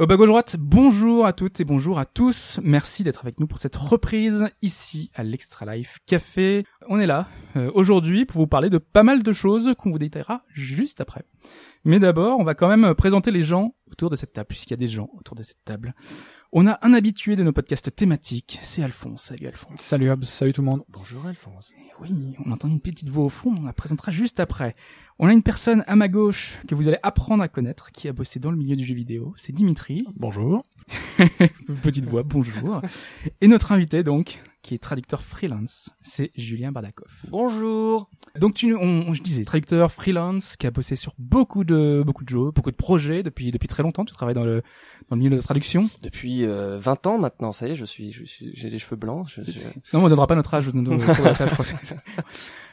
[0.00, 2.58] Au bas gauche droite, bonjour à toutes et bonjour à tous.
[2.64, 6.64] Merci d'être avec nous pour cette reprise ici à l'Extra Life Café.
[6.88, 10.00] On est là euh, aujourd'hui pour vous parler de pas mal de choses qu'on vous
[10.00, 11.22] détaillera juste après.
[11.84, 14.74] Mais d'abord, on va quand même présenter les gens autour de cette table, puisqu'il y
[14.74, 15.94] a des gens autour de cette table.
[16.56, 19.24] On a un habitué de nos podcasts thématiques, c'est Alphonse.
[19.24, 19.80] Salut Alphonse.
[19.80, 20.84] Salut Hobbs, salut tout le monde.
[20.88, 21.72] Bonjour Alphonse.
[22.00, 24.72] oui, on entend une petite voix au fond, on la présentera juste après.
[25.18, 28.12] On a une personne à ma gauche que vous allez apprendre à connaître, qui a
[28.12, 30.06] bossé dans le milieu du jeu vidéo, c'est Dimitri.
[30.14, 30.62] Bonjour.
[31.82, 32.82] Petite voix, bonjour.
[33.40, 37.06] Et notre invité donc, qui est traducteur freelance, c'est Julien Bardakov.
[37.28, 38.08] Bonjour.
[38.40, 42.30] Donc tu, on, je disais, traducteur freelance, qui a bossé sur beaucoup de beaucoup de
[42.30, 44.06] jeux, beaucoup de projets depuis depuis très longtemps.
[44.06, 44.62] Tu travailles dans le
[45.10, 45.88] dans le milieu de la traduction.
[46.02, 48.10] Depuis euh, 20 ans maintenant, ça y est, je suis,
[48.54, 49.28] j'ai les cheveux blancs.
[49.28, 50.66] Je, je- Non, on ne donnera pas notre âge.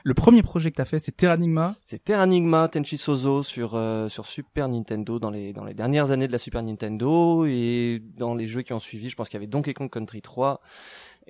[0.04, 1.76] le premier projet que tu as fait, c'est Terranigma.
[1.86, 6.28] C'est Terranigma Tenchi Sozo sur euh, sur Super Nintendo dans les dans les dernières années
[6.28, 9.42] de la Super Nintendo et dans les jeux qui ont suivi, je pense qu'il y
[9.42, 10.62] avait Donkey Kong Country 3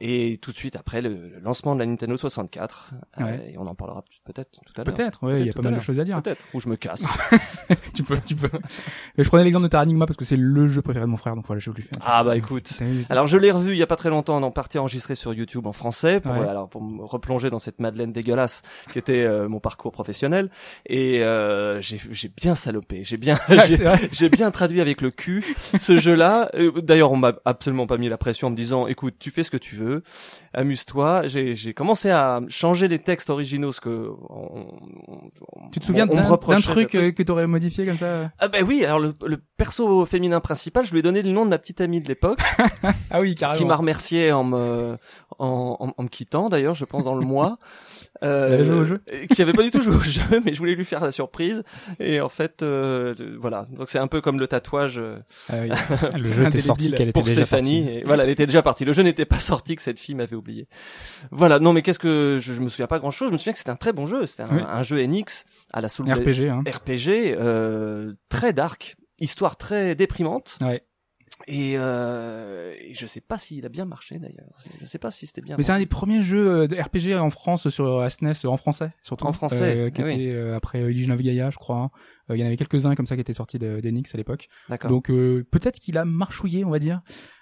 [0.04, 3.52] et tout de suite après le, le lancement de la Nintendo 64 euh, Ouais.
[3.54, 4.94] et on en parlera peut-être tout à l'heure.
[4.96, 6.22] Peut-être, ouais, il y a pas mal de choses à dire.
[6.22, 7.04] Peut-être ou je me casse.
[7.94, 8.50] tu peux, tu peux.
[9.18, 11.36] Mais je prenais l'exemple de Terranigma parce que c'est le jeu préféré de mon frère,
[11.36, 12.02] donc voilà, je voulais faire.
[12.04, 12.72] Ah bah écoute.
[13.10, 15.68] Alors je l'ai revu il y a pas très longtemps en partie enregistré sur YouTube
[15.68, 16.40] en français pour Ouais.
[16.40, 20.50] euh, alors pour me replonger dans cette Madeleine dégueulasse qui était euh, mon parcours professionnel
[20.88, 23.38] et euh, j'ai j'ai bien salopé, j'ai bien
[24.12, 25.44] j'ai- bien traduit avec le cul
[25.78, 26.50] ce jeu-là.
[26.56, 29.44] Euh, D'ailleurs, on m'a absolument pas mis la pression en me disant "Écoute, tu fais
[29.44, 29.91] ce que tu veux,
[30.54, 34.66] amuse-toi." J'ai commencé à changer les textes originaux ce que on-
[35.08, 38.84] on- Tu te souviens d'un truc euh, que t'aurais modifié comme ça Ah ben oui,
[38.86, 41.82] alors le, le perso féminin principal, je lui ai donné le nom de ma petite
[41.82, 42.40] amie de l'époque
[43.12, 43.58] Ah oui, carrément.
[43.60, 44.98] qui m'a remercié en me
[45.40, 47.58] en, en, en me quittant d'ailleurs je pense dans le mois
[48.24, 50.22] euh, Elle avait joué au jeu euh, qui avait pas du tout joué au jeu
[50.46, 51.64] mais je voulais lui faire la surprise
[52.00, 55.18] et en fait euh, voilà donc c'est un peu comme le tatouage euh,
[55.50, 55.70] Ah oui.
[56.18, 58.00] Le jeu était sorti qu'elle était pour déjà Stéphanie partie.
[58.00, 60.36] et voilà elle était déjà partie le jeu n'était pas sorti que cette fille m'avait
[60.36, 60.68] oublié
[61.32, 63.54] voilà non mais qu'est-ce que je, je me souviens pas grand chose je me souviens
[63.54, 64.62] que c'était un très bon jeu c'était un, Oui.
[64.68, 66.64] un jeu NX à la Soul RPG, hein.
[66.70, 70.84] RPG euh, très dark histoire très déprimante Ouais.
[71.48, 74.58] Et, euh, et je sais pas s'il a bien marché d'ailleurs.
[74.80, 75.56] Je sais pas si c'était bien.
[75.58, 78.92] Mais c'est un des premiers jeux euh, de RPG en France sur SNES, en français
[79.02, 79.26] surtout.
[79.26, 80.14] En français, euh, qui eh oui.
[80.14, 81.92] était euh, après euh, of Gaia, je crois.
[82.30, 84.48] Euh, Il y en avait quelques-uns comme ça qui étaient sortis de- d'Enix à l'époque.
[84.70, 84.90] D'accord.
[84.92, 87.02] Donc euh, peut-être qu'il a marchouillé, on va dire.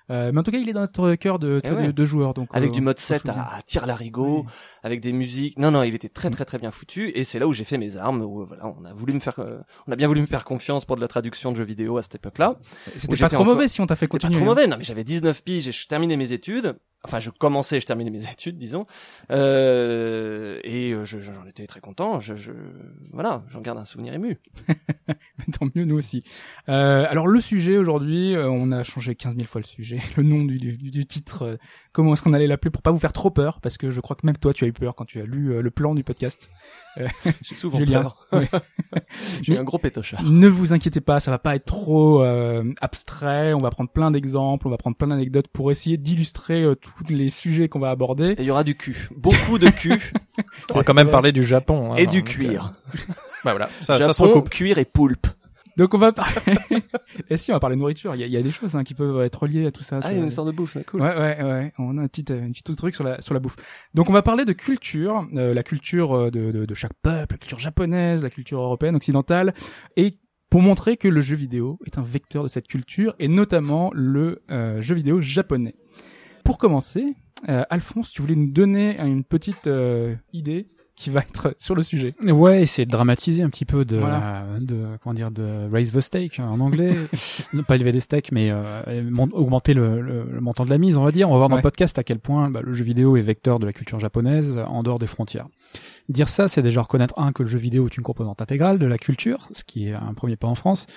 [0.10, 1.94] Euh, mais en tout cas, il est dans notre cœur de, Eh de, ouais.
[1.94, 2.34] de joueurs.
[2.34, 3.42] Donc avec euh, du mode on se 7 souvient.
[3.42, 4.52] à, à tir larigot, Oui.
[4.84, 5.58] avec des musiques.
[5.60, 6.34] Non, non, il était très Mm.
[6.34, 7.10] très très bien foutu.
[7.16, 8.22] Et c'est là où j'ai fait mes armes.
[8.22, 10.86] Où voilà, on a voulu me faire, euh, on a bien voulu me faire confiance
[10.86, 12.56] pour de la traduction de jeux vidéo à cette époque-là.
[12.98, 14.42] C'était pas trop encore- mauvais si on t'a fait C'était pas continuer.
[14.42, 14.56] trop hein.
[14.56, 14.68] mauvais.
[14.68, 16.76] Non, mais j'avais 19 piges et je terminais mes études.
[17.06, 18.86] Enfin, je commençais, je terminais mes études, disons.
[19.32, 22.20] Euh, et euh, je- j'en étais très content.
[22.20, 22.52] Je, je,
[23.14, 24.38] voilà, j'en garde un souvenir ému.
[25.60, 26.24] Tant mieux, nous aussi.
[26.68, 30.24] Euh, alors le sujet aujourd'hui, euh, on a changé 15 000 fois le sujet, le
[30.24, 31.58] nom du, du, du titre, euh,
[31.92, 34.16] comment est-ce qu'on allait l'appeler pour pas vous faire trop peur, parce que je crois
[34.16, 36.04] que même toi tu as eu peur quand tu as lu euh, le plan du
[36.04, 36.52] podcast.
[37.42, 38.02] J'ai souvent Julien.
[38.02, 38.28] peur.
[38.34, 38.50] Ouais.
[39.42, 40.24] J'ai un gros pétochard.
[40.24, 44.12] Ne vous inquiétez pas, ça va pas être trop euh, abstrait, on va prendre plein
[44.12, 47.90] d'exemples, on va prendre plein d'anecdotes pour essayer d'illustrer euh, tous les sujets qu'on va
[47.90, 48.32] aborder.
[48.32, 49.10] Et il y aura du cul.
[49.16, 50.12] Beaucoup de cul
[50.72, 51.94] On va quand même parler du Japon.
[51.94, 52.74] hein, et du donc, cuir.
[52.96, 52.98] euh,
[53.46, 54.50] Bah voilà, ça, Japon, ça se recoupe.
[54.50, 55.28] cuir et poulpe.
[55.80, 56.58] Donc on va parler...
[57.30, 58.84] et si on va parler nourriture, il y a, il y a des choses hein,
[58.84, 60.02] qui peuvent être reliées à tout ça.
[60.04, 61.02] Ah, il y a une sorte de bouffe, cool.
[61.02, 61.74] Ouais, ouais, ouais.
[61.78, 63.56] On a un petit, euh, un petit truc sur la, sur la bouffe.
[63.94, 67.36] Donc, on va parler de culture, euh, la culture euh, de, de, de chaque peuple,
[67.36, 69.54] la culture japonaise, la culture européenne, occidentale,
[69.96, 70.20] et
[70.50, 74.42] pour montrer que le jeu vidéo est un vecteur de cette culture, et notamment le
[74.52, 75.76] euh, jeu vidéo japonais.
[76.44, 77.16] Pour commencer,
[77.48, 80.68] euh, Alphonse, tu voulais nous donner une petite euh, idée
[81.00, 82.14] qui va être sur le sujet.
[82.28, 84.44] Ouais, essayer de dramatiser un petit peu de, Voilà.
[84.44, 86.94] euh, de comment dire, de raise the stake en anglais,
[87.68, 91.04] pas élever les stakes, mais euh, augmenter le, le, le montant de la mise, on
[91.06, 91.30] va dire.
[91.30, 91.62] On va voir dans Ouais.
[91.62, 94.58] le podcast à quel point bah, le jeu vidéo est vecteur de la culture japonaise
[94.68, 95.48] en dehors des frontières.
[96.10, 98.88] Dire ça, c'est déjà reconnaître un que le jeu vidéo est une composante intégrale de
[98.88, 100.88] la culture, ce qui est un premier pas en France.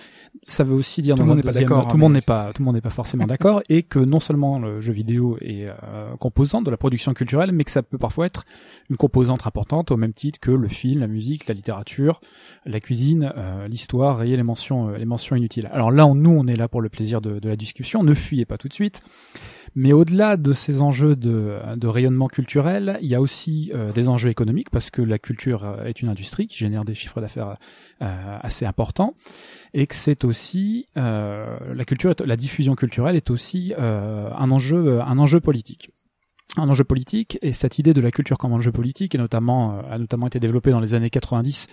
[0.47, 2.21] Ça veut aussi dire Tout le monde n'est pas d'accord, Tout hein, le monde mais
[2.21, 4.95] n'est pas, tout le monde n'est pas forcément d'accord, et que non seulement le jeu
[4.95, 8.47] vidéo est euh, composante de la production culturelle, mais que ça peut parfois être
[8.89, 12.23] une composante importante au même titre que le film, la musique, la littérature,
[12.65, 15.69] la cuisine, euh, l'histoire et les mentions, euh, les mentions inutiles.
[15.75, 18.03] Alors là, on, nous, on est là pour le plaisir de, de la discussion.
[18.03, 19.03] Ne fuyez pas tout de suite.
[19.75, 24.31] Mais au-delà de ces enjeux de, rayonnement culturel, il y a aussi euh, des enjeux
[24.31, 27.57] économiques parce que la culture euh, est une industrie qui génère des chiffres d'affaires
[28.03, 29.15] euh, assez importants
[29.73, 35.41] et que c'est aussi la culture, la diffusion culturelle est aussi un enjeu, un enjeu
[35.41, 35.91] politique
[36.57, 39.99] un enjeu politique et cette idée de la culture comme enjeu politique est notamment a
[39.99, 41.67] notamment été développée dans les années 90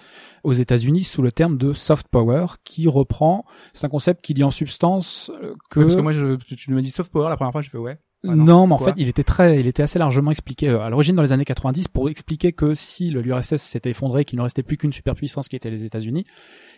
[0.44, 4.44] aux États-Unis sous le terme de soft power qui reprend c'est un concept qui dit
[4.44, 5.31] en substance
[5.70, 7.78] que parce que moi je, tu me dis soft power la première fois je fais
[7.78, 10.81] ouais ah non, mais en fait, il était très, il était assez largement expliqué euh,
[10.81, 14.44] à l'origine dans les années 90 pour expliquer que si l'URSS s'était effondré, qu'il ne
[14.44, 16.25] restait plus qu'une superpuissance qui était les États-Unis,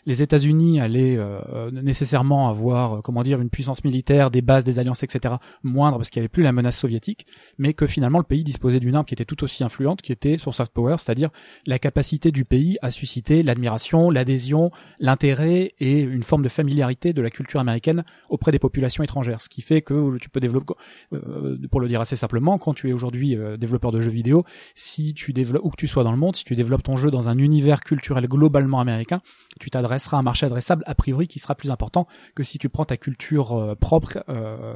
[0.05, 4.77] les États-Unis allaient euh, nécessairement avoir, euh, comment dire, une puissance militaire, des bases, des
[4.77, 5.35] alliances, etc.
[5.63, 7.25] moindre parce qu'il n'y avait plus la menace soviétique,
[7.57, 10.37] mais que finalement le pays disposait d'une arme qui était tout aussi influente, qui était
[10.37, 11.29] son soft power, c'est-à-dire
[11.65, 17.21] la capacité du pays à susciter l'admiration, l'adhésion, l'intérêt et une forme de familiarité de
[17.21, 19.41] la culture américaine auprès des populations étrangères.
[19.41, 20.73] Ce qui fait que tu peux développer,
[21.13, 21.19] euh,
[21.69, 24.43] pour le dire assez simplement, quand tu es aujourd'hui développeur de jeux vidéo,
[24.75, 27.11] si tu développes, où que tu sois dans le monde, si tu développes ton jeu
[27.11, 29.19] dans un univers culturel globalement américain,
[29.59, 32.69] tu t'adresses sera un marché adressable a priori qui sera plus important que si tu
[32.69, 34.75] prends ta culture euh, propre euh,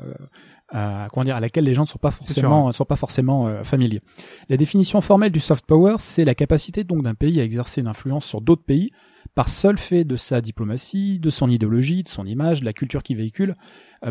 [0.70, 3.64] à, comment dire, à laquelle les gens ne sont pas forcément, sont pas forcément euh,
[3.64, 4.02] familiers.
[4.50, 7.88] La définition formelle du soft power, c'est la capacité donc d'un pays à exercer une
[7.88, 8.92] influence sur d'autres pays
[9.36, 13.04] par seul fait de sa diplomatie, de son idéologie, de son image, de la culture
[13.04, 13.56] qu'il véhicule,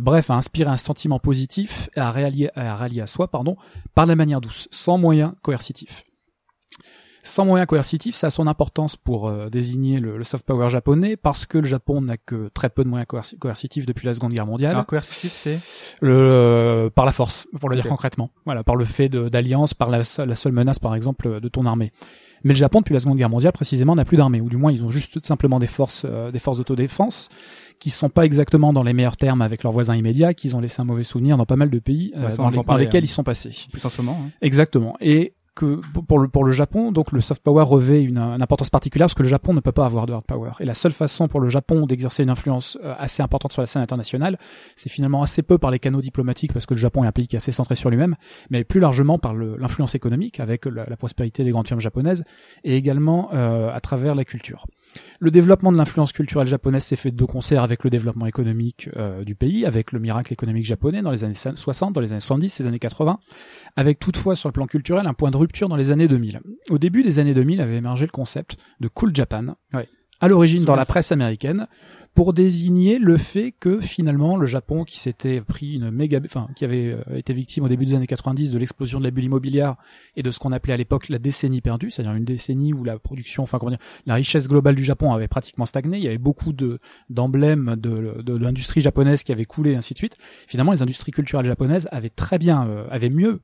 [0.01, 3.57] bref, à inspirer un sentiment positif et à rallier, à rallier à soi, pardon,
[3.95, 6.05] par la manière douce, sans moyens coercitifs.
[7.27, 11.47] Sans moyens coercitifs, ça a son importance pour euh, désigner le, soft power japonais parce
[11.47, 13.09] que le Japon n'a que très peu de moyens
[13.41, 14.73] coercitifs depuis la Seconde Guerre mondiale.
[14.73, 15.59] Alors coercitif, c'est
[16.03, 18.31] le euh, par la force, pour le dire concrètement.
[18.45, 21.93] Voilà, par le fait d'alliance, par la, la seule menace, par exemple, de ton armée.
[22.45, 24.71] Mais le Japon, depuis la Seconde Guerre mondiale, précisément, n'a plus d'armée, ou du moins,
[24.71, 27.31] ils ont juste tout simplement des forces, euh, des forces d'autodéfense
[27.81, 30.81] qui sont pas exactement dans les meilleurs termes avec leurs voisins immédiats, qu'ils ont laissé
[30.81, 33.05] un mauvais souvenir dans pas mal de pays dans, lesquels hein.
[33.05, 33.51] ils sont passés.
[33.73, 34.19] Plus en ce moment.
[34.25, 34.31] Hein.
[34.41, 34.97] Exactement.
[35.01, 39.07] Et que pour le, pour le Japon, donc le soft power revêt une, importance particulière
[39.07, 40.53] parce que le Japon ne peut pas avoir de hard power.
[40.61, 43.67] Et la seule façon pour le Japon d'exercer une influence euh, assez importante sur la
[43.67, 44.39] scène internationale,
[44.77, 47.29] c'est finalement assez peu par les canaux diplomatiques parce que le Japon est un pays
[47.29, 48.17] qui est assez centré sur lui-même,
[48.51, 52.25] mais plus largement par l'influence économique avec la, prospérité des grandes firmes japonaises
[52.63, 54.67] et également euh, à travers la culture.
[55.21, 59.25] Le développement de l'influence culturelle japonaise s'est fait de concert avec le développement économique euh,
[59.25, 62.61] du pays, avec le miracle économique japonais dans les années 60, dans les années 70,
[62.61, 63.19] les années 80,
[63.77, 66.41] avec toutefois sur le plan culturel un point de rupture dans les années 2000.
[66.71, 69.57] Au début des années 2000 avait émergé le concept de Cool Japan,
[70.21, 71.67] à l'origine dans la presse américaine,
[72.15, 76.65] pour désigner le fait que finalement le Japon qui s'était pris une méga, enfin qui
[76.65, 79.75] avait euh, été victime au début des années 90 de l'explosion de la bulle immobilière
[80.17, 82.99] et de ce qu'on appelait à l'époque la décennie perdue, c'est-à-dire une décennie où la
[82.99, 86.19] production, enfin comment dire, la richesse globale du Japon avait pratiquement stagné, il y avait
[86.19, 86.79] beaucoup de
[87.11, 90.17] d'emblèmes de, l'industrie japonaise qui avait coulé, et ainsi de suite.
[90.47, 93.41] Finalement, les industries culturelles japonaises avaient très bien, euh, avaient mieux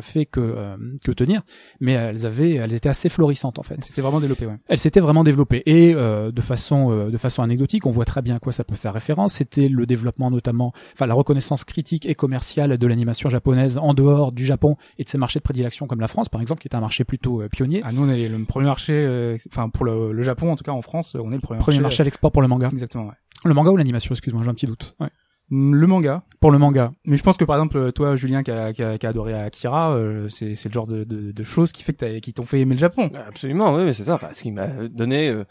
[0.00, 1.42] fait que euh, que tenir,
[1.80, 3.82] mais elles avaient, elles étaient assez florissantes en fait.
[3.82, 4.56] C'était vraiment développé, ouais.
[4.68, 8.36] Elles s'étaient vraiment développées et euh, de façon de façon anecdotique, on voit très bien
[8.36, 9.34] à quoi ça peut faire référence.
[9.34, 14.32] C'était le développement notamment, enfin la reconnaissance critique et commerciale de l'animation japonaise en dehors
[14.32, 16.74] du Japon et de ses marchés de prédilection comme la France par exemple, qui est
[16.76, 17.82] un marché plutôt pionnier.
[17.84, 20.72] Ah nous on est le premier marché, enfin pour le, le, Japon en tout cas
[20.72, 22.68] en France, on est le premier, premier marché, à l'export pour le manga.
[22.72, 23.06] Exactement.
[23.06, 23.14] Ouais.
[23.44, 24.96] Le manga ou l'animation, excuse-moi, j'ai un petit doute.
[25.00, 25.08] Ouais.
[25.50, 26.22] Le manga.
[26.40, 26.92] Pour le manga.
[27.04, 29.34] Mais je pense que par exemple, toi, Julien, qui a, qui a, qui a adoré
[29.34, 32.46] Akira, euh, c'est, c'est le genre de, de, de choses qui fait que qui t'ont
[32.46, 33.10] fait aimer le Japon.
[33.28, 34.14] Absolument, oui, c'est ça.
[34.14, 35.44] Enfin, ce qui m'a donné euh,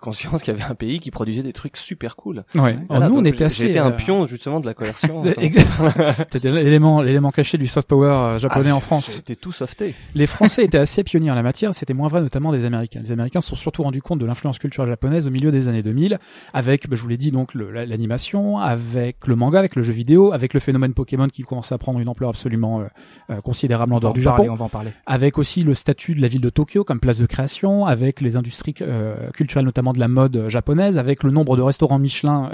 [0.00, 2.44] conscience qu'il y avait un pays qui produisait des trucs super cool.
[2.54, 2.78] Ouais.
[2.88, 3.66] nous, on était assez.
[3.66, 5.24] J'étais un euh, pion justement de la coercion.
[6.30, 9.06] C'était l'élément, l'élément caché du soft power japonais ah, en France.
[9.06, 9.94] C'était tout softé.
[10.14, 11.74] Les Français étaient assez pionniers en la matière.
[11.74, 13.00] C'était moins vrai, notamment des Américains.
[13.02, 15.82] Les Américains se sont surtout rendus compte de l'influence culturelle japonaise au milieu des années
[15.82, 16.18] 2000,
[16.54, 20.20] avec, bah, je vous l'ai dit, donc l'animation, avec le manga, avec le jeu vidéo
[20.32, 22.84] avec le phénomène Pokémon qui commence à prendre une ampleur absolument euh,
[23.30, 24.46] euh, considérable en dehors du Japon.
[24.50, 24.92] On va en parler.
[25.06, 28.36] Avec aussi le statut de la ville de Tokyo comme place de création, avec les
[28.36, 32.50] industries euh, culturelles notamment de la mode japonaise, avec le nombre de restaurants Michelin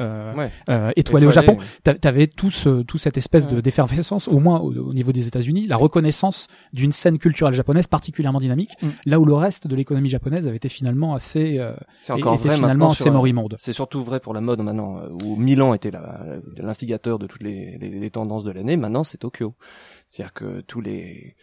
[0.96, 1.58] étoilés au Japon.
[1.82, 5.76] T'avais tout ce, tout cette espèce de d'effervescence, au moins au, niveau des États-Unis, la
[5.76, 8.88] reconnaissance d'une scène culturelle japonaise particulièrement dynamique, mm.
[9.06, 11.60] là où le reste de l'économie japonaise avait été finalement assez,
[11.98, 13.56] c'est encore était finalement assez morimonde.
[13.58, 15.90] C'est surtout vrai pour la mode maintenant, où Milan était
[16.84, 18.76] de toutes les les, tendances de l'année.
[18.76, 19.54] Maintenant, c'est Tokyo.
[20.06, 21.36] C'est-à-dire que tous les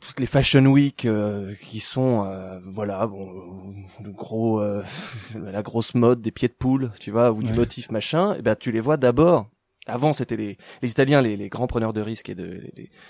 [0.00, 4.82] toutes les fashion week euh, qui sont euh, voilà bon le gros euh,
[5.34, 8.42] la grosse mode des pieds de poule tu vois ou du motif machin et eh
[8.42, 9.48] ben tu les vois d'abord
[9.86, 12.62] avant c'était les, les italiens les, les, grands preneurs de risques et de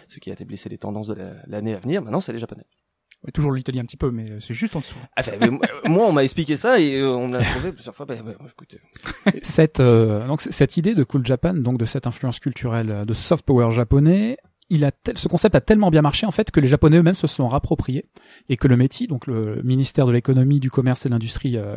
[0.08, 2.64] ceux qui établissaient les tendances de l'année à venir maintenant c'est les japonais
[3.24, 4.94] Ouais, toujours l'Italie un petit peu, mais euh, c'est juste en dessous.
[5.18, 5.50] Enfin, mais
[5.88, 8.06] moi- on m'a expliqué ça et euh, on a trouvé plusieurs fois.
[8.06, 8.76] Bah, écoute,
[9.42, 13.44] cette euh, donc cette idée de Cool Japan, donc de cette influence culturelle de soft
[13.44, 14.36] power japonais,
[14.70, 17.14] il a tel- ce concept a tellement bien marché en fait que les Japonais eux-mêmes
[17.14, 18.04] se sont rappropriés
[18.48, 21.76] et que le METI, donc le ministère de l'économie, du commerce et de l'industrie euh,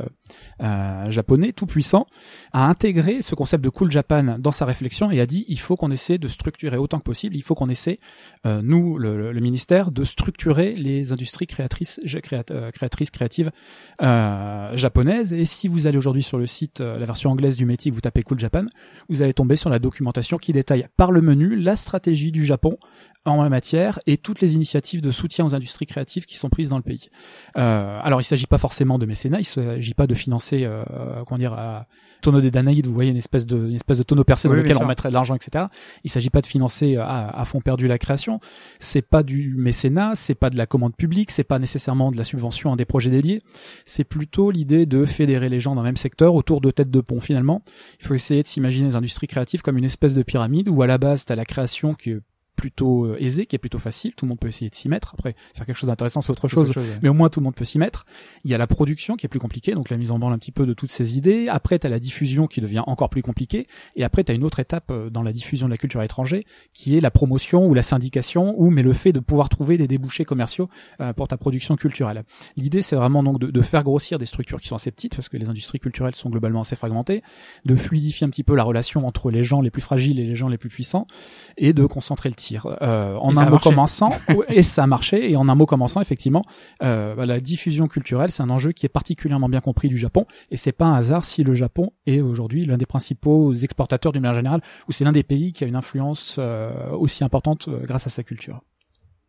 [0.61, 2.05] euh, japonais, tout puissant,
[2.53, 5.75] a intégré ce concept de Cool Japan dans sa réflexion et a dit il faut
[5.75, 7.97] qu'on essaie de structurer autant que possible, il faut qu'on essaie
[8.45, 13.51] euh, nous le, le- ministère de structurer les industries créatrices créat- euh, créatrices créatives
[14.01, 15.33] euh, japonaises.
[15.33, 18.01] Et si vous allez aujourd'hui sur le site euh, la version anglaise du métier vous
[18.01, 18.65] tapez Cool Japan
[19.09, 22.75] vous allez tomber sur la documentation qui détaille par le menu la stratégie du Japon
[23.25, 26.69] en la matière et toutes les initiatives de soutien aux industries créatives qui sont prises
[26.69, 27.09] dans le pays.
[27.55, 30.83] Euh, alors il s'agit pas forcément de mécénat, il s'agit pas de financer euh,
[31.27, 31.85] comment dire à
[32.21, 34.77] tonneau des Danaïdes, vous voyez une espèce de une espèce de tonneau percé dans lequel
[34.77, 35.65] on mettrait de l'argent, etc.
[36.03, 38.39] Il s'agit pas de financer euh, à, à fond perdu la création.
[38.79, 42.23] C'est pas du mécénat, c'est pas de la commande publique, c'est pas nécessairement de la
[42.23, 43.41] subvention à des projets dédiés.
[43.85, 47.01] C'est plutôt l'idée de fédérer les gens dans le même secteur autour de têtes de
[47.01, 47.61] pont finalement.
[47.99, 50.87] Il faut essayer de s'imaginer les industries créatives comme une espèce de pyramide où à
[50.87, 52.19] la base t'as la création qui est
[52.61, 55.15] plutôt euh, aisée, qui est plutôt facile, tout le monde peut essayer de s'y mettre.
[55.15, 56.99] Après, faire quelque chose d'intéressant, c'est autre chose, autre chose, ouais.
[57.01, 58.05] mais au moins tout le monde peut s'y mettre.
[58.43, 60.37] Il y a la production qui est plus compliquée, donc la mise en branle un
[60.37, 61.47] petit peu de toutes ces idées.
[61.47, 63.65] Après, tu as la diffusion qui devient encore plus compliquée.
[63.95, 66.03] Et après, tu as une autre étape euh, dans la diffusion de la culture à
[66.03, 69.79] l'étranger, qui est la promotion ou la syndication, ou mais le fait de pouvoir trouver
[69.79, 72.23] des débouchés commerciaux euh, pour ta production culturelle.
[72.57, 75.29] L'idée, c'est vraiment donc de, de faire grossir des structures qui sont assez petites, parce
[75.29, 77.23] que les industries culturelles sont globalement assez fragmentées,
[77.65, 80.35] de fluidifier un petit peu la relation entre les gens les plus fragiles et les
[80.35, 81.07] gens les plus puissants,
[81.57, 82.50] et de concentrer le tir.
[82.81, 83.69] Euh, en Et un a mot marché.
[83.69, 84.13] commençant,
[84.49, 86.43] et ça a marché, et en un mot commençant, effectivement,
[86.83, 90.25] euh, bah, la diffusion culturelle, c'est un enjeu qui est particulièrement bien compris du Japon,
[90.49, 94.21] et c'est pas un hasard si le Japon est aujourd'hui l'un des principaux exportateurs d'une
[94.21, 97.79] manière générale, ou c'est l'un des pays qui a une influence euh, aussi importante euh,
[97.85, 98.59] grâce à sa culture.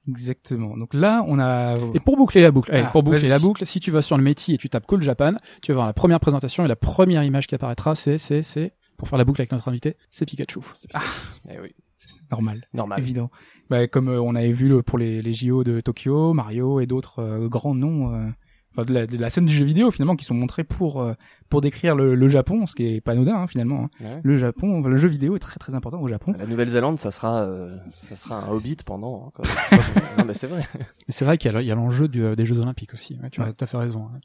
[0.09, 0.76] Exactement.
[0.76, 1.75] Donc là, on a.
[1.95, 4.17] Et pour boucler la boucle, allez, Ah, pour boucler la boucle, si tu vas sur
[4.17, 6.75] le métier et tu tapes Cool Japan, tu vas voir la première présentation et la
[6.75, 10.26] première image qui apparaîtra, c'est, c'est, c'est, pour faire la boucle avec notre invité, c'est
[10.26, 10.59] Pikachu.
[11.49, 11.73] eh oui,
[12.33, 12.67] normal.
[12.75, 12.99] normal.
[13.01, 13.31] Évident.
[13.71, 16.87] Bah, comme euh, on avait vu le- pour les, les JO de Tokyo, Mario et
[16.87, 18.27] d'autres euh, grands noms, euh,
[18.73, 21.12] enfin de la, de la scène du jeu vidéo finalement, qui sont montrés pour euh,
[21.49, 23.85] pour décrire le, le Japon, ce qui est pas anodin hein, finalement.
[23.85, 24.05] hein.
[24.05, 24.21] Ouais.
[24.23, 26.35] Le Japon, le jeu vidéo est très très important au Japon.
[26.39, 29.27] La Nouvelle-Zélande, ça sera, euh, ça sera un Hobbit pendant.
[29.27, 29.45] Encore.
[30.19, 30.62] non, mais c'est vrai.
[31.09, 33.19] C'est vrai qu'il y a, il y a l'enjeu du- des Jeux Olympiques aussi.
[33.23, 34.07] Ouais, tu as tout à fait raison.
[34.15, 34.19] hein.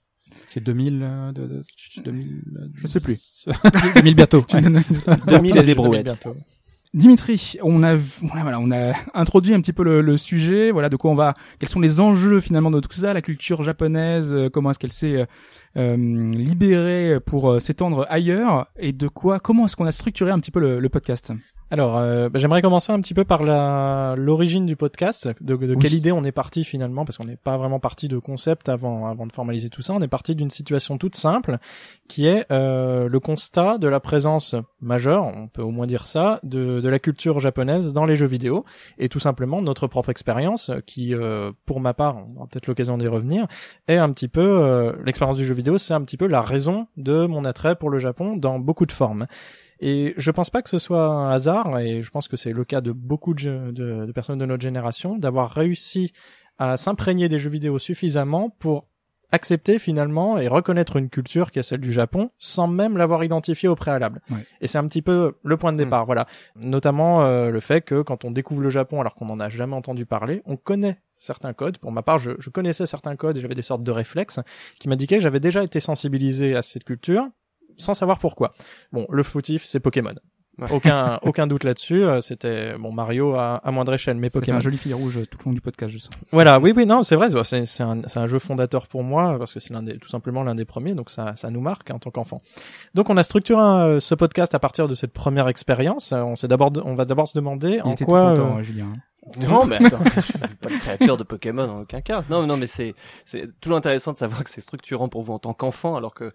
[0.46, 1.64] C'est 2000, euh, de, de-
[2.04, 3.46] 2000, euh, Je sais plus.
[3.96, 4.42] 2000 bientôt.
[4.48, 4.82] Tu me donnes-
[5.28, 6.28] 2000 et des 2000 brouettes.
[6.94, 11.12] Dimitri, on a voilà, on a introduit un petit peu le, sujet, voilà de quoi
[11.12, 14.72] on va, quels sont les enjeux finalement de tout ça, la culture japonaise, euh, comment
[14.72, 15.25] est-ce qu'elle s'est euh,
[15.75, 20.51] euh, libérée pour s'étendre ailleurs et de quoi, comment est-ce qu'on a structuré un petit
[20.51, 21.34] peu le podcast?
[21.69, 25.74] Alors, euh, bah, j'aimerais commencer un petit peu par la l'origine du podcast, de, de
[25.74, 25.79] Oui.
[25.81, 29.05] quelle idée on est parti finalement, parce qu'on n'est pas vraiment parti de concept avant
[29.05, 29.93] avant de formaliser tout ça.
[29.93, 31.57] On est parti d'une situation toute simple,
[32.07, 36.39] qui est euh, le constat de la présence majeure, on peut au moins dire ça,
[36.43, 38.63] de de la culture japonaise dans les jeux vidéo,
[38.97, 42.97] et tout simplement notre propre expérience, qui, euh, pour ma part, on aura peut-être l'occasion
[42.97, 43.45] d'y revenir,
[43.89, 46.88] est un petit peu euh, l'expérience du jeu vidéo, c'est un petit peu la raison
[46.95, 49.27] de mon attrait pour le Japon dans beaucoup de formes.
[49.79, 52.65] Et je pense pas que ce soit un hasard, et je pense que c'est le
[52.65, 56.13] cas de beaucoup de, jeux- de, de personnes de notre génération, d'avoir réussi
[56.57, 58.88] à s'imprégner des jeux vidéo suffisamment pour
[59.31, 63.67] accepter finalement et reconnaître une culture qui est celle du Japon sans même l'avoir identifiée
[63.67, 64.22] au préalable.
[64.31, 64.38] Ouais.
[64.62, 66.27] Et c'est un petit peu le point de départ, voilà.
[66.55, 69.75] Notamment euh, le fait que quand on découvre le Japon alors qu'on n'en a jamais
[69.75, 71.77] entendu parler, on connaît certains codes.
[71.77, 74.39] Pour ma part, je, je connaissais certains codes et j'avais des sortes de réflexes
[74.79, 77.27] qui m'indiquaient que j'avais déjà été sensibilisé à cette culture
[77.77, 78.53] sans savoir pourquoi.
[78.91, 80.13] Bon, le fautif, c'est Pokémon.
[80.60, 80.67] Ouais.
[80.72, 82.03] Aucun, aucun doute là-dessus.
[82.03, 84.57] euh, C'était bon Mario à, à moindre échelle, mais Pokémon.
[84.57, 86.10] un joli fil rouge tout le long du podcast, je sens.
[86.31, 89.38] Voilà, oui, oui, non, c'est vrai, c'est c'est un, c'est un jeu fondateur pour moi
[89.38, 91.91] parce que c'est l'un des, tout simplement l'un des premiers, donc ça, ça nous marque
[91.91, 92.41] en tant qu'enfant.
[92.96, 96.12] Donc on a structuré euh, ce podcast à partir de cette première expérience.
[96.12, 98.31] Euh, On s'est d'abord, on va d'abord se demander Il en était quoi.
[98.31, 98.93] content, euh, hein, Julien.
[99.39, 102.24] Non, mais attends, je suis pas le créateur de Pokémon en aucun cas.
[102.29, 105.39] Non, non, mais c'est c'est toujours intéressant de savoir que c'est structurant pour vous en
[105.39, 106.31] tant qu'enfant, alors que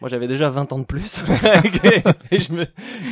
[0.00, 1.20] moi j'avais déjà 20 ans de plus
[2.30, 2.66] et je me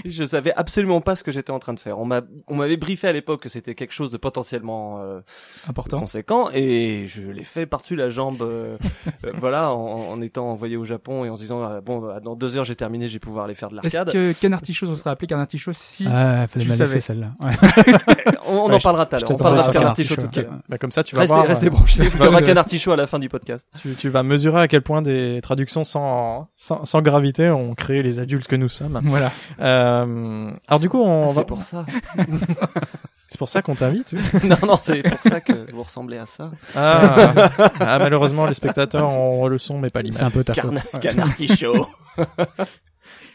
[0.05, 1.99] je savais absolument pas ce que j'étais en train de faire.
[1.99, 5.21] On m'a on m'avait briefé à l'époque que c'était quelque chose de potentiellement euh,
[5.69, 5.99] Important.
[6.01, 8.79] conséquent et je l'ai fait par-dessus la jambe, euh,
[9.25, 12.37] euh, voilà, en, en étant envoyé au Japon et en se disant ah, bon dans
[12.37, 14.13] deux heures j'ai terminé, je vais pouvoir aller faire de Est-ce l'arcade.
[14.15, 17.01] que Canard Show, on serait appelé Canard Show si Ah, fallait Tu laisser savais.
[17.01, 17.33] celle-là.
[17.45, 17.53] Ouais.
[18.65, 19.31] On, Ouais, en parlera tout à l'heure.
[19.31, 20.53] On parlera de Canard Canard tout à l'heure.
[20.69, 21.47] bah, comme ça, tu vas Restez, voir.
[21.47, 22.03] restez euh, branchés.
[22.15, 23.69] Il y aura Canard Show à la fin du podcast.
[23.81, 28.03] tu, tu vas mesurer à quel point des traductions sans, sans, sans gravité ont créé
[28.03, 29.01] les adultes que nous sommes.
[29.05, 29.31] Voilà.
[29.61, 31.35] Euh, alors du coup, on Ah, va.
[31.35, 31.85] c'est pour ça.
[33.29, 34.13] C'est pour ça qu'on t'invite.
[34.15, 34.21] oui.
[34.49, 36.53] non, non, c'est pour ça que vous ressemblez à ça.
[36.77, 40.19] Ah, Ah, malheureusement, les spectateurs ont le son, mais pas l'image.
[40.19, 40.75] C'est un peu ta faute.
[40.75, 41.85] Carna- Canartichaud.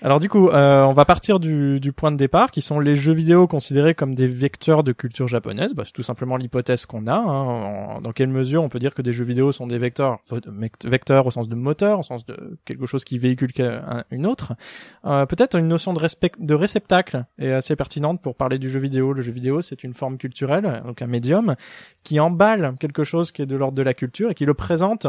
[0.02, 3.14] Alors du coup, euh, on va partir du, point de départ, qui sont les jeux
[3.14, 5.74] vidéo considérés comme des vecteurs de culture japonaise.
[5.74, 7.16] Bah, c'est tout simplement l'hypothèse qu'on a.
[7.16, 8.00] hein.
[8.02, 10.20] Dans quelle mesure on peut dire que des jeux vidéo sont des vecteurs,
[10.86, 13.52] vecteurs au sens de moteur, au sens de quelque chose qui véhicule
[14.10, 14.54] une autre.
[15.04, 16.00] Euh, Peut-être une notion de,
[16.40, 19.12] de réceptacle est assez pertinente pour parler du jeu vidéo.
[19.12, 21.56] Le jeu vidéo, c'est une forme culturelle, donc un médium,
[22.04, 25.08] qui emballe quelque chose qui est de l'ordre de la culture et qui le présente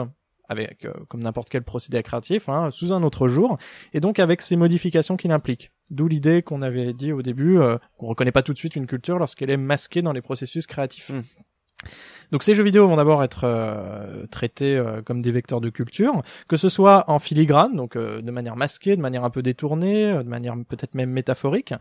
[0.51, 3.57] avec euh, comme n'importe quel procédé créatif, hein, sous un autre jour,
[3.95, 5.71] et donc avec ces modifications qu'il implique.
[5.91, 8.87] D'où l'idée qu'on avait dit au début, euh, qu'on reconnaît pas tout de suite une
[8.87, 11.11] culture lorsqu'elle est masquée dans les processus créatifs.
[11.11, 11.23] Mm.
[12.33, 16.23] Donc ces jeux vidéo vont d'abord être euh, traités euh, comme des vecteurs de culture,
[16.47, 20.13] que ce soit en filigrane, donc euh, de manière masquée, de manière un peu détournée,
[20.13, 21.75] euh, de manière peut-être même métaphorique.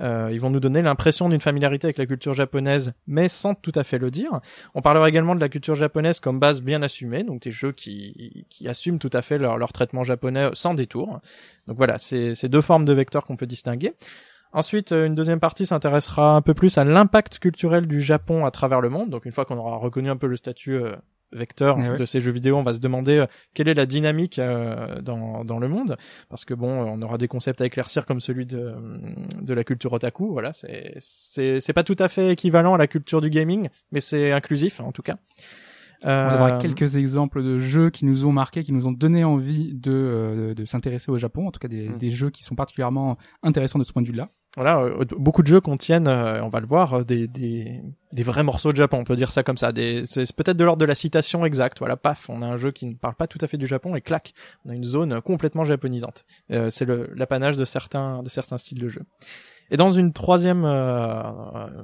[0.00, 3.72] Euh, ils vont nous donner l'impression d'une familiarité avec la culture japonaise, mais sans tout
[3.74, 4.40] à fait le dire.
[4.74, 8.46] On parlera également de la culture japonaise comme base bien assumée, donc des jeux qui,
[8.50, 11.20] qui assument tout à fait leur, leur traitement japonais sans détour.
[11.66, 13.94] Donc voilà, c'est deux formes de vecteurs qu'on peut distinguer.
[14.54, 18.50] Ensuite, euh, une deuxième partie s'intéressera un peu plus à l'impact culturel du Japon à
[18.50, 19.10] travers le monde.
[19.10, 20.94] Donc une fois qu'on aura reconnu un peu le statut euh,
[21.32, 21.96] vecteur Eh ouais.
[21.98, 25.44] de ces jeux vidéo, on va se demander euh, quelle est la dynamique euh, dans,
[25.44, 25.96] dans le monde.
[26.28, 28.74] Parce que bon, on aura des concepts à éclaircir comme celui de,
[29.42, 30.30] de la culture otaku.
[30.32, 34.78] Voilà, c'est pas tout à fait équivalent à la culture du gaming, mais c'est inclusif
[34.80, 35.16] en tout cas.
[36.06, 39.72] On aura quelques exemples de jeux qui nous ont marqué, qui nous ont donné envie
[39.74, 41.98] de, de s'intéresser au Japon, en tout cas des, Mm.
[41.98, 44.28] des jeux qui sont particulièrement intéressants de ce point de vue-là.
[44.56, 47.80] Voilà, euh, beaucoup de jeux contiennent, euh, on va le voir, euh, des, des,
[48.12, 49.72] des vrais morceaux de Japon, on peut dire ça comme ça.
[50.06, 51.80] C'est peut-être de l'ordre de la citation exacte.
[51.80, 53.96] Voilà, paf, on a un jeu qui ne parle pas tout à fait du Japon
[53.96, 54.32] et clac,
[54.64, 56.24] on a une zone complètement japonisante.
[56.52, 59.02] Euh, c'est l'apanage de certains de certains styles de jeu.
[59.70, 61.22] Et dans une troisième euh,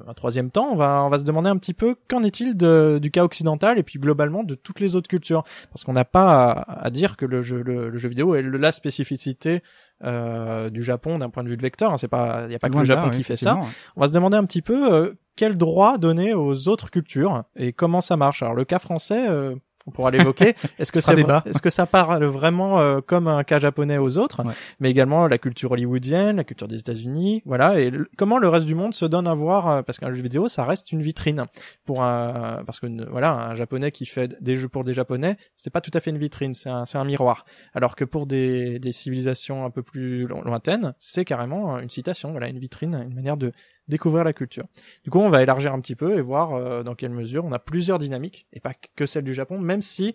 [0.06, 2.98] un troisième temps, on va on va se demander un petit peu qu'en est-il de-
[3.00, 6.50] du cas occidental et puis globalement de toutes les autres cultures, parce qu'on n'a pas
[6.50, 9.62] à, à dire que le jeu le, le jeu vidéo est la spécificité
[10.04, 11.92] euh, du Japon d'un point de vue de vecteur.
[11.92, 11.96] hein.
[11.96, 13.54] C'est pas il y a pas que le là, Japon qui fait ça.
[13.96, 17.72] On va se demander un petit peu euh, quel droit donner aux autres cultures et
[17.72, 18.42] comment ça marche.
[18.42, 19.54] Alors le cas français, euh,
[19.90, 20.54] on pourra l'évoquer.
[20.78, 24.44] Est-ce que c'est est-ce que ça parle vraiment euh, comme un cas japonais aux autres,
[24.44, 24.54] Ouais.
[24.78, 28.66] mais également la culture hollywoodienne, la culture des États-Unis, voilà, et le- comment le reste
[28.66, 31.44] du monde se donne à voir euh, parce qu'un jeu vidéo ça reste une vitrine
[31.84, 35.70] pour un parce que voilà un japonais qui fait des jeux pour des japonais, c'est
[35.70, 37.44] pas tout à fait une vitrine, c'est un c'est un miroir.
[37.74, 42.30] Alors que pour des des civilisations un peu plus lo- lointaines, c'est carrément une citation,
[42.30, 43.52] voilà, une vitrine, une manière de
[43.90, 44.66] découvrir la culture.
[45.04, 47.52] Du coup, on va élargir un petit peu et voir euh, dans quelle mesure on
[47.52, 50.14] a plusieurs dynamiques et pas que celle du Japon, même si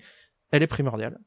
[0.52, 1.20] elle est primordiale.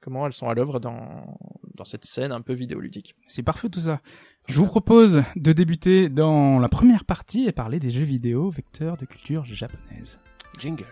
[0.00, 1.36] Comment elles sont à l'œuvre dans
[1.76, 3.14] dans cette scène un peu vidéoludique.
[3.28, 4.00] C'est parfait tout ça.
[4.48, 8.96] Je vous propose de débuter dans la première partie et parler des jeux vidéo vecteurs
[8.96, 10.18] de culture japonaise.
[10.58, 10.86] Jingle.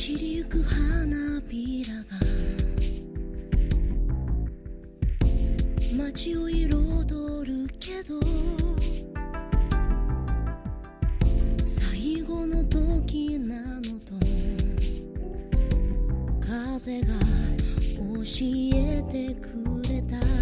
[0.00, 2.04] 散りゆく花びらが
[5.92, 8.20] 街を彩るけど
[11.66, 14.14] 最後の時なのと
[16.46, 17.06] 風が
[17.96, 18.22] 教
[18.72, 20.37] えてくれた。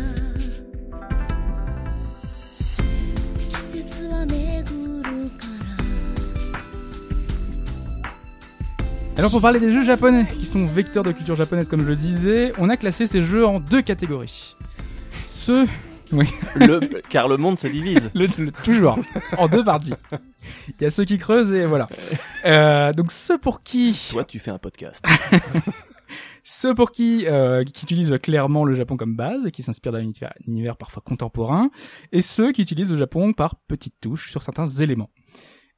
[9.18, 11.96] Alors pour parler des jeux japonais qui sont vecteurs de culture japonaise comme je le
[11.96, 14.54] disais, on a classé ces jeux en deux catégories.
[15.24, 15.66] Ceux,
[16.12, 18.10] Le, car le monde se divise.
[18.14, 18.98] le, le- toujours,
[19.38, 19.94] en deux parties.
[20.68, 21.88] Il y a ceux qui creusent et voilà.
[22.44, 25.04] Euh, donc ceux pour qui, Toi, tu fais un podcast.
[26.44, 30.08] ceux pour qui, euh, qui utilisent clairement le Japon comme base et qui s'inspirent d'un
[30.46, 31.70] univers parfois contemporain,
[32.12, 35.10] et ceux qui utilisent le Japon par petites touches sur certains éléments.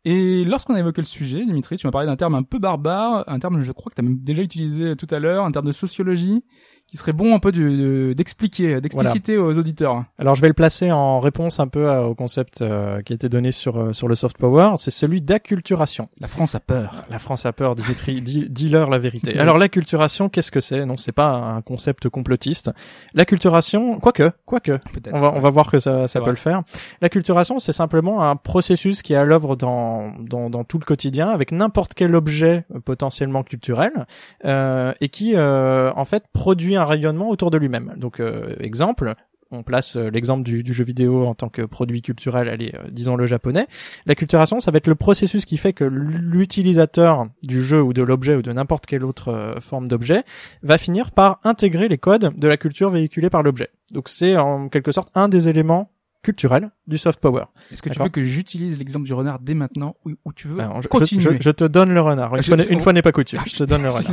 [0.04, 3.24] Et lorsqu'on a évoqué le sujet, Dimitri, tu m'as parlé d'un terme un peu barbare,
[3.26, 5.66] un terme je crois que tu as même déjà utilisé tout à l'heure, un terme
[5.66, 6.44] de sociologie,
[6.90, 10.04] qui serait bon un peu de- de- d'expliquer, d'expliciter aux auditeurs.
[10.18, 13.14] Alors je vais le placer en réponse un peu à- au concept euh, qui a
[13.14, 16.08] été donné sur euh, sur le soft power, c'est celui d'acculturation.
[16.20, 17.04] La France a peur.
[17.10, 19.38] La France a peur, Dimitri, dis- dis-leur la vérité.
[19.38, 20.86] Alors l'acculturation, qu'est-ce que c'est?
[20.86, 22.70] Non, c'est pas un concept complotiste.
[23.14, 25.14] L'acculturation, quoique, quoique, Peut-être.
[25.14, 26.30] on va on va voir que ça ça peut vrai.
[26.32, 26.62] le faire.
[27.02, 31.28] L'acculturation, c'est simplement un processus qui est à l'œuvre dans, dans dans tout le quotidien
[31.28, 34.06] avec n'importe quel objet euh, potentiellement culturel
[34.46, 37.94] euh, et qui euh, en fait produit un rayonnement autour de lui-même.
[37.96, 39.14] Donc euh, exemple,
[39.50, 42.88] on place euh, l'exemple du, du jeu vidéo en tant que produit culturel, allez, euh,
[42.90, 43.66] disons le japonais.
[44.06, 48.34] L'acculturation, ça va être le processus qui fait que l'utilisateur du jeu ou de l'objet
[48.34, 50.22] ou de n'importe quelle autre euh, forme d'objet
[50.62, 53.68] va finir par intégrer les codes de la culture véhiculée par l'objet.
[53.92, 55.90] Donc c'est en quelque sorte un des éléments
[56.22, 57.44] culturels du soft power.
[57.72, 60.60] Est-ce que tu veux que j'utilise l'exemple du renard dès maintenant ou, ou tu veux
[60.60, 62.34] Alors, je, continuer je- je te donne le renard.
[62.36, 63.40] Une, fois, n'est- on- pas coutume.
[63.46, 64.12] Je te donne le renard.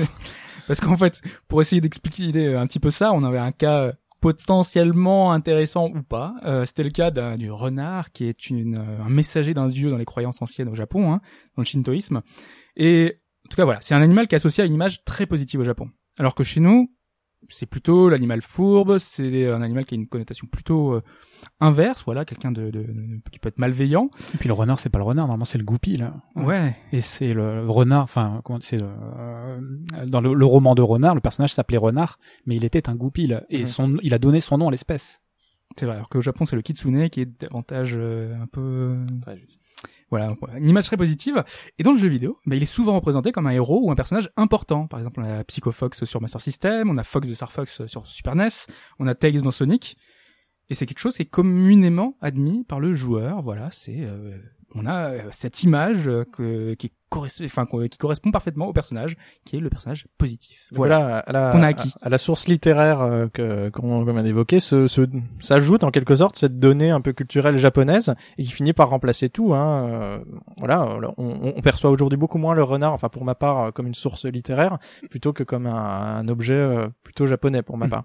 [0.67, 5.34] Parce qu'en fait, pour essayer d'expliquer un petit peu ça, on avait un cas potentiellement
[5.34, 6.34] intéressant ou pas.
[6.45, 9.97] Euh, C'était le cas du renard, qui est une, euh, un messager d'un dieu dans
[9.97, 11.21] les croyances anciennes au Japon, hein,
[11.56, 12.21] dans le shintoïsme.
[12.75, 15.28] Et en tout cas, voilà, c'est un animal qui est associé à une image très
[15.28, 15.89] positive au Japon.
[16.17, 16.91] Alors que chez nous,
[17.49, 21.01] c'est plutôt l'animal fourbe, c'est un animal qui a une connotation plutôt euh,
[21.60, 24.10] inverse, voilà, quelqu'un de, de- de- qui peut être malveillant.
[24.34, 25.99] Et puis le renard, c'est pas le renard, normalement c'est le goupil.
[26.01, 26.13] là.
[26.36, 26.75] Ouais.
[26.91, 29.60] Et c'est le renard, enfin, comment- c'est le, euh,
[30.08, 33.45] dans le, le roman de Renard, le personnage s'appelait Renard, mais il était un goupil
[33.49, 35.21] et son, il a donné son nom à l'espèce.
[35.77, 35.95] C'est vrai.
[35.95, 39.60] Alors qu'au Japon, c'est le kitsune qui est davantage euh, un peu Très juste.
[40.12, 41.44] Voilà, une image très positive.
[41.80, 43.96] Et dans le jeu vidéo, bah, il est souvent représenté comme un héros ou un
[43.96, 44.88] personnage important.
[44.88, 47.86] Par exemple, on a Psycho Fox sur Master System, on a Fox de Star Fox
[47.88, 48.50] sur Super NES,
[49.00, 49.98] on a Tails dans Sonic.
[50.70, 53.41] Et c'est quelque chose qui est communément admis par le joueur.
[53.41, 54.38] Voilà, c'est euh,
[54.74, 58.73] on a euh, cette image euh, que, qui, correspond, enfin, qu'on- qui correspond parfaitement au
[58.73, 60.67] personnage, qui est le personnage positif.
[60.71, 61.93] Voilà, à, à la, Qu'on a acquis.
[62.01, 65.01] à la source littéraire euh, que qu'on vient d'évoquer, se, se-
[65.39, 69.30] s'ajoute en quelque sorte cette donnée un peu culturelle japonaise et qui finit par remplacer
[69.30, 69.54] tout.
[69.54, 69.88] Hein.
[69.89, 70.19] Euh,
[70.58, 73.88] voilà, on, on perçoit aujourd'hui beaucoup moins le renard, enfin pour ma part, euh, comme
[73.88, 74.78] une source littéraire
[75.10, 77.89] plutôt que comme un, un objet plutôt japonais pour ma Mm.
[77.89, 78.04] part.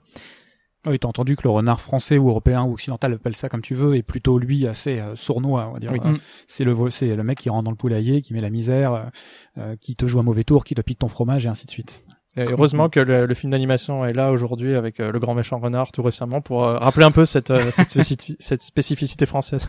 [0.87, 3.75] Oui, t'as entendu que le renard français ou européen ou occidental appelle ça comme tu
[3.75, 5.93] veux, est plutôt lui assez euh, sournois, on va dire.
[5.93, 6.01] Oui.
[6.05, 6.19] Euh, Mm.
[6.47, 9.11] C'est le c'est le mec qui rentre dans le poulailler, qui met la misère,
[9.59, 11.71] euh, qui te joue un mauvais tour, qui te pique ton fromage et ainsi de
[11.71, 12.05] suite.
[12.37, 15.59] Et heureusement que le, le film d'animation est là aujourd'hui avec euh, le grand méchant
[15.59, 19.69] renard tout récemment pour euh, rappeler un peu cette, euh, cette, spécifi- cette spécificité française.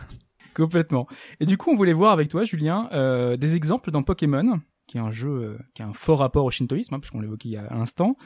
[0.54, 1.06] Complètement.
[1.40, 4.98] Et du coup, on voulait voir avec toi, Julien, euh, des exemples dans Pokémon, qui
[4.98, 7.52] est un jeu euh, qui a un fort rapport au shintoïsme, hein, puisqu'on l'évoquait il
[7.52, 8.16] y a à l'instant.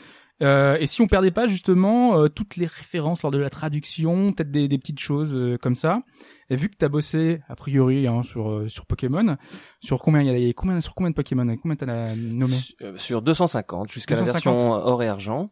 [0.42, 4.32] Euh, et si on perdait pas justement euh, toutes les références lors de la traduction,
[4.32, 6.02] peut-être des, des petites choses euh, comme ça.
[6.50, 9.36] Et vu que t'as bossé a priori hein, sur euh, sur Pokémon,
[9.80, 12.74] sur combien il y a, combien sur combien de Pokémon, combien t'en as nommé Sur,
[12.82, 14.54] euh, sur 250 jusqu'à la 250.
[14.56, 15.50] version or et argent.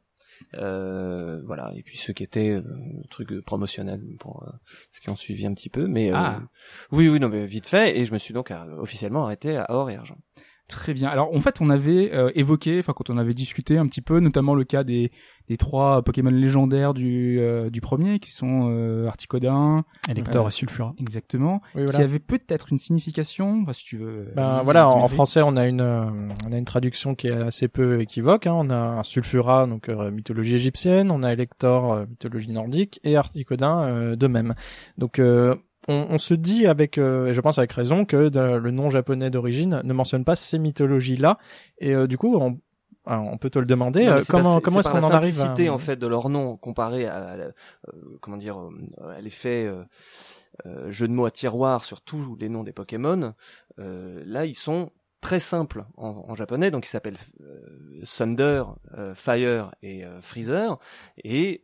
[0.55, 2.63] Euh, voilà et puis ceux qui étaient euh,
[3.09, 4.51] trucs euh, promotionnels pour euh,
[4.91, 6.41] ceux qui ont suivi un petit peu mais euh, Ah.
[6.91, 9.67] oui oui non mais vite fait et je me suis donc euh, officiellement arrêté à
[9.69, 10.19] or et argent
[10.67, 11.11] Très bien.
[11.11, 14.19] Alors en fait, on avait euh, évoqué, enfin quand on avait discuté un petit peu,
[14.21, 15.11] notamment le cas des
[15.47, 20.53] des trois Pokémon légendaires du euh, du premier, qui sont euh, Articodin, Elector Euh, et
[20.53, 20.95] Sulfura.
[20.99, 24.33] exactement, Oui, qui avait peut-être une signification, enfin, si tu veux.
[24.35, 26.07] Ben euh, voilà, en, français, on a une euh,
[26.49, 28.47] on a une traduction qui est assez peu équivoque.
[28.47, 28.55] Hein.
[28.57, 33.17] On a un Sulfura, donc euh, mythologie égyptienne, on a Elector, euh, mythologie nordique, et
[33.17, 34.55] Articodin euh, de même.
[34.97, 35.55] Donc euh,
[35.89, 38.91] on, on se dit avec, euh, et je pense avec raison, que de- le nom
[38.91, 41.39] japonais d'origine ne mentionne pas ces mythologies-là.
[41.79, 42.59] Et euh, du coup, on,
[43.07, 44.05] alors, on peut te le demander.
[44.07, 45.73] Non, euh, comment comment est-ce qu'on en arrive à...
[45.73, 47.51] en fait de leur nom comparé à, à euh,
[48.21, 49.83] comment dire euh, à l'effet euh,
[50.67, 53.35] euh, jeu de mots à tiroir sur tous les noms des Pokémon
[53.79, 54.91] euh, là ils sont
[55.25, 58.63] très simples en, en japonais donc ils s'appellent euh, Thunder
[58.99, 60.79] euh, Fire et euh, Freezer
[61.25, 61.63] et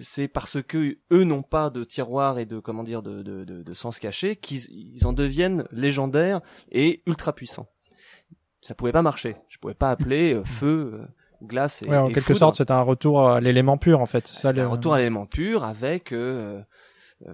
[0.00, 3.62] c'est parce que eux n'ont pas de tiroir et de comment dire de, de, de,
[3.62, 7.66] de sens caché qu'ils ils en deviennent légendaires et ultra puissants
[8.60, 11.00] ça pouvait pas marcher je pouvais pas appeler feu
[11.42, 12.38] glace et, Ouais, en et quelque foudre.
[12.38, 14.26] sorte, c'est un retour à l'élément pur en fait.
[14.28, 16.12] C'est le- un retour à l'élément pur avec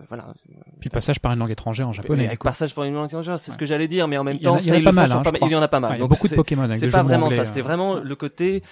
[0.08, 0.32] voilà
[0.80, 2.26] Puis passage par une langue étrangère en japonais.
[2.26, 2.44] avec coup.
[2.48, 4.48] passage par une langue étrangère c'est ce que j'allais dire mais en même Il y
[4.48, 5.68] en a- temps il y en a pas mal, hein, pas il y en a
[5.68, 7.42] pas mal Ouais, il y a donc beaucoup de Pokémon c'est pas vraiment anglais, ça
[7.42, 7.44] euh.
[7.46, 8.62] c'était vraiment le côté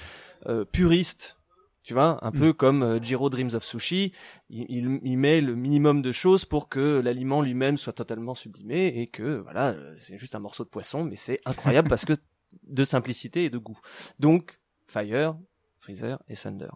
[0.47, 1.39] euh, puriste
[1.83, 2.39] tu vois un Mm.
[2.39, 4.13] peu comme euh, Jiro Dreams of Sushi
[4.51, 8.87] il, il, il met le minimum de choses pour que l'aliment lui-même soit totalement sublimé
[8.89, 12.13] et que voilà euh, c'est juste un morceau de poisson mais c'est incroyable parce que
[12.69, 13.79] de simplicité et de goût
[14.19, 15.37] donc Fire
[15.87, 16.67] Freezer et Thunder.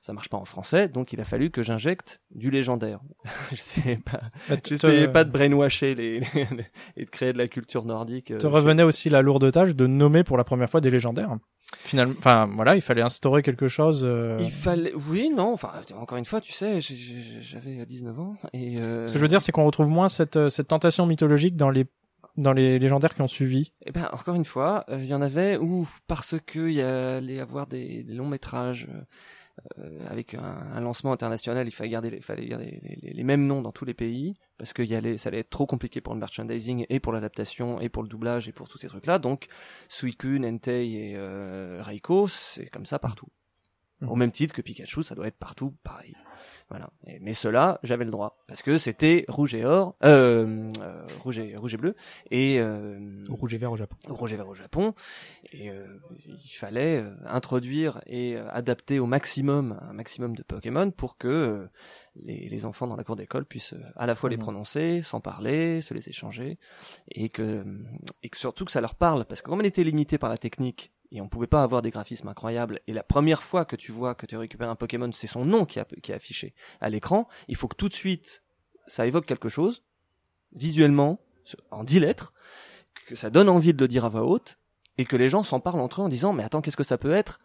[0.00, 3.00] Ça marche pas en français, donc il a fallu que j'injecte du légendaire.
[3.50, 7.48] je sais pas, Bah, j'essayais pas de brainwasher les, les- et de créer de la
[7.48, 8.30] culture nordique.
[8.30, 11.36] euh, te revenait aussi la lourde tâche de nommer pour la première fois des légendaires.
[11.76, 14.02] Finalement, enfin voilà, il fallait instaurer quelque chose.
[14.04, 18.78] euh, Il fallait, oui, non, enfin, encore une fois, tu sais, j'avais 19 ans et.
[18.78, 19.06] Euh...
[19.06, 21.70] Ce que je veux dire, c'est qu'on retrouve moins cette euh, cette tentation mythologique dans
[21.70, 21.86] les
[22.36, 23.72] dans les légendaires qui ont suivi.
[23.86, 26.80] Eh ben, encore une fois, euh, il y en avait où, parce que il y
[26.82, 28.88] allait avoir des, des longs métrages
[29.78, 33.24] euh, avec un, un lancement international, il fallait garder, les, fallait garder les, les- les
[33.24, 36.00] mêmes noms dans tous les pays parce que y allait, ça allait être trop compliqué
[36.00, 39.18] pour le merchandising et pour l'adaptation et pour le doublage et pour tous ces trucs-là.
[39.18, 39.48] Donc,
[39.88, 41.82] Suicune, Entei et euh,
[42.28, 43.28] c'est comme ça partout.
[44.00, 44.08] Mhm.
[44.08, 46.14] Au même titre que Pikachu, ça doit être partout pareil.
[46.70, 46.88] Voilà.
[47.06, 51.38] Et- mais cela, j'avais le droit parce que c'était rouge et or, euh, euh, rouge
[51.40, 51.96] et rouge et bleu
[52.30, 53.96] et euh, Rouge et vert au Japon.
[54.08, 54.94] rouge et vert au Japon.
[55.52, 55.84] Et euh,
[56.26, 61.68] il fallait introduire et adapter au maximum un maximum de Pokémon pour que
[62.22, 64.42] les, les enfants dans la cour d'école puissent à la fois les Mhm.
[64.42, 66.58] prononcer, s'en parler, se les échanger,
[67.10, 67.64] et que
[68.22, 70.38] et que surtout que ça leur parle, parce que comme on était limité par la
[70.38, 73.92] technique et on pouvait pas avoir des graphismes incroyables, et la première fois que tu
[73.92, 77.56] vois que tu récupères un Pokémon, c'est son nom qui, est affiché à l'écran, il
[77.56, 78.42] faut que tout de suite
[78.86, 79.84] ça évoque quelque chose
[80.52, 81.20] visuellement
[81.70, 82.30] en 10 lettres,
[83.06, 84.58] que ça donne envie de le dire à voix haute
[84.98, 86.98] et que les gens s'en parlent entre eux en disant mais attends qu'est-ce que ça
[86.98, 87.40] peut être?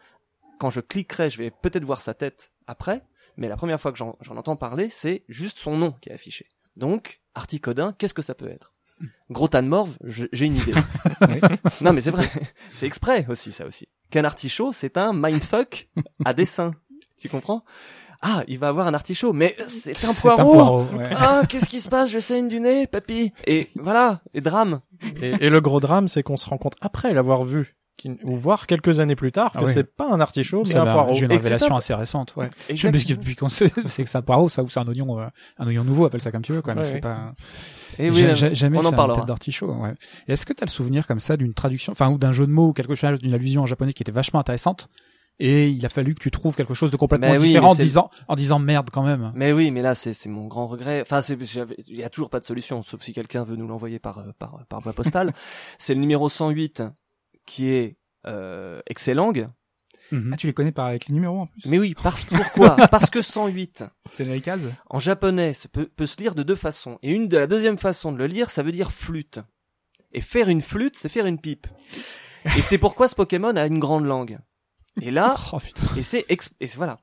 [0.59, 3.03] Quand je cliquerai je vais peut-être voir sa tête après
[3.37, 6.47] mais la première fois que j'en entends parler c'est juste son nom qui est affiché.
[6.77, 8.74] Donc Articodin qu'est-ce que ça peut être?
[9.29, 10.73] Gros tas de morve, j'ai une idée.
[11.81, 12.29] non mais c'est vrai,
[12.73, 13.87] c'est exprès aussi ça aussi.
[14.11, 15.89] Qu'un artichaut, c'est un mindfuck
[16.23, 16.73] à dessin.
[17.19, 17.63] Tu comprends?
[18.21, 20.53] Ah, il va avoir un artichaut, mais c'est un C'est un poireau.
[20.53, 21.09] poireau, ouais.
[21.15, 22.09] Ah, qu'est-ce qui se passe?
[22.09, 23.31] Je saigne du nez, papy.
[23.45, 24.81] Et voilà, et drame.
[25.21, 27.75] Et, et le gros drame, c'est qu'on se rend compte après l'avoir vu,
[28.23, 29.71] ou voir quelques années plus tard, que Ah oui.
[29.73, 31.13] c'est pas un artichaut, mais un poireau.
[31.13, 32.49] J'ai une révélation assez récente, ouais.
[32.69, 34.87] Je ce que- depuis qu'on sait, c'est que c'est un poireau, ça, ou c'est un
[34.87, 35.27] oignon, euh,
[35.57, 36.73] un oignon nouveau, appelle ça comme tu veux, quoi.
[36.73, 37.01] Mais Ouais, c'est ouais.
[37.01, 37.33] pas,
[37.97, 39.19] Et oui, euh, j'ai- jamais on en parlera.
[39.19, 39.93] tête d'artichaut, ouais.
[40.27, 42.51] Est-ce que tu as le souvenir comme ça d'une traduction, enfin, ou d'un jeu de
[42.51, 44.89] mots ou quelque chose, d'une allusion en japonais qui était vachement intéressante,
[45.37, 47.81] et il a fallu que tu trouves quelque chose de complètement Mais oui, différent mais
[47.81, 49.33] en disant, en disant merde quand même.
[49.35, 51.01] Mais oui, mais là c'est c'est mon grand regret.
[51.01, 51.37] Enfin, c'est-
[51.89, 54.31] il y a toujours pas de solution, sauf si quelqu'un veut nous l'envoyer par euh,
[54.39, 55.33] par par voie postale.
[55.77, 56.83] c'est le numéro 108
[57.45, 59.49] qui est euh, Excelang.
[60.11, 60.31] Mhm.
[60.33, 61.65] Ah, tu les connais par avec les numéros en plus.
[61.65, 62.75] Mais oui, parce pourquoi?
[62.91, 64.61] Parce que 108 C'était les cases.
[64.89, 66.99] en japonais ça peut peut se lire de deux façons.
[67.01, 69.39] Et une de la deuxième façon de le lire, ça veut dire flûte.
[70.11, 71.65] Et faire une flûte, c'est faire une pipe.
[72.57, 74.37] Et c'est pourquoi ce Pokémon a une grande langue.
[75.01, 75.87] Et là, Oh putain.
[75.97, 76.99] Et c'est ex- et c'est- voilà.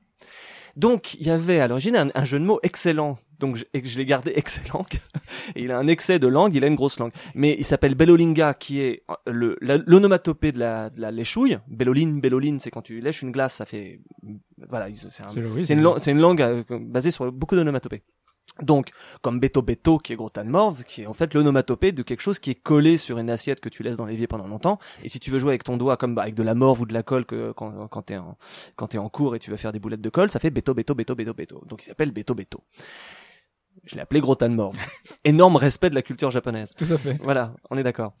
[0.77, 3.17] Donc il y avait à l'origine un, un jeu de mots excellent.
[3.39, 4.85] Donc je, et je l'ai gardé excellent.
[5.55, 7.11] et il a un excès de langue, il a une grosse langue.
[7.35, 11.57] Mais il s'appelle Bellolinga, qui est euh, l'onomatopée de la, de la léchouille.
[11.67, 13.99] Belloline, Belloline, c'est quand tu lèches une glace, ça fait
[14.69, 15.29] voilà, il- c'est un-
[15.73, 18.03] une, une langue euh, basée sur beaucoup d'onomatopées.
[18.61, 18.89] Donc,
[19.23, 22.03] comme Beto Beto, qui est gros tas de morve, qui est en fait l'onomatopée de
[22.03, 24.77] quelque chose qui est collé sur une assiette que tu laisses dans l'évier pendant longtemps.
[25.03, 26.85] Et si tu veux jouer avec ton doigt, comme bah, avec de la morve ou
[26.85, 28.37] de la colle, que, quand, quand t'es en,
[28.75, 30.75] quand t'es en cours et tu vas faire des boulettes de colle, ça fait Beto
[30.75, 31.63] Beto Beto Beto Beto.
[31.67, 32.61] Donc il s'appelle Beto Beto.
[33.85, 34.75] Je l'ai appelé de morve.
[35.25, 36.71] Énorme respect de la culture japonaise.
[36.77, 37.17] Tout à fait.
[37.21, 38.13] Voilà, on est d'accord.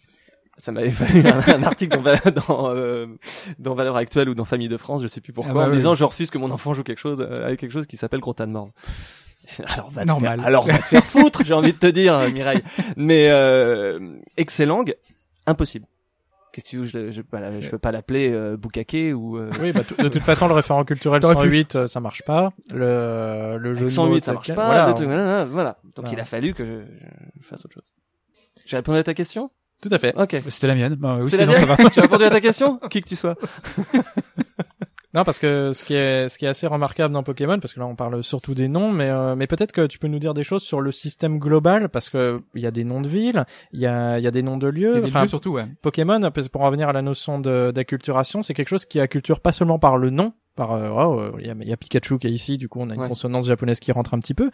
[0.57, 3.07] Ça m'avait fallu un, un article dans, dans, euh,
[3.59, 5.69] dans Valeurs Actuelles ou dans Famille de France, je sais plus pourquoi, Ah bah en
[5.71, 5.77] oui.
[5.77, 8.21] disant je refuse que mon enfant joue quelque chose euh, avec quelque chose qui s'appelle
[8.45, 8.69] de morve.
[9.65, 10.39] Alors va te Normal.
[10.39, 12.61] faire, alors va te faire foutre, j'ai envie de te dire, euh, Mireille.
[12.95, 13.99] Mais euh,
[14.37, 14.83] excellent,
[15.47, 15.85] impossible.
[16.53, 19.13] Qu'est-ce que tu veux, je, je, peux pas la- je peux pas l'appeler euh, Bukake
[19.15, 21.41] ou euh, Oui, bah, de toute façon, le référent culturel T'aurais pu.
[21.41, 22.53] 108, euh, ça marche pas.
[22.71, 24.65] Le, le jeu avec de 108 mots, ça marche pas.
[24.67, 25.77] Voilà, le truc, voilà, voilà.
[25.83, 26.11] Donc Voilà.
[26.13, 26.71] il a fallu que je,
[27.41, 27.83] je fasse autre chose.
[28.65, 29.49] J'ai répondu à ta question?
[29.81, 30.15] Tout à fait.
[30.15, 30.37] Ok.
[30.47, 30.95] C'était la mienne.
[30.95, 31.75] Bah, oui, la sinon ça va.
[31.95, 32.79] J'ai répondu à ta question?
[32.89, 33.35] Qui que tu sois.
[35.13, 37.79] Non, parce que ce qui est ce qui est assez remarquable dans Pokémon, parce que
[37.79, 40.33] là on parle surtout des noms, mais euh, mais peut-être que tu peux nous dire
[40.33, 43.45] des choses sur le système global, parce que il y a des noms de villes,
[43.73, 44.95] il y a il y a des noms de Il y lieux.
[44.97, 45.65] a des Enfin, lieux surtout, ouais.
[45.81, 49.39] Pokémon, parce- pour en revenir à la notion de d'acculturation, c'est quelque chose qui acculture
[49.39, 50.33] pas seulement par le nom.
[50.55, 52.89] Par euh, oh, il y, a, y a Pikachu qui est ici, du coup on
[52.91, 53.07] a une Ouais.
[53.07, 54.51] consonance japonaise qui rentre un petit peu.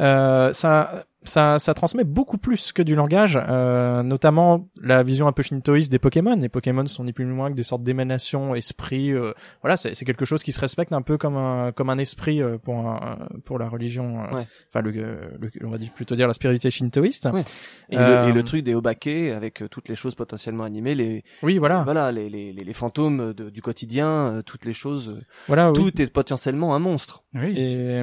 [0.00, 5.32] Euh, ça, ça, ça transmet beaucoup plus que du langage, euh, notamment la vision un
[5.32, 6.36] peu shintoïste des Pokémon.
[6.36, 9.12] Les Pokémon sont ni plus ni moins que des sortes d'émanations, esprits.
[9.12, 9.32] euh,
[9.62, 12.42] voilà, c'est c'est quelque chose qui se respecte un peu comme un comme un esprit
[12.42, 14.22] euh, pour un- pour la religion.
[14.24, 14.46] euh, Ouais.
[14.70, 17.28] Enfin, le, le- on va dire plutôt dire la spiritualité shintoïste.
[17.32, 17.42] Ouais.
[17.90, 20.94] Et, Euh, le, et le truc des Obake avec euh, toutes les choses potentiellement animées,
[20.94, 24.72] les Oui, voilà, voilà, les, les, les, les fantômes de- du quotidien, euh, toutes les
[24.72, 25.70] choses, euh, voilà.
[25.70, 25.76] oui.
[25.78, 27.22] tout est potentiellement un monstre.
[27.34, 27.54] Oui.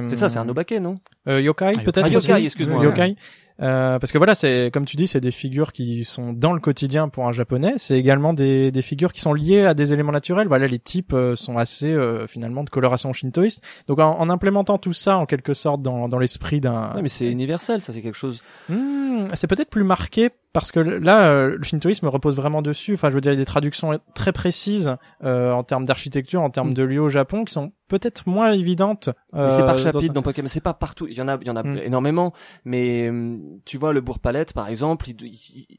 [0.08, 0.94] C'est ça, c'est un Obake, non?
[1.28, 3.16] Euh, yokai Ah, peut-être Ah, yokai, excuse-moi, Euh, yokai
[3.60, 6.60] Euh, parce que voilà c'est comme tu dis c'est des figures qui sont dans le
[6.60, 10.12] quotidien pour un japonais c'est également des, des figures qui sont liées à des éléments
[10.12, 14.30] naturels voilà les types euh, sont assez euh, finalement de coloration shintoïste donc en, en
[14.30, 17.92] implémentant tout ça en quelque sorte dans, dans l'esprit d'un Ouais, mais c'est universel, ça
[17.92, 18.42] c'est quelque chose.
[18.68, 22.94] Hmm, c'est peut-être plus marqué parce que là, euh, le shintoïsme repose vraiment dessus.
[22.94, 26.42] Enfin, je veux dire, il y a des traductions très précises euh, en termes d'architecture,
[26.42, 26.74] en termes Mm.
[26.74, 29.10] de lieux au Japon, qui sont peut-être moins évidentes.
[29.32, 31.06] Mais c'est par euh, chapitre dans- dans Pokémon, c'est pas partout.
[31.08, 31.78] Il y en a, il y en a Mm.
[31.84, 32.32] énormément,
[32.64, 35.78] mais hum, tu vois le bourg palette par exemple, il, il- il-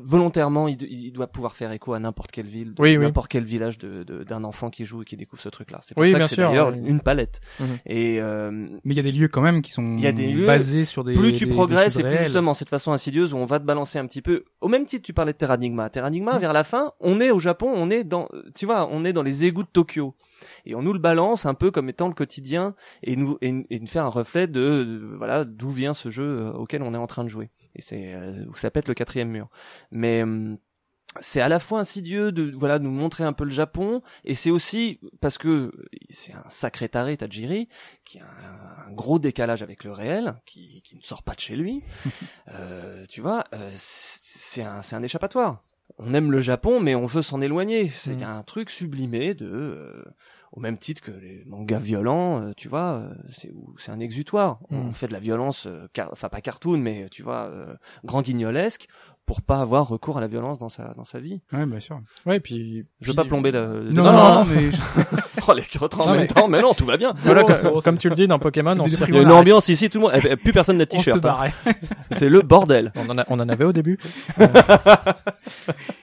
[0.00, 3.04] volontairement, il, il doit pouvoir faire écho à n'importe quelle ville, de Oui, oui.
[3.04, 5.80] n'importe quel village de- de- d'un enfant qui joue et qui découvre ce truc-là.
[5.82, 6.80] C'est pour Oui, ça bien que c'est d'ailleurs oui.
[6.84, 7.40] une palette.
[7.60, 7.66] Mhm.
[7.86, 8.50] Et euh,
[8.84, 10.46] Mais il y a des lieux quand même qui sont Il y a des lieux,
[10.46, 11.14] basés sur des.
[11.14, 12.24] plus tu des- des progresses choses et plus réelles.
[12.26, 15.02] justement cette façon insidieuse où on va te balancer un petit peu au même titre,
[15.04, 15.90] tu parlais de Terranigma.
[15.90, 19.12] Terranigma, vers la fin, on est au Japon, on est dans, tu vois, on est
[19.12, 20.14] dans les égouts de Tokyo.
[20.66, 23.80] Et on nous le balance un peu comme étant le quotidien et nous, et, et
[23.80, 26.98] nous faire un reflet de, de- voilà, d'où vient ce jeu euh, auquel on est
[26.98, 27.50] en train de jouer.
[27.76, 29.48] Et c'est, euh, où ça pète le quatrième mur.
[29.90, 30.58] Mais, hum,
[31.20, 34.50] c'est à la fois insidieux de voilà nous montrer un peu le Japon et c'est
[34.50, 35.70] aussi parce que
[36.10, 37.68] c'est un sacré taré Tajiri
[38.04, 41.38] qui a un, un gros décalage avec le réel qui, qui ne sort pas de
[41.40, 41.84] chez lui
[42.48, 45.62] euh, tu vois euh, c'est un c'est un échappatoire
[45.98, 48.24] on aime le Japon mais on veut s'en éloigner c'est Mm.
[48.24, 50.04] un truc sublimé de euh,
[50.56, 54.60] au même titre que les mangas violents, euh, tu vois, euh, c'est c'est un exutoire.
[54.70, 54.92] On Mm.
[54.92, 57.50] fait de la violence, euh, car- enfin pas cartoon, mais tu vois,
[58.04, 58.86] grand guignolesque,
[59.26, 61.40] pour pas avoir recours à la violence dans sa dans sa vie.
[61.52, 62.00] Ouais, bien sûr.
[62.26, 62.84] Ouais, puis.
[63.00, 63.66] Je veux pas plomber la.
[63.66, 64.70] Non, non, non, mais
[65.46, 67.12] Oh, les en Non, même mais- temps, mais non, tout va bien.
[67.18, 69.90] Voilà, Oh, comme tu le dis dans Pokémon, on, Il y a une ambiance ici,
[69.90, 71.22] tout le monde, eh, eh, plus personne n'a de t-shirt.
[71.26, 71.36] hein.
[72.12, 72.92] C'est le bordel.
[72.96, 73.98] on en, a- on en avait au début.
[74.40, 74.46] Euh,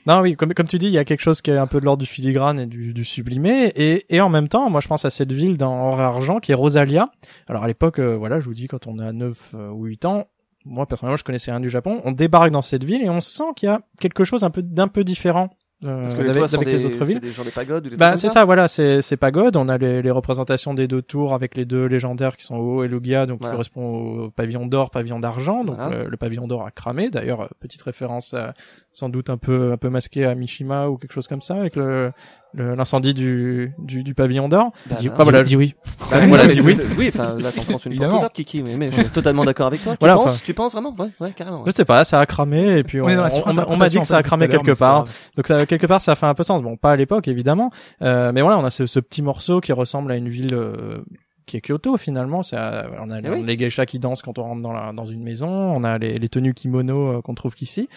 [0.08, 1.80] non, oui, comme, comme tu dis, il y a quelque chose qui est un peu
[1.80, 3.72] de l'ordre du filigrane et du, du sublimé.
[3.76, 6.56] Et, et en même temps, moi, je pense à cette ville dans Argent qui est
[6.56, 7.12] Rosalia.
[7.48, 10.06] Alors, à l'époque, euh, voilà, je vous dis, quand on a 9 euh, ou 8
[10.06, 10.28] ans,
[10.66, 12.02] moi, personnellement, je connaissais rien du Japon.
[12.06, 14.62] On débarque dans cette ville et on sent qu'il y a quelque chose un peu
[14.62, 15.50] d'un peu différent.
[15.86, 17.20] euh, Parce que les des, les autres villes.
[17.20, 19.56] des gens des pagodes ou des Bah c'est ça, voilà, c'est c'est pagode.
[19.56, 22.84] On a les, les représentations des deux tours avec les deux légendaires qui sont Ho
[22.84, 23.54] et Lugia, donc Voilà.
[23.54, 25.64] qui correspond au pavillon d'or, pavillon d'argent.
[25.64, 25.96] Donc Voilà.
[25.96, 27.10] euh, le pavillon d'or a cramé.
[27.10, 28.50] D'ailleurs, euh, petite référence euh,
[28.92, 31.76] sans doute un peu un peu masquée à Mishima ou quelque chose comme ça avec
[31.76, 32.12] le-
[32.54, 34.72] l'incendie du, du du pavillon d'or.
[34.90, 35.74] Bah, bah, Ah, voilà, dis oui.
[36.12, 36.78] Bah, voilà, dis oui.
[36.98, 39.68] Oui, enfin, là, t'en penses une porte ouverte, Kiki, mais, mais je suis totalement d'accord
[39.68, 39.94] avec toi.
[39.94, 40.94] Tu Voilà, penses, tu penses vraiment?
[40.98, 41.60] Ouais, ouais, carrément.
[41.60, 41.64] ouais.
[41.68, 44.48] Je sais pas, ça a cramé et puis on, m'a- dit que ça a cramé
[44.48, 45.06] quelque part.
[45.38, 46.62] Donc ça, quelque part, ça fait un peu sens.
[46.62, 47.72] Bon, pas à l'époque, évidemment.
[48.02, 51.02] Euh, mais voilà, on a ce, ce petit morceau qui ressemble à une ville euh,
[51.46, 52.44] qui est Kyoto, finalement.
[52.44, 53.44] C'est, euh, on a Eh oui.
[53.44, 55.48] les geishas qui dansent quand on rentre dans, la, dans une maison.
[55.50, 57.90] On a les, les tenues kimono euh, qu'on trouve qu'ici.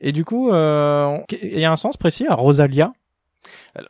[0.00, 2.92] Et du coup, euh, il y a un sens précis à Rosalia.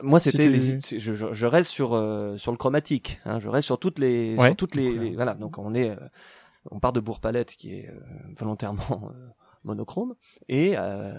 [0.01, 3.19] Moi, c'était les, je, je, je reste sur euh, sur le chromatique.
[3.25, 4.47] Hein, je reste sur toutes les, Ouais.
[4.47, 5.33] sur toutes les, les- voilà.
[5.33, 5.95] Donc on est, euh,
[6.71, 7.99] on part de Bourg-Palette qui est euh,
[8.37, 8.81] volontairement
[9.13, 9.27] euh,
[9.63, 10.13] monochrome
[10.47, 11.11] et euh,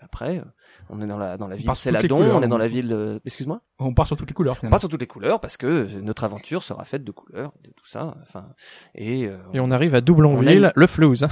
[0.00, 0.42] après
[0.90, 3.20] on est dans la dans la ville Céladon, on est dans la ville.
[3.24, 3.60] Excuse-moi?
[3.78, 6.00] On part sur toutes les couleurs On part sur toutes les couleurs parce que euh,
[6.02, 8.14] notre aventure sera faite de couleurs, de tout ça.
[8.22, 8.48] Enfin
[8.94, 11.26] et euh, Et on arrive à Doublonville, a le flouze.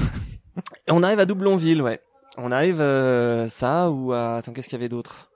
[0.86, 2.00] et on arrive à Doublonville, ouais.
[2.38, 5.27] On arrive euh, ça ou à attends qu'est-ce qu'il y avait d'autre?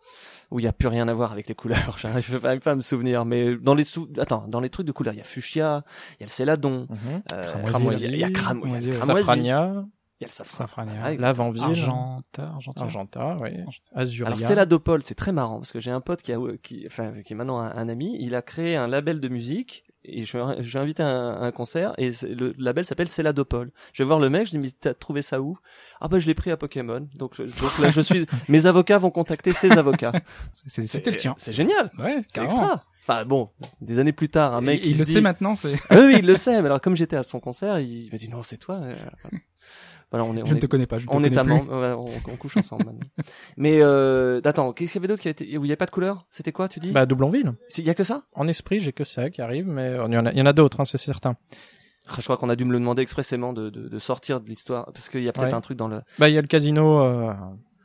[0.53, 1.97] Où il y a plus rien à voir avec les couleurs.
[1.99, 4.93] J'arrive pas, pas à me souvenir, mais dans les sous attends dans les trucs de
[4.93, 6.87] couleurs, il y a fuchsia, il y a le céladon,
[7.33, 8.05] euh, Cramoisi.
[8.05, 9.85] il y a- il y a cramo- il y a Cramoisi, cramoisi, Safrania,
[10.21, 10.57] il y a le safran.
[10.59, 10.93] Safrania.
[11.13, 11.23] Exactement.
[11.23, 12.83] Lavanville, Argenta, Argenta.
[12.83, 13.51] Argenta, oui.
[13.95, 14.27] Azuria.
[14.29, 17.33] Alors Céladopole, c'est très marrant parce que j'ai un pote qui a, qui, enfin, qui
[17.33, 20.73] est maintenant un, un ami, il a créé un label de musique et je, je
[20.73, 23.71] vais inviter à un, un concert et le label s'appelle Céladopole.
[23.93, 25.59] Je vais voir le mec, je dis mais t'as trouvé ça où?
[26.01, 27.07] Ah bah je l'ai pris à Pokémon.
[27.17, 30.13] Donc, donc là je suis, mes avocats vont contacter ses avocats.
[30.67, 31.35] C'était le tien.
[31.39, 32.85] C'est génial, Ouais, c'est extra.
[33.05, 35.73] Enfin bon, des années plus tard, un mec il se le dit- sait maintenant, c'est.
[35.91, 36.61] Oui, oui, il le sait.
[36.63, 38.81] Mais alors comme j'étais à son concert, il m'a dit non c'est toi.
[40.13, 40.99] Voilà, on est, on Je ne est- te connais pas.
[40.99, 43.01] Je on est amants, ouais, on, on couche ensemble maintenant.
[43.57, 45.77] Mais euh, attends, qu'est-ce qu'il y avait d'autre qui a été où il y a
[45.77, 46.27] pas de couleur?
[46.31, 46.93] C'était quoi tu dis?
[46.93, 47.55] Bah, Doublonville.
[47.79, 48.23] Il y a que ça?
[48.35, 50.43] En esprit, j'ai que ça qui arrive, mais euh, il y en a, il y
[50.43, 51.35] en a d'autres, hein, c'est certain.
[52.09, 54.49] Ah, Je crois qu'on a dû me le demander expressément de, de, de sortir de
[54.49, 55.55] l'histoire parce qu'il y a peut-être Ouais.
[55.55, 56.01] un truc dans le.
[56.19, 57.33] Bah, il y a le casino euh,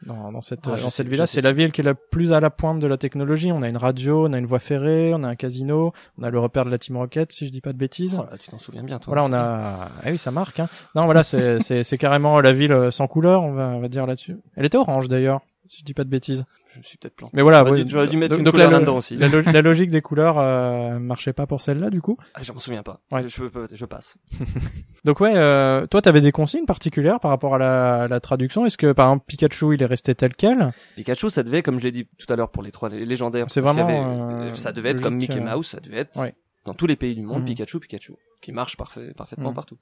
[0.06, 1.26] dans, dans cette, Ah, dans je cette ville-là.
[1.26, 3.52] C'est la ville qui est la plus à la pointe de la technologie.
[3.52, 6.30] On a une radio, on a une voie ferrée, on a un casino, on a
[6.30, 8.16] le repère de la Team Rocket, si je dis pas de bêtises.
[8.20, 9.14] Oh là, tu t'en souviens bien toi.
[9.14, 9.90] Voilà, on a.
[10.04, 10.60] Ah oui, ça marque.
[10.60, 10.68] Hein.
[10.96, 14.38] Non, voilà, c'est carrément la ville euh, sans couleur, on va on va dire là-dessus.
[14.56, 16.46] Elle était orange d'ailleurs, je dis pas de bêtises.
[16.74, 17.32] Je me suis peut-être planté.
[17.36, 19.16] Mais voilà, J'aurais dû- j'aurais dû mettre donc- une donc couleur la, aussi.
[19.18, 22.18] La, lo- la logique des couleurs euh, marchait pas pour celle-là du coup.
[22.36, 23.00] Ah, je m'en souviens pas.
[23.12, 23.24] Ouais.
[23.24, 24.18] Je, je, je passe.
[25.06, 28.66] Donc ouais, euh, toi t'avais des consignes particulières par rapport à la, la traduction?
[28.66, 30.72] Est-ce que par exemple Pikachu il est resté tel quel?
[30.96, 33.48] Pikachu, ça devait, comme je l'ai dit tout à l'heure pour les trois les légendaires,
[33.50, 36.34] C'est vraiment, avait- euh, ça devait être comme Mickey euh, Mouse, ça devait être ouais.
[36.66, 37.46] dans tous les pays du monde Mhm.
[37.46, 39.56] Pikachu, Pikachu, qui marche parfait, parfaitement Mhm.
[39.56, 39.78] partout.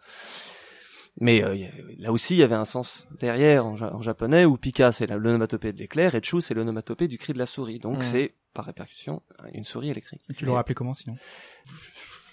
[1.22, 1.56] Mais euh,
[2.00, 5.08] là aussi, il y avait un sens derrière en, ja- en japonais où Pika c'est
[5.08, 7.80] la- l'onomatopée de l'éclair et Chu c'est l'onomatopée du cri de la souris.
[7.80, 9.22] Donc c'est par répercussion
[9.54, 10.22] une souris électrique.
[10.30, 11.16] Et Tu l'aurais appelé comment sinon?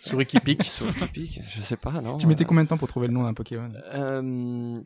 [0.01, 0.65] Souris qui pique.
[0.65, 2.17] Souris qui pique, je sais pas, non.
[2.17, 3.73] Tu mettais euh, combien de temps pour trouver le nom d'un Pokémon?
[3.95, 4.81] Euh,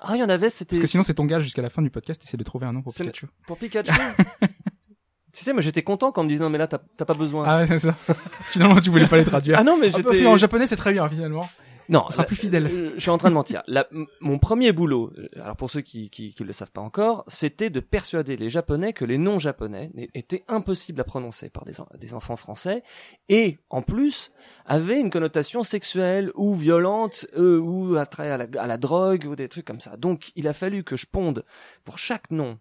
[0.00, 1.80] Ah, il y en avait, c'était Parce que sinon c'est ton gage jusqu'à la fin
[1.82, 3.26] du podcast, essaie de trouver un nom pour Pikachu.
[3.46, 3.92] pour Pikachu?
[5.32, 7.14] tu sais, moi j'étais content quand on me disait non mais là t'as t'as pas
[7.14, 7.44] besoin.
[7.46, 7.92] Ah ouais, c'est ça.
[8.50, 9.56] Finalement tu voulais pas les traduire.
[9.58, 10.26] Ah non mais Ah, j'étais.
[10.26, 11.48] en japonais c'est très bien finalement.
[11.88, 12.66] Non, On sera plus fidèle.
[12.66, 13.62] euh, Je suis en train de mentir.
[13.66, 13.88] La-
[14.20, 17.70] mon premier boulot, euh, alors pour ceux qui qui, qui le savent pas encore, c'était
[17.70, 22.36] de persuader les Japonais que les noms japonais étaient impossibles à prononcer par des enfants
[22.36, 22.82] français
[23.30, 24.32] et en plus
[24.66, 29.34] avaient une connotation sexuelle ou violente euh, ou attrait à la, à la drogue ou
[29.36, 29.96] des trucs comme ça.
[29.96, 31.44] Donc il a fallu que je ponde
[31.84, 32.58] pour chaque nom,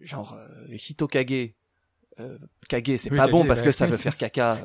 [0.00, 1.54] genre euh, Hitokage.
[2.18, 2.36] Euh,
[2.68, 4.58] kage c'est Oui, pas bon parce bah, que ça veut faire caca.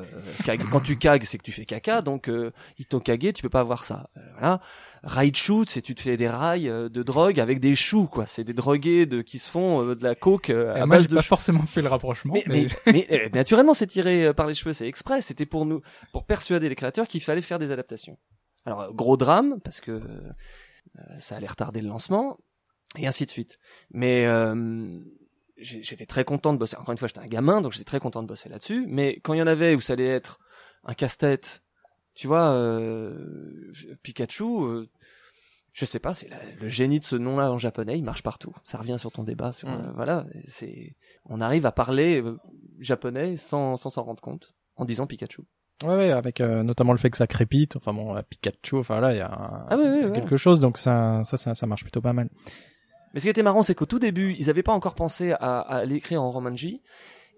[0.48, 2.02] euh, quand tu cagues, c'est que tu fais caca.
[2.02, 4.10] Donc euh, Hitokage, tu peux pas avoir ça.
[4.16, 4.60] Euh, voilà.
[5.04, 8.26] Raichu, c'est tu te fais des rails euh, de drogue avec des choux, quoi.
[8.26, 11.02] C'est des drogués de qui se font euh, de la coke euh, à moi, base
[11.02, 11.28] j'ai de pas choux.
[11.28, 12.34] forcément fait le rapprochement.
[12.34, 15.20] Mais, mais- mais, mais, naturellement, c'est tiré par les cheveux, c'est exprès.
[15.20, 15.80] C'était pour nous,
[16.12, 18.18] pour persuader les créateurs qu'il fallait faire des adaptations.
[18.64, 20.30] Alors gros drame parce que euh,
[21.20, 22.38] ça allait retarder le lancement
[22.98, 23.58] et ainsi de suite.
[23.92, 24.98] Mais euh,
[25.56, 26.76] j'étais très content de bosser.
[26.76, 28.84] Encore une fois, j'étais un gamin, donc j'étais très content de bosser là-dessus.
[28.88, 30.38] Mais quand il y en avait où ça allait être
[30.84, 31.62] un casse-tête,
[32.14, 34.86] tu vois, euh, Pikachu, euh,
[35.72, 36.30] je sais pas, c'est
[36.60, 38.54] le génie de ce nom-là en japonais, il marche partout.
[38.64, 39.72] Ça revient sur ton débat, sur Mm.
[39.88, 40.96] euh, voilà, c'est,
[41.26, 42.38] on arrive à parler euh,
[42.78, 45.42] japonais sans sans s'en rendre compte en disant Pikachu.
[45.84, 47.76] Ouais, ouais, avec euh, notamment le fait que ça crépite.
[47.76, 50.12] Enfin bon, Pikachu, enfin là, il y a, un- Ah ouais, ouais, ouais.
[50.12, 52.30] quelque chose, donc ça, ça, ça, ça marche plutôt pas mal.
[53.16, 55.58] Mais ce qui était marrant, c'est qu'au tout début, ils n'avaient pas encore pensé à,
[55.60, 56.82] à l'écrire en romanji.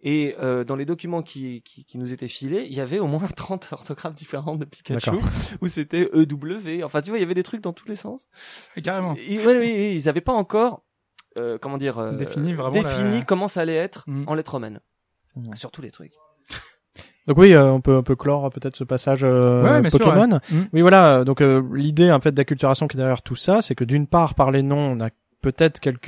[0.03, 3.07] Et euh, dans les documents qui, qui, qui nous étaient filés, il y avait au
[3.07, 5.13] moins 30 orthographes différentes de Pikachu,
[5.61, 6.83] où c'était EW.
[6.85, 8.27] Enfin, tu vois, il y avait des trucs dans tous les sens.
[8.85, 9.15] Carrément.
[9.17, 10.83] Et- ouais, oui, oui, ils n'avaient pas encore,
[11.37, 14.25] euh, comment dire, euh, Défini vraiment défini la- comment ça allait être Mm.
[14.27, 14.81] en lettres romaines.
[15.37, 15.55] Mm.
[15.55, 16.13] Sur tous les trucs.
[17.27, 20.31] Donc oui, euh, on peut un peu clore peut-être ce passage euh, Ouais, sûr, Pokémon.
[20.33, 20.39] ouais.
[20.59, 20.69] Mm.
[20.73, 21.25] Oui, voilà.
[21.25, 24.35] Donc euh, l'idée en fait d'acculturation qui est derrière tout ça, c'est que d'une part
[24.35, 25.11] par les noms, on a
[25.41, 26.05] peut-être quelques,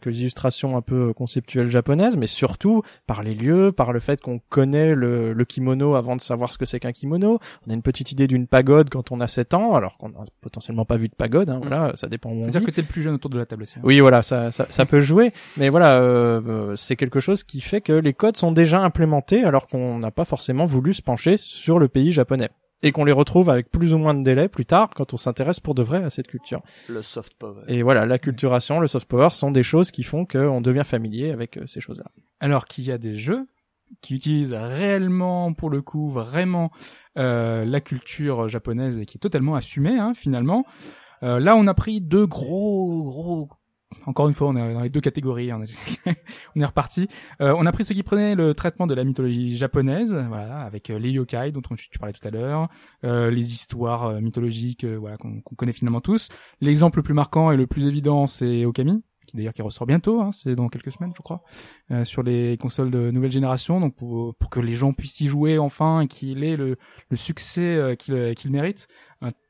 [0.00, 4.40] quelques illustrations un peu conceptuelles japonaises, mais surtout par les lieux, par le fait qu'on
[4.48, 7.38] connaît le, le kimono avant de savoir ce que c'est qu'un kimono.
[7.66, 10.24] On a une petite idée d'une pagode quand on a 7 ans, alors qu'on n'a
[10.40, 11.50] potentiellement pas vu de pagode.
[11.50, 12.66] Hein, Voilà, ça dépend où on dire vit.
[12.66, 13.74] que t'es le plus jeune autour de la table aussi.
[13.78, 13.82] hein.
[13.84, 17.60] Oui, voilà, ça, ça, ça peut jouer, mais voilà, euh, euh, c'est quelque chose qui
[17.60, 21.36] fait que les codes sont déjà implémentés alors qu'on n'a pas forcément voulu se pencher
[21.38, 22.50] sur le pays japonais
[22.84, 25.58] et qu'on les retrouve avec plus ou moins de délai plus tard quand on s'intéresse
[25.58, 26.62] pour de vrai à cette culture.
[26.88, 27.62] Le soft power.
[27.66, 31.30] Et voilà, la culturation, le soft power sont des choses qui font qu'on devient familier
[31.30, 32.10] avec euh, ces choses-là.
[32.40, 33.48] Alors qu'il y a des jeux
[34.02, 36.70] qui utilisent réellement, pour le coup, vraiment
[37.16, 40.66] euh, la culture japonaise et qui est totalement assumée hein, finalement.
[41.22, 43.48] Euh, là, on a pris deux gros, gros.
[44.06, 45.52] Encore une fois, on est dans les deux catégories.
[45.52, 45.74] On est,
[46.56, 47.08] on est reparti.
[47.40, 50.90] Euh, on a pris ceux qui prenaient le traitement de la mythologie japonaise, voilà, avec
[50.90, 52.68] euh, les yokai dont on- tu parlais tout à l'heure,
[53.04, 56.28] euh, les histoires euh, mythologiques, euh, voilà, qu'on connaît finalement tous.
[56.60, 60.20] L'exemple le plus marquant et le plus évident, c'est Okami, qui d'ailleurs qui ressort bientôt,
[60.20, 61.42] hein, c'est dans quelques semaines, je crois
[61.90, 65.58] euh, sur les consoles de nouvelle génération, donc pour, que les gens puissent y jouer
[65.58, 66.76] enfin et qu'il ait le,
[67.08, 68.86] le succès qu'il mérite.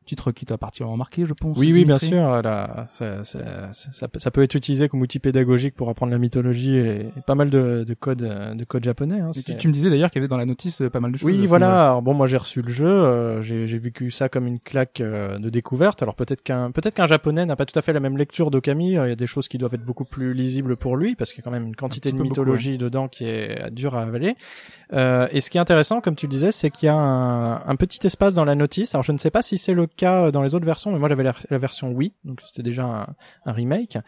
[0.05, 1.57] Titre qui t'a particulièrement marqué, je pense.
[1.59, 2.43] Oui, oui, bien sûr.
[2.43, 3.39] Là, ça, ça,
[3.73, 7.21] ça, peut- ça peut être utilisé comme outil pédagogique pour apprendre la mythologie et, et
[7.27, 8.19] pas mal de, de codes,
[8.57, 9.21] de codes japonais.
[9.21, 11.13] Hein, tu, tu me disais d'ailleurs qu'il y avait dans la notice euh, pas mal
[11.13, 11.27] de choses.
[11.27, 11.89] Oui, voilà.
[11.91, 15.39] Alors bon, moi j'ai reçu le jeu, euh, j'ai vécu ça comme une claque euh,
[15.39, 16.03] de découverte.
[16.03, 18.91] Alors peut-être qu'un peut-être qu'un japonais n'a pas tout à fait la même lecture d'Okami.
[18.91, 21.41] Il y a des choses qui doivent être beaucoup plus lisibles pour lui parce qu'il
[21.41, 24.37] y a quand même une quantité de beaucoup, mythologie dedans qui est dure à avaler.
[24.93, 27.67] Euh, et ce qui est intéressant, comme tu le disais, c'est qu'il y a un,
[27.67, 28.95] un petit espace dans la notice.
[28.95, 31.09] Alors je ne sais pas si c'est le cas dans les autres versions, mais moi
[31.09, 33.07] j'avais la, version Wii, donc c'était déjà
[33.47, 33.99] un, remake.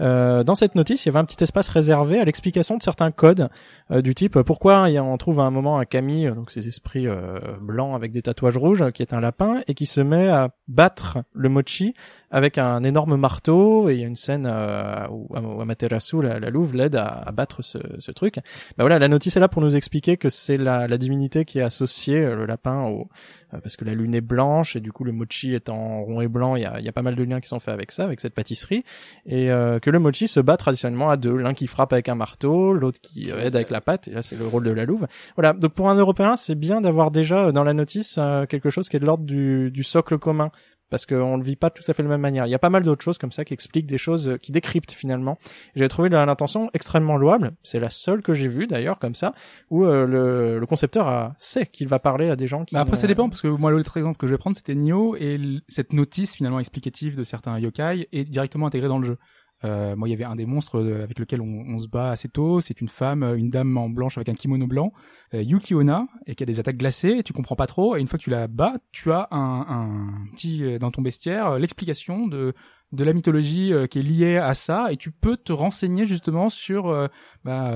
[0.00, 3.10] Euh, dans cette notice, il y avait un petit espace réservé à l'explication de certains
[3.10, 3.48] codes
[3.90, 7.06] euh, du type euh, pourquoi on trouve à un moment un euh, donc ces esprits
[7.06, 10.28] euh, blancs avec des tatouages rouges, euh, qui est un lapin et qui se met
[10.28, 11.94] à battre le mochi
[12.34, 16.74] avec un énorme marteau et il y a une scène euh, où Amaterasu, la, louve,
[16.74, 18.34] l'aide à, battre ce, truc.
[18.76, 21.62] Bah voilà, la notice est là pour nous expliquer que c'est la, divinité qui est
[21.62, 25.12] associée, euh, le lapin, euh, parce que la lune est blanche et du coup le
[25.12, 27.72] mochi étant rond et blanc, il y a, pas mal de liens qui sont faits
[27.72, 28.82] avec ça, avec cette pâtisserie,
[29.26, 32.72] et que le mochi se bat traditionnellement à deux, l'un qui frappe avec un marteau,
[32.72, 35.06] l'autre qui aide avec la patte, et là c'est le rôle de la louve.
[35.36, 38.18] Voilà, donc pour un Européen, c'est bien d'avoir déjà dans la notice
[38.48, 40.50] quelque chose qui est de l'ordre du socle commun
[40.90, 42.46] parce qu'on le vit pas tout à fait de la même manière.
[42.46, 44.52] Il y a pas mal d'autres choses comme ça qui expliquent des choses, euh, qui
[44.52, 45.38] décryptent finalement.
[45.74, 47.52] J'ai trouvé l'intention extrêmement louable.
[47.62, 49.32] C'est la seule que j'ai vue d'ailleurs comme ça,
[49.70, 52.74] où euh, le, le concepteur a, sait qu'il va parler à des gens qui.
[52.74, 55.16] Bah après, ça dépend, parce que moi, l'autre exemple que je vais prendre, c'était Nioh,
[55.16, 59.18] et cette notice, finalement, explicative de certains yokai est directement intégrée dans le jeu.
[59.64, 62.28] Euh, moi, il y avait un des monstres euh, avec lequel on, se bat assez
[62.28, 62.60] tôt.
[62.60, 64.92] C'est une femme, euh, une dame en blanche avec un kimono blanc,
[65.32, 67.16] euh, Yuki Onna, et qui a des attaques glacées.
[67.18, 67.96] Et tu comprends pas trop.
[67.96, 71.58] Et une fois que tu la bats, tu as un, petit euh, dans ton bestiaire
[71.58, 72.54] l'explication de
[72.92, 74.92] de la mythologie qui est liée à ça.
[74.92, 77.08] Et tu peux te renseigner justement sur
[77.42, 77.72] bah,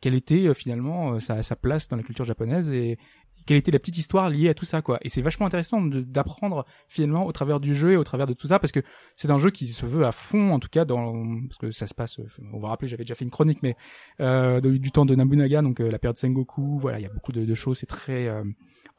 [0.00, 2.98] quelle était finalement sa, sa place dans la culture japonaise et
[3.46, 4.98] quelle était la petite histoire liée à tout ça quoi.
[5.02, 8.46] Et c'est vachement intéressant d'apprendre finalement au travers du jeu et au travers de tout
[8.46, 8.80] ça parce que
[9.16, 11.12] c'est un jeu qui se veut à fond en tout cas dans
[11.48, 12.18] parce que ça se passe.
[12.18, 13.76] euh, On va rappeler, j'avais déjà fait une chronique, mais
[14.20, 16.78] euh, du temps de Nobunaga, donc euh, la période Sengoku.
[16.78, 17.78] Voilà, il y a beaucoup de, de choses.
[17.78, 18.44] C'est très euh,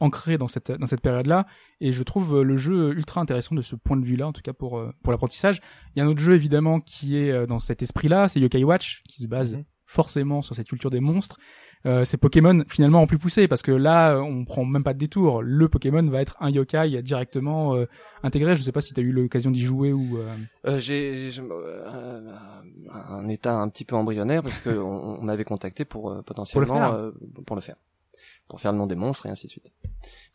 [0.00, 1.46] ancré dans cette dans cette période-là.
[1.80, 4.42] Et je trouve euh, le jeu ultra intéressant de ce point de vue-là, en tout
[4.42, 5.60] cas pour pour l'apprentissage.
[5.94, 9.02] Il y a un autre jeu évidemment qui est dans cet esprit-là, c'est Yokai Watch,
[9.08, 9.64] qui se base Mhm.
[9.86, 11.38] forcément sur cette culture des monstres.
[11.86, 14.98] Euh, c'est Pokémon finalement en plus poussé parce que là on prend même pas de
[14.98, 15.42] détour.
[15.42, 17.86] Le Pokémon va être un yokai directement euh,
[18.24, 18.56] intégré.
[18.56, 20.34] Je sais pas si tu as eu l'occasion d'y jouer ou euh,
[20.66, 22.32] Euh, j'ai j'ai- euh,
[22.90, 26.92] un état un petit peu embryonnaire parce que on, on m'avait contacté pour euh, potentiellement
[26.92, 27.12] euh,
[27.46, 27.76] pour le faire,
[28.48, 29.70] pour faire le nom des monstres et ainsi de suite.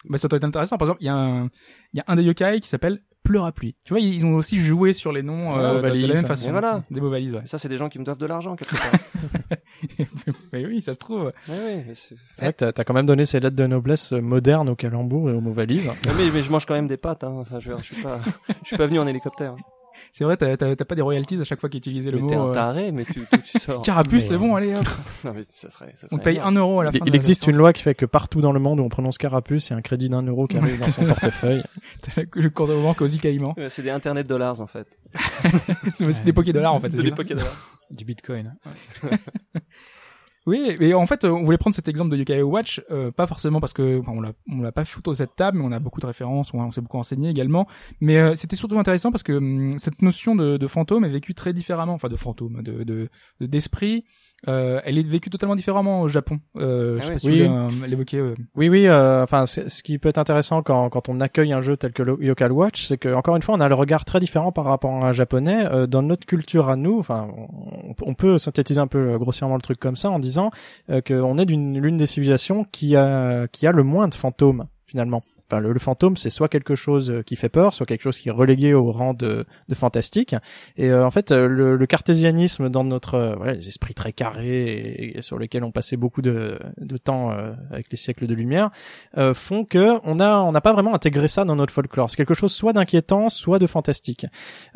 [0.09, 0.77] bah, ça doit être intéressant.
[0.77, 1.45] Par exemple, il y a un
[1.93, 3.75] il y a un des yokai qui s'appelle Pleure à pluie.
[3.83, 6.07] Tu vois, ils ont aussi joué sur les noms euh, de, de la valises.
[6.09, 6.49] même façon.
[6.49, 6.83] Et voilà.
[6.89, 7.41] Des mots valises, ouais.
[7.43, 9.57] Et ça, c'est des gens qui me doivent de l'argent quelque part.
[10.53, 11.31] mais oui, ça se trouve.
[11.47, 11.83] oui, oui.
[11.87, 14.21] mais c'est- C'est vrai que t'as- t'as quand même donné ces lettres de noblesse euh,
[14.21, 15.87] modernes au calembour et aux mots valises.
[16.05, 17.23] mais, mais je mange quand même des pâtes.
[17.23, 17.33] Hein.
[17.41, 18.19] Enfin, je, veux dire, je suis pas,
[18.63, 19.55] je suis pas venu en hélicoptère.
[20.11, 22.29] C'est vrai, t'as t'as- t'as pas des royalties à chaque fois qu'utilisait le Mais mot.
[22.29, 23.81] t'es un euh, taré, mais tu, tu, tu sors.
[23.83, 24.83] Carapuce, c'est bon, allez hop.
[25.23, 26.57] Non, mais ça serait, ça On serait paye énorme.
[26.57, 27.05] un euro à la Il, fin.
[27.05, 28.89] il de la existe une loi qui fait que partout dans le monde où on
[28.89, 31.63] prononce carapuce, il y a un crédit d'un euro qui arrive dans son portefeuille.
[32.01, 33.55] T'as le compte de banque aux Caïmans.
[33.69, 34.87] C'est des internet dollars en fait.
[35.93, 36.91] C'est des Poké dollars en fait.
[36.91, 37.79] C'est des poké dollars.
[37.91, 38.53] Du bitcoin.
[40.47, 43.59] Oui, mais en fait, on voulait prendre cet exemple de Yokai Watch, euh, pas forcément
[43.59, 45.71] parce que enfin, on l'a on l'a pas fait autour de cette table, mais on
[45.71, 47.67] a beaucoup de références, on, s'est beaucoup enseigné également.
[47.99, 51.35] Mais euh, c'était surtout intéressant parce que hum, cette notion de, de fantôme est vécue
[51.35, 54.03] très différemment, enfin de fantôme, de- d'esprit.
[54.47, 56.39] Euh, elle est vécue totalement différemment au Japon.
[56.57, 57.13] Euh, Ah je sais oui.
[57.13, 57.37] pas si Oui.
[57.37, 58.17] tu euh, l'évoquer.
[58.17, 58.35] euh.
[58.55, 58.87] Oui, oui.
[58.87, 62.03] euh, Enfin, ce qui peut être intéressant quand, quand on accueille un jeu tel que
[62.23, 64.91] Yokai Watch, c'est que encore une fois, on a le regard très différent par rapport
[65.03, 65.65] à un japonais.
[65.65, 69.61] Euh, dans notre culture à nous, enfin, on, on peut synthétiser un peu grossièrement le
[69.61, 70.51] truc comme ça en disant
[70.89, 74.65] euh, qu'on est d'une l'une des civilisations qui a qui a le moins de fantômes
[74.87, 75.23] finalement.
[75.51, 78.29] Enfin, le, fantôme, c'est soit quelque chose euh, qui fait peur, soit quelque chose qui
[78.29, 80.35] est relégué au rang de, de fantastique.
[80.77, 84.13] Et euh, en fait, euh, le, le cartésianisme dans notre euh, voilà, les esprits très
[84.13, 88.33] carrés et, sur lesquels on passait beaucoup de, de temps euh, avec les siècles de
[88.33, 88.69] lumière,
[89.33, 92.09] font que on a on n'a pas vraiment intégré ça dans notre folklore.
[92.09, 94.25] C'est quelque chose soit d'inquiétant, soit de fantastique.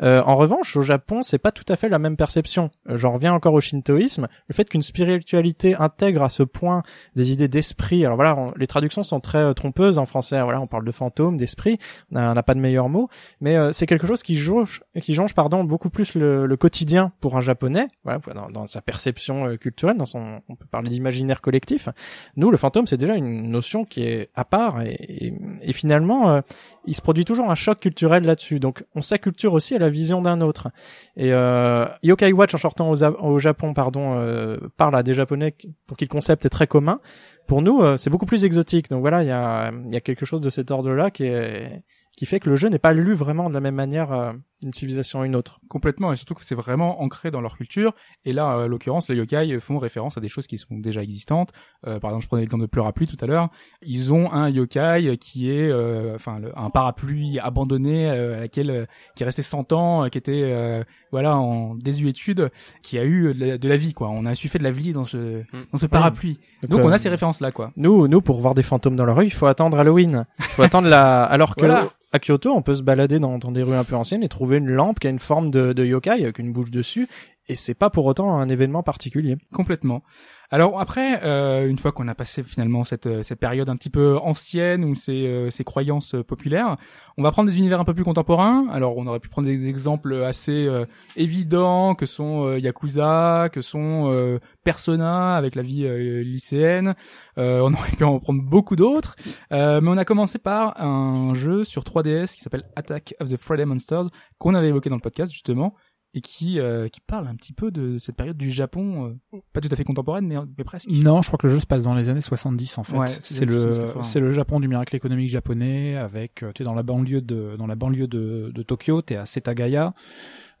[0.00, 2.70] En revanche, au Japon, c'est pas tout à fait la même perception.
[2.86, 4.28] J'en reviens encore au shintoïsme.
[4.48, 6.82] Le fait qu'une spiritualité intègre à ce point
[7.14, 8.04] des idées d'esprit.
[8.04, 10.40] Alors voilà, les traductions sont très trompeuses en français.
[10.42, 11.78] Voilà, on parle de fantôme, d'esprit.
[12.12, 13.08] On n'a pas de meilleur mot,
[13.40, 17.12] mais euh, c'est quelque chose qui jonge, qui jonge pardon beaucoup plus le, le quotidien
[17.20, 17.88] pour un japonais.
[18.04, 18.20] Voilà,
[18.52, 21.88] dans, sa perception euh, culturelle, dans son, on peut parler d'imaginaire collectif.
[22.36, 26.40] Nous, le fantôme, c'est déjà une notion qui est à part et, et, finalement, euh,
[26.86, 28.60] il se produit toujours un choc culturel là-dessus.
[28.60, 30.68] Donc, on s'acculture aussi à la vision d'un autre.
[31.16, 35.54] Et euh, Yokai Watch, en sortant au, Japon, pardon, euh, parle à des Japonais
[35.86, 37.00] pour qui le concept est très commun.
[37.46, 38.88] Pour nous, euh, c'est beaucoup plus exotique.
[38.88, 42.68] Donc voilà, il y a, quelque chose de cet ordre-là qui fait que le jeu
[42.68, 44.32] n'est pas lu vraiment de la même manière euh,
[44.62, 45.60] d'une civilisation à une autre.
[45.68, 47.92] complètement et surtout que c'est vraiment ancré dans leur culture
[48.24, 51.52] et là en l'occurrence les yokai font référence à des choses qui sont déjà existantes
[51.86, 53.50] Euh, par exemple je prenais l'exemple de pleur à pluie tout à l'heure
[53.82, 58.70] ils ont un yokai qui est euh, enfin le- un parapluie abandonné euh, à laquelle
[58.70, 60.82] euh, qui est resté 100 ans euh, qui était euh,
[61.12, 62.50] voilà en désuétude
[62.82, 64.70] qui a eu de la, de la vie quoi on a su faire de la
[64.70, 68.08] vie dans ce dans ce parapluie donc euh, on a ces références là quoi Nous,
[68.08, 70.24] nous, pour voir des fantômes dans la rue, il faut attendre Halloween.
[70.38, 71.24] Il faut attendre la.
[71.24, 71.88] Alors que Voilà.
[72.12, 74.45] à Kyoto, on peut se balader dans, dans des rues un peu anciennes et trouver
[74.54, 77.08] une lampe qui a une forme de, de yokai avec une bouche dessus.
[77.48, 79.36] Et c'est pas pour autant un événement particulier.
[79.52, 80.02] Complètement.
[80.50, 83.90] Alors après, euh, une fois qu'on a passé finalement cette, euh, cette période un petit
[83.90, 86.76] peu ancienne ou ces, euh, ces croyances euh, populaires,
[87.18, 88.68] on va prendre des univers un peu plus contemporains.
[88.70, 90.84] Alors on aurait pu prendre des exemples assez euh,
[91.16, 95.88] évidents que sont Yakuza, que sont Persona avec la vie
[96.24, 96.94] lycéenne.
[97.36, 99.16] On aurait pu en prendre beaucoup d'autres.
[99.50, 103.64] Mais on a commencé par un jeu sur 3DS qui s'appelle Attack of the Friday
[103.64, 104.06] Monsters
[104.38, 105.74] qu'on avait évoqué dans le podcast justement
[106.16, 109.60] et qui euh, qui parle un petit peu de cette période du Japon, euh, pas
[109.60, 110.88] tout à fait contemporaine, mais, mais presque.
[110.90, 112.96] Non, je crois que le jeu se passe dans les années 70 en fait.
[112.98, 114.02] Ouais, c'est le 70-80.
[114.02, 117.54] c'est le Japon du miracle économique japonais avec euh, tu es dans la banlieue de
[117.56, 119.94] dans la banlieue de, de Tokyo, tu es à Setagaya.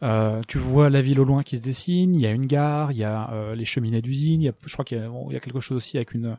[0.02, 2.92] Euh, tu vois la ville au loin qui se dessine, il y a une gare,
[2.92, 5.08] il y a euh, les cheminées d'usine, il y a je crois qu'il y, a-
[5.08, 6.36] bon, y a quelque chose aussi avec une euh,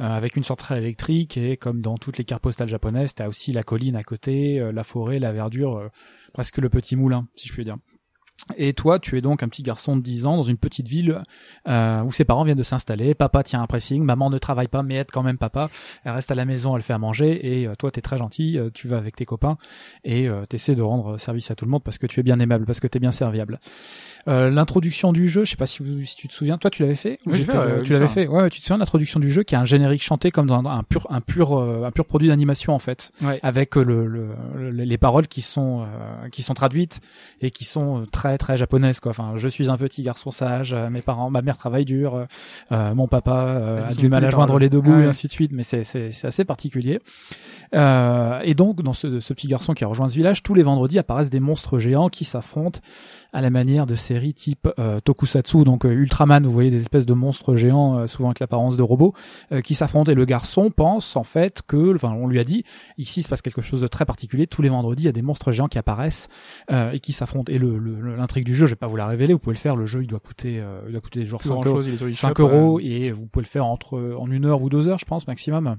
[0.00, 3.52] avec une centrale électrique et comme dans toutes les cartes postales japonaises, tu as aussi
[3.52, 5.88] la colline à côté, euh, la forêt, la verdure, euh,
[6.32, 7.76] presque le petit moulin si je puis dire.
[8.56, 11.20] Et toi, tu es donc un petit garçon de 10 ans dans une petite ville
[11.68, 13.14] euh, où ses parents viennent de s'installer.
[13.14, 15.68] Papa tient un pressing, maman ne travaille pas mais aide quand même papa.
[16.04, 18.58] Elle reste à la maison, elle fait à manger et euh, toi, t'es très gentil,
[18.58, 19.56] euh, tu vas avec tes copains
[20.04, 22.38] et euh, t'essaies de rendre service à tout le monde parce que tu es bien
[22.38, 23.58] aimable, parce que t'es bien serviable.
[24.28, 26.82] Euh, L'introduction du jeu, je sais pas si, vous, si tu te souviens, toi tu
[26.82, 28.26] l'avais fait ou Oui, fait, ouais, Tu l'avais fait.
[28.26, 30.46] ouais, ouais, tu te souviens de l'introduction du jeu qui est un générique chanté comme
[30.46, 33.40] dans un pur, un pur, euh, un pur produit d'animation en fait Ouais.
[33.42, 37.00] avec euh, le, le- le- les paroles qui sont euh, qui sont traduites
[37.40, 38.04] et qui sont euh,
[38.38, 39.10] très très japonaises quoi.
[39.10, 42.24] Enfin, je suis un petit garçon sage, euh, mes parents, ma mère travaille dur, euh,
[42.72, 44.62] euh, mon papa euh, a du mal à joindre paroles.
[44.62, 45.04] les deux bouts Ouais.
[45.04, 45.50] et ainsi de suite.
[45.52, 47.00] Mais c'est c'est assez particulier.
[47.74, 50.62] Euh, et donc dans ce, ce petit garçon qui a rejoint ce village, tous les
[50.62, 52.80] vendredis apparaissent des monstres géants qui s'affrontent
[53.32, 57.12] à la manière de séries type euh, Tokusatsu, donc Ultraman, vous voyez des espèces de
[57.14, 59.12] monstres géants, souvent avec l'apparence de robots,
[59.64, 60.10] qui s'affrontent.
[60.10, 62.64] Et le garçon pense en fait que, enfin, on lui a dit,
[62.98, 64.46] ici il se passe quelque chose de très particulier.
[64.46, 66.28] Tous les vendredis, il y a des monstres géants qui apparaissent
[66.70, 67.52] et qui s'affrontent.
[67.52, 69.54] Et le le- le- l'intrigue du jeu, je vais pas vous la révéler, vous pouvez
[69.54, 69.76] le faire.
[69.76, 71.76] Le jeu, il doit coûter, euh, il doit coûter genre Plus 5 grand euros.
[71.76, 74.60] chose, est sur 5 eShop, euros et vous pouvez le faire entre en une heure
[74.62, 75.76] ou deux heures, je pense maximum.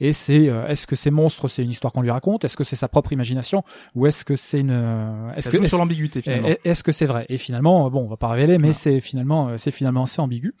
[0.00, 2.64] Et c'est euh, est-ce que ces monstres, c'est une histoire qu'on lui raconte, est-ce que
[2.64, 3.62] c'est sa propre imagination,
[3.94, 6.48] ou est-ce que c'est une, euh, est-ce que est-ce- sur l'ambiguïté finalement.
[6.48, 7.26] est- Est-ce que c'est vrai?
[7.28, 10.54] Et finalement, euh, bon, on va pas révéler, mais c'est finalement, c'est finalement assez ambigu.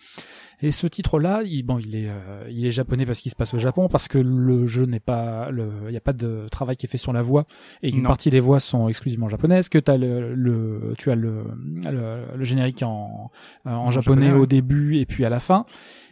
[0.62, 3.52] Et ce titre-là, il, bon, il est, euh, il est japonais parce qu'il se passe
[3.52, 6.86] au Japon, parce que le jeu n'est pas, il n'y a pas de travail qui
[6.86, 7.46] est fait sur la voix,
[7.82, 8.08] et une Non.
[8.08, 9.68] partie des voix sont exclusivement japonaises.
[9.68, 11.44] Que t'as le, le, tu as le,
[11.84, 13.30] le, le générique en,
[13.64, 14.46] en, En japonais, japonais, au ouais.
[14.46, 15.66] début et puis à la fin.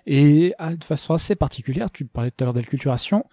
[0.06, 3.24] Et ah, de façon assez particulière, tu parlais tout à l'heure d'acculturation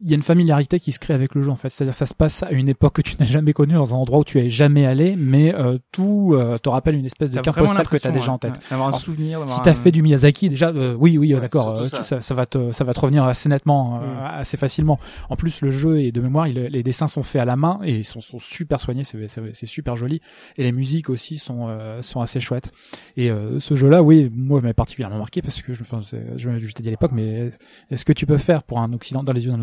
[0.00, 1.70] il y a une familiarité qui se crée avec le jeu en fait.
[1.70, 4.20] C'est-à-dire ça se passe à une époque que tu n'as jamais connue, dans un endroit
[4.20, 7.58] où tu es jamais allé, mais euh, tout euh, te rappelle une espèce de carte
[7.58, 8.52] postale que tu as déjà en tête.
[8.52, 9.40] ouais, D'avoir un Alors, souvenir.
[9.40, 12.02] d'avoir Si t'as un- fait du Miyazaki déjà, euh, oui, oui, Ouais, d'accord, euh, ça.
[12.04, 14.38] ça, ça va te, ça va te revenir assez nettement, euh, Mm.
[14.40, 14.98] assez facilement.
[15.30, 17.80] En plus, le jeu est de mémoire, il, les dessins sont faits à la main
[17.84, 20.20] et ils sont, sont super soignés, c'est, c'est, c'est super joli.
[20.56, 22.70] Et les musiques aussi sont, euh, sont assez chouettes.
[23.16, 26.72] Et euh, ce jeu-là, oui, moi, m'a particulièrement marqué parce que je, enfin, je, je
[26.72, 27.50] t'ai dit à l'époque, mais
[27.90, 29.60] est-ce que tu peux faire pour un occident, dans les yeux d'un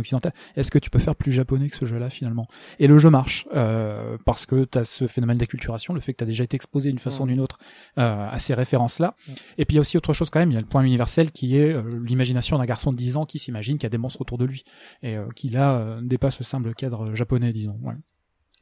[0.55, 2.47] est-ce que tu peux faire plus japonais que ce jeu-là finalement?
[2.79, 6.19] Et le jeu marche euh, parce que tu as ce phénomène d'acculturation, le fait que
[6.19, 7.57] tu as déjà été exposé d'une façon ou d'une autre
[7.97, 9.15] euh, à ces références-là.
[9.57, 10.83] Et puis il y a aussi autre chose quand même, il y a le point
[10.83, 13.89] universel qui est euh, l'imagination d'un garçon de 10 ans qui s'imagine qu'il y a
[13.89, 14.63] des monstres autour de lui
[15.03, 17.77] et qui là dépasse le simple cadre japonais, disons.
[17.83, 17.95] Ouais.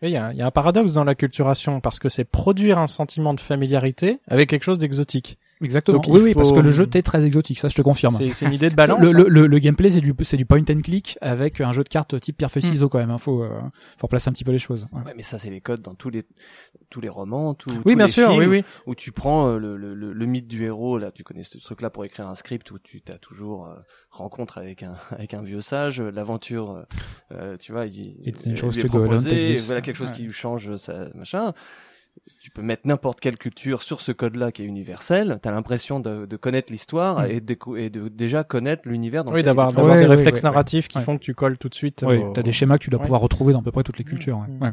[0.02, 2.78] Et Il y, a, il y a un paradoxe dans l'acculturation parce que c'est produire
[2.78, 5.38] un sentiment de familiarité avec quelque chose d'exotique.
[5.64, 5.98] Exactement.
[6.00, 8.14] Donc, oui, il oui, parce que le jeu est très exotique, ça je te confirme.
[8.16, 9.00] C'est c'est une idée de balance.
[9.00, 9.14] le, hein.
[9.14, 11.90] le, le, le gameplay c'est du c'est du point and click avec un jeu de
[11.90, 13.12] cartes type pierre feuille ciseaux quand même.
[13.12, 13.18] Hein.
[13.18, 13.50] Faut euh,
[13.98, 14.88] faut replacer un petit peu les choses.
[14.92, 15.02] Ouais.
[15.06, 16.24] Ouais, mais ça c'est les codes dans tous les
[16.90, 18.64] tous les romans, tous, Oui, tous bien les sûr, films, oui, oui.
[18.86, 21.58] où tu prends euh, le, le, le, le mythe du héros là, tu connais ce
[21.58, 23.76] truc là pour écrire un script où tu as toujours euh,
[24.10, 26.86] rencontre avec un avec un vieux sage, euh, l'aventure,
[27.32, 30.16] euh, tu vois, il, il dangerous lui est proposé, voilà quelque chose Ouais.
[30.16, 31.54] qui lui change sa machin.
[32.40, 35.40] Tu peux mettre n'importe quelle culture sur ce code-là qui est universel.
[35.42, 37.32] T'as l'impression de, de connaître l'histoire Mm.
[37.32, 39.24] et, de, décou- et de déjà connaître l'univers.
[39.24, 40.52] Dans Oui, lequel d'avoir des ouais, réflexes ouais, ouais.
[40.52, 41.04] narratifs qui Ouais.
[41.04, 42.04] font que tu colles tout de suite.
[42.04, 43.06] Ouais, au- t'as des schémas que tu dois Ouais.
[43.06, 44.40] pouvoir retrouver dans à peu près toutes les cultures.
[44.40, 44.48] ouais.
[44.48, 44.62] Mm.
[44.64, 44.72] Ouais.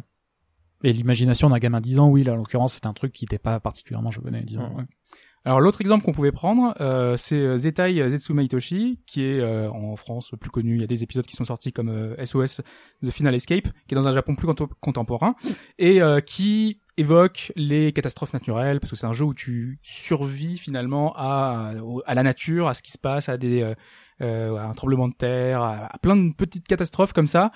[0.83, 3.25] Et l'imagination d'un gamin de 10 ans, oui, là, en l'occurrence, c'est un truc qui
[3.25, 4.69] n'était pas particulièrement japonais, disons.
[4.69, 4.77] Mm.
[4.77, 4.85] ouais.
[5.47, 9.71] Alors l'autre exemple qu'on pouvait prendre, euh, c'est euh, Zetai Zetsuma Hitoshi, qui est euh,
[9.71, 10.75] en France plus connu.
[10.75, 12.61] Il y a des épisodes qui sont sortis comme euh, SOS
[13.03, 14.47] The Final Escape, qui est dans un Japon plus
[14.81, 15.35] contemporain
[15.79, 20.59] et euh, qui évoque les catastrophes naturelles parce que c'est un jeu où tu survis
[20.59, 21.73] finalement à
[22.07, 23.75] à la nature, à ce qui se passe, à des euh,
[24.23, 27.51] euh, à un tremblement de terre, à, à plein de petites catastrophes comme ça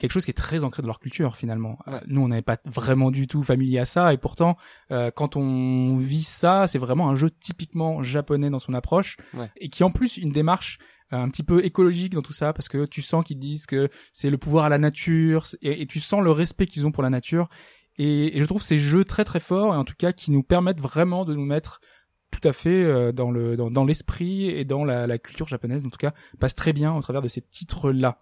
[0.00, 1.78] quelque chose qui est très ancré dans leur culture finalement.
[1.86, 4.56] Euh, nous, on n'avait pas vraiment du tout familier à ça, et pourtant,
[4.90, 9.48] euh, quand on vit ça, c'est vraiment un jeu typiquement japonais dans son approche, Ouais.
[9.56, 10.78] et qui en plus une démarche
[11.12, 14.30] un petit peu écologique dans tout ça, parce que tu sens qu'ils disent que c'est
[14.30, 17.10] le pouvoir à la nature, et, et tu sens le respect qu'ils ont pour la
[17.10, 17.48] nature,
[17.96, 20.42] et, et je trouve ces jeux très très forts, et en tout cas qui nous
[20.42, 21.80] permettent vraiment de nous mettre
[22.30, 25.84] tout à fait euh, dans le l'esprit et dans la, culture japonaise.
[25.86, 28.18] En tout cas passe très bien au travers de ces titres là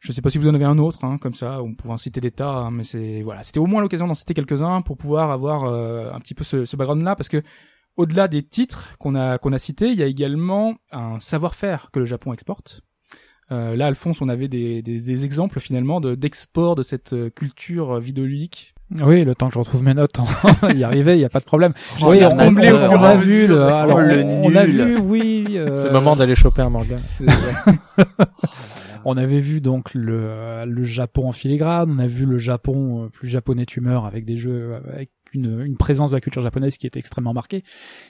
[0.00, 1.98] je sais pas si vous en avez un autre, hein, comme ça, on pourrait en
[1.98, 4.96] citer des tas, hein, mais c'est voilà, c'était au moins l'occasion d'en citer quelques-uns pour
[4.96, 7.42] pouvoir avoir euh, un petit peu ce, ce background-là, parce que
[7.98, 11.98] au-delà des titres qu'on a qu'on a cités, il y a également un savoir-faire que
[11.98, 12.80] le Japon exporte.
[13.52, 17.30] Euh, là, Alphonse, on avait des, des, des exemples finalement de d'export de cette euh,
[17.30, 18.74] culture euh, vidéoludique.
[19.02, 20.18] Oui, le temps que je retrouve mes notes,
[20.62, 21.72] on y arriver, il y a pas de problème.
[21.98, 23.48] Je oui, on, on, combler au on fur et a à vu, mesure.
[23.48, 25.44] le, alors, Oh, le on, on a vu, oui.
[25.56, 26.96] euh, C'est le moment d'aller choper un manga.
[29.06, 33.08] On avait vu donc le, le Japon en filigrane, on a vu le Japon euh,
[33.08, 36.76] plus japonais tumeur avec des jeux euh, avec une, une présence de la culture japonaise
[36.76, 37.62] qui était extrêmement marquée.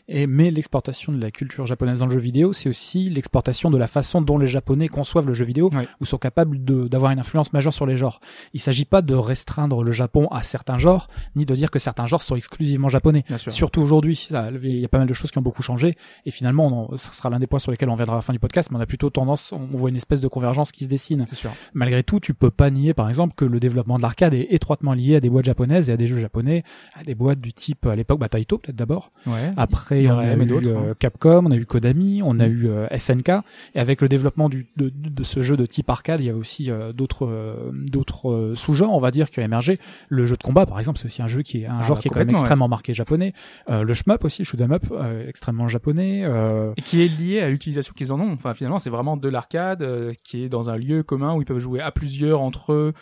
[0.08, 3.78] Et mais l'exportation de la culture japonaise dans le jeu vidéo, c'est aussi l'exportation de
[3.78, 5.86] la façon dont les Japonais conçoivent le jeu vidéo Ouais.
[6.00, 6.58] ou sont capables
[6.88, 8.20] d'avoir une influence majeure sur les genres.
[8.54, 11.06] Il s'agit pas de restreindre le Japon à certains genres,
[11.36, 13.24] ni de dire que certains genres sont exclusivement japonais.
[13.48, 15.94] Surtout aujourd'hui, ça, il y a pas mal de choses qui ont beaucoup changé.
[16.26, 18.22] Et finalement, on en- ce sera l'un des points sur lesquels on viendra à la
[18.22, 20.84] fin du podcast, mais on a plutôt tendance, on voit une espèce de convergence qui
[20.84, 21.26] se dessine.
[21.32, 21.50] Sûr.
[21.74, 24.92] Malgré tout, tu peux pas nier, par exemple, que le développement de l'arcade est étroitement
[24.94, 26.64] lié à des boîtes japonaises et à des jeux japonais,
[26.94, 29.12] à des boîtes du type, à l'époque, bah, Taito, peut-être d'abord.
[29.26, 29.52] Ouais.
[29.56, 30.94] Après, on a eu d'autres, euh, hein.
[30.98, 33.30] Capcom, on a eu Konami, on a eu euh, SNK,
[33.74, 36.34] et avec le développement du, de, de ce jeu de type arcade, il y a
[36.34, 39.78] aussi euh, d'autres euh, d'autres euh, sous-genres, on va dire, qui ont émergé.
[40.08, 41.96] Le jeu de combat, par exemple, c'est aussi un jeu qui est un Ah, genre
[41.96, 42.42] bah, qui est quand même complètement, ouais.
[42.44, 43.32] extrêmement marqué japonais.
[43.68, 44.84] Euh, le shmup aussi, shoot 'em up,
[45.26, 46.20] extrêmement japonais.
[46.76, 48.32] Et qui est lié à l'utilisation qu'ils en ont.
[48.32, 49.86] Enfin, finalement, c'est vraiment de l'arcade
[50.24, 52.92] qui est dans un lieu commun où ils peuvent jouer à plusieurs entre eux,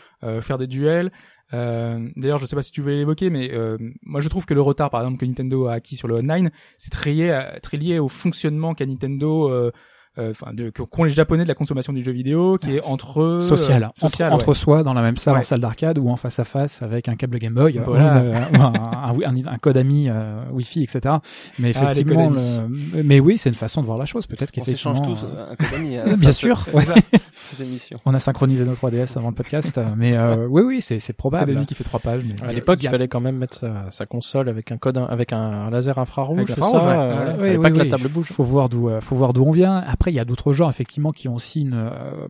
[0.41, 1.11] faire des duels.
[1.55, 4.55] Euh, D'ailleurs, je sais pas si tu voulais l'évoquer, mais euh, moi je trouve que
[4.55, 7.99] le retard, par exemple, que Nintendo a acquis sur le online, c'est très très lié
[7.99, 9.71] au fonctionnement qu'a Nintendo.
[10.19, 12.87] Euh, euh, Enfin, que- qu'ont les Japonais de la consommation du jeu vidéo, qui est
[12.87, 14.55] entre eux, social, euh, entre, social, entre ouais.
[14.55, 15.41] soi dans la même salle Ouais.
[15.41, 18.21] en salle d'arcade ou en face à face avec un câble Game Boy Voilà.
[18.21, 21.17] ou, une- ou un, un, un, code ami euh, Wi-Fi etc
[21.59, 24.61] mais Ah, effectivement le- mais oui c'est une façon de voir la chose peut-être On
[24.61, 25.97] qu'effectivement s'échange tous euh, euh, un code ami.
[26.19, 26.85] bien sûr ouais.
[27.33, 27.99] Cette émission.
[28.05, 31.13] on a synchronisé nos 3DS avant le podcast euh, mais euh, oui oui c'est c'est
[31.13, 32.23] probable Academy qui fait trois pages.
[32.27, 32.49] Mais...
[32.49, 35.71] À l'époque, il fallait quand même mettre sa, sa console avec un code, avec un,
[35.71, 36.77] laser infrarouge, Avec c'est ça ouais.
[36.77, 37.31] euh, Ouais, voilà.
[37.31, 38.27] ouais, Fallait oui, pas que la table bouge.
[38.33, 39.83] Faut voir d'où, euh, faut voir d'où on vient.
[39.87, 42.27] Après, il y a d'autres genres effectivement qui ont aussi une euh,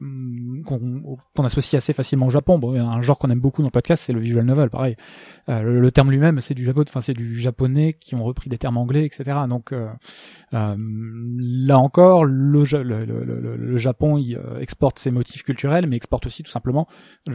[0.65, 2.59] qu'on, qu'on associe assez facilement au Japon.
[2.59, 4.71] Bon, un genre qu'on aime beaucoup dans le podcast, c'est le visual novel.
[4.71, 4.97] Pareil,
[5.49, 8.51] Euh, le, le terme lui-même, c'est du Japon, enfin c'est du japonais qui ont repris
[8.51, 9.39] des termes anglais, etc.
[9.49, 9.89] Donc euh,
[10.55, 15.97] euh, là encore, le, le, le, le- Japon il, euh, exporte ses motifs culturels, mais
[15.97, 16.87] exporte aussi tout simplement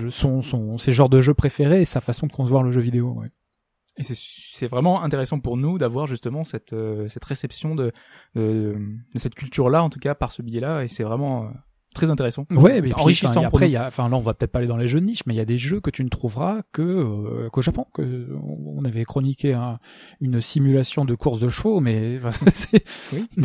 [0.10, 3.14] son, son, ses genres de jeux préférés et sa façon de concevoir le jeu vidéo.
[3.14, 3.30] Ouais.
[3.98, 7.91] Et c'est vraiment intéressant pour nous d'avoir justement cette euh, cette réception de,
[8.36, 8.76] de
[9.14, 11.48] de cette culture là en tout cas par ce biais-là et c'est vraiment euh,
[11.94, 12.48] très intéressant.
[12.52, 14.78] Ouais, mais enrichissant après, il y a, enfin, là, on va peut-être pas aller dans
[14.78, 16.82] les jeux de niche, mais il y a des jeux que tu ne trouveras que
[16.82, 17.86] euh, qu'au Japon.
[17.94, 19.78] Que on avait chroniqué un-
[20.20, 22.84] une simulation de course de chevaux, mais enfin, c'est-
[23.14, 23.28] Oui.
[23.38, 23.44] Je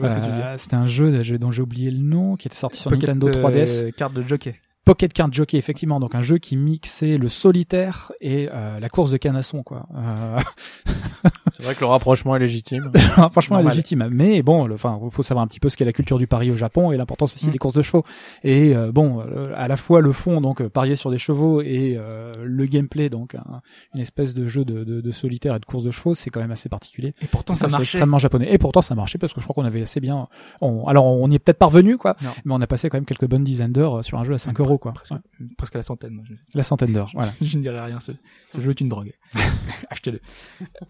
[0.00, 0.46] vois ce que tu veux dire.
[0.46, 3.08] euh, c'était un jeu jeu dont j'ai oublié le nom, qui était sorti sur Pocket,
[3.10, 3.84] Nintendo 3DS.
[3.84, 4.56] euh, carte de jockey.
[4.86, 9.10] Pocket Card Jockey, effectivement, donc un jeu qui mixait le solitaire et euh, la course
[9.10, 9.86] de canasson, quoi.
[9.94, 10.38] Euh,
[11.52, 12.90] C'est vrai que le rapprochement est légitime.
[13.32, 13.72] franchement Normal.
[13.74, 16.26] légitime mais bon le- enfin faut savoir un petit peu ce qu'est la culture du
[16.26, 17.50] pari au Japon et l'importance aussi Mm.
[17.50, 18.04] des courses de chevaux
[18.44, 21.62] et euh, bon euh, à la fois le fond donc euh, parier sur des chevaux
[21.62, 23.60] et euh, le gameplay donc un-
[23.94, 26.40] une espèce de jeu de, de, de solitaire et de course de chevaux c'est quand
[26.40, 27.82] même assez particulier Et pourtant ça ça c'est marchait.
[27.84, 30.28] extrêmement japonais et pourtant ça marchait parce que je crois qu'on avait assez bien
[30.60, 32.30] on, alors on y est peut-être parvenu quoi Non.
[32.44, 34.60] mais on a passé quand même quelques bonnes dizaines d'heures sur un jeu à 5
[34.60, 35.18] euros quoi Presque, Ouais.
[35.56, 36.14] presque à la centaine.
[36.14, 36.24] Moi.
[36.28, 38.00] Je, la centaine d'heures voilà je ne dirais rien.
[38.00, 38.12] Ce,
[38.52, 39.12] ce jeu est une drogue.
[39.90, 40.20] Achetez-le.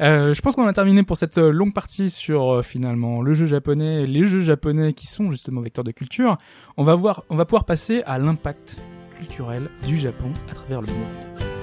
[0.00, 3.46] Euh, je pense qu'on a terminé pour cette longue partie sur euh, finalement le jeu
[3.46, 6.38] japonais, les jeux japonais qui sont justement vecteurs de culture.
[6.76, 8.78] On va voir, on va pouvoir passer à l'impact
[9.18, 11.61] culturel du Japon à travers le monde.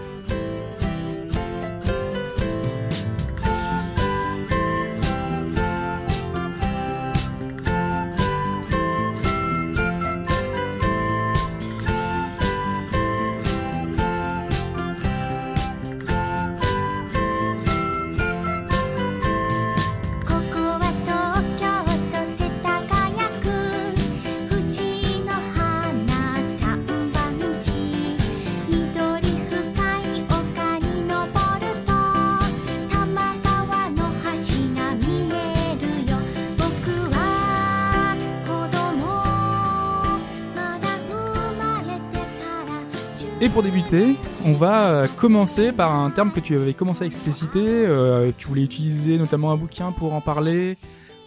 [43.50, 47.08] Et pour débuter, on va euh, commencer par un terme que tu avais commencé à
[47.08, 47.66] expliciter.
[47.66, 50.78] euh, tu voulais utiliser notamment un bouquin pour en parler.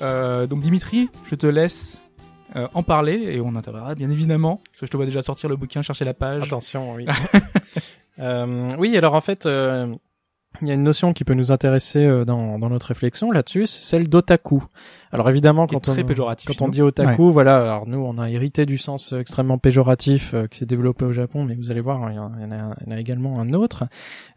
[0.02, 2.00] Euh, donc Dimitri, je te laisse
[2.54, 4.60] euh, en parler et on interviendra bien évidemment.
[4.70, 6.44] Parce que je te vois déjà sortir le bouquin, chercher la page.
[6.44, 7.06] Attention, oui.
[8.78, 9.48] Oui, alors en fait,
[10.60, 13.66] il y a une notion qui peut nous intéresser euh, dans, dans notre réflexion là-dessus,
[13.66, 14.62] c'est celle d'otaku.
[15.12, 18.64] Alors évidemment, quand on, péjoratif quand on dit otaku, voilà, alors nous on a hérité
[18.64, 22.10] du sens euh, extrêmement péjoratif euh, qui s'est développé au Japon, mais vous allez voir,
[22.10, 23.84] il y en il y en a, il y en a également un autre.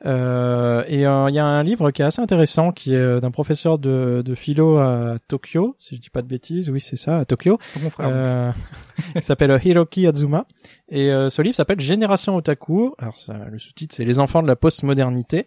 [0.05, 3.19] Euh, et euh, il y a un livre qui est assez intéressant, qui est euh,
[3.19, 6.97] d'un professeur de, de philo à Tokyo, si je dis pas de bêtises, oui c'est
[6.97, 7.57] ça, à Tokyo.
[7.81, 8.09] Mon frère.
[8.11, 8.51] Euh,
[9.15, 10.45] qui s'appelle Hiroki Azuma.
[10.89, 12.93] Et euh, ce livre s'appelle Génération Otaku.
[12.99, 15.45] Alors ça, le sous-titre c'est Les enfants de la postmodernité.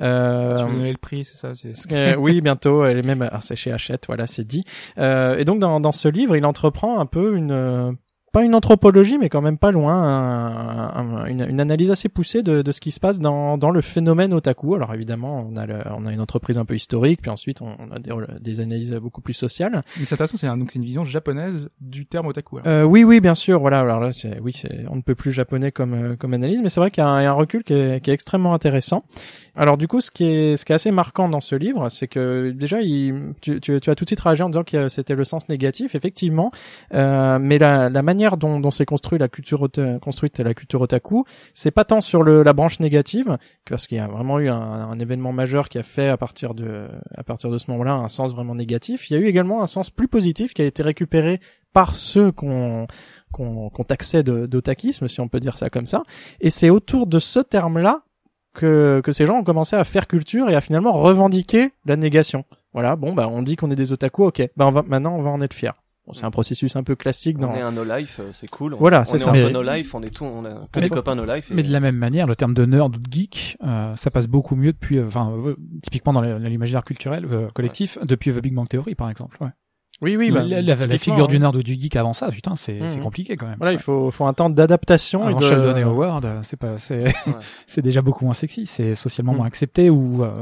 [0.00, 1.52] Euh, tu veux le prix, c'est ça
[1.92, 2.84] euh, oui, bientôt.
[2.84, 4.64] Elle est même, alors c'est chez Hachette, voilà, c'est dit.
[4.98, 7.92] Euh, et donc dans, dans ce livre, il entreprend un peu une euh,
[8.32, 12.42] pas une anthropologie, mais quand même pas loin, un- un- une, une analyse assez poussée
[12.42, 14.74] de, de ce qui se passe dans, dans le phénomène otaku.
[14.74, 17.76] Alors évidemment, on a, le- on a une entreprise un peu historique, puis ensuite on,
[17.78, 18.10] on a des,
[18.40, 19.82] des analyses beaucoup plus sociales.
[19.98, 22.58] Mais c'est intéressant, c'est un- donc une vision japonaise du terme otaku.
[22.66, 23.60] Euh, oui, oui, bien sûr.
[23.60, 23.80] Voilà.
[23.80, 24.10] Alors là,
[24.42, 27.06] oui, on ne peut plus japonais comme euh, comme analyse, mais c'est vrai qu'il y
[27.06, 29.02] a un, il y a un recul qui est, qui est extrêmement intéressant.
[29.56, 32.08] Alors du coup, ce qui est ce qui est assez marquant dans ce livre, c'est
[32.08, 35.14] que déjà, il, tu, tu, tu as tout de suite réagi en disant que c'était
[35.14, 36.50] le sens négatif, effectivement.
[36.94, 39.68] Euh, mais la, la manière dont, dont s'est construit la culture
[40.00, 44.00] construite la culture otaku, c'est pas tant sur le, la branche négative, parce qu'il y
[44.00, 47.50] a vraiment eu un, un événement majeur qui a fait à partir de à partir
[47.50, 49.10] de ce moment-là un sens vraiment négatif.
[49.10, 51.40] Il y a eu également un sens plus positif qui a été récupéré
[51.72, 52.86] par ceux qu'on
[53.32, 56.02] qu'on qu'on taxait d'otakisme, si on peut dire ça comme ça.
[56.40, 58.02] Et c'est autour de ce terme-là
[58.54, 62.44] que, que ces gens ont commencé à faire culture et à finalement revendiquer la négation.
[62.74, 64.42] Voilà, bon, bah, on dit qu'on est des otaku, ok.
[64.56, 65.74] Bah, on va, maintenant, on va en être fier.
[66.06, 67.50] Bon, c'est un processus un peu classique dans...
[67.50, 68.74] On est un no life, euh, c'est cool.
[68.74, 69.30] On- Voilà, on c'est est ça.
[69.30, 71.50] entre Mais- no life, on est tout, on a que Mais des copains no life.
[71.50, 74.10] et- Mais de la même manière, le terme de nerd ou de geek, euh, ça
[74.10, 78.40] passe beaucoup mieux depuis, euh, enfin, euh, typiquement dans l'imaginaire culturel euh, collectif, depuis The
[78.40, 79.36] Big Bang Theory, par exemple.
[79.40, 79.50] Ouais.
[80.00, 81.28] Oui, oui, bah, la, la- la typiquement, figure hein.
[81.28, 82.88] du nerd ou du geek avant ça, putain, c'est Mhm.
[82.88, 83.58] c'est compliqué quand même.
[83.58, 85.22] Voilà, il faut, faut un temps d'adaptation.
[85.22, 85.44] et Avant de...
[85.44, 87.04] Sheldon et Howard, c'est pas, c'est,
[87.68, 89.36] c'est déjà beaucoup moins sexy, c'est socialement Mm.
[89.36, 90.34] moins accepté ou, euh,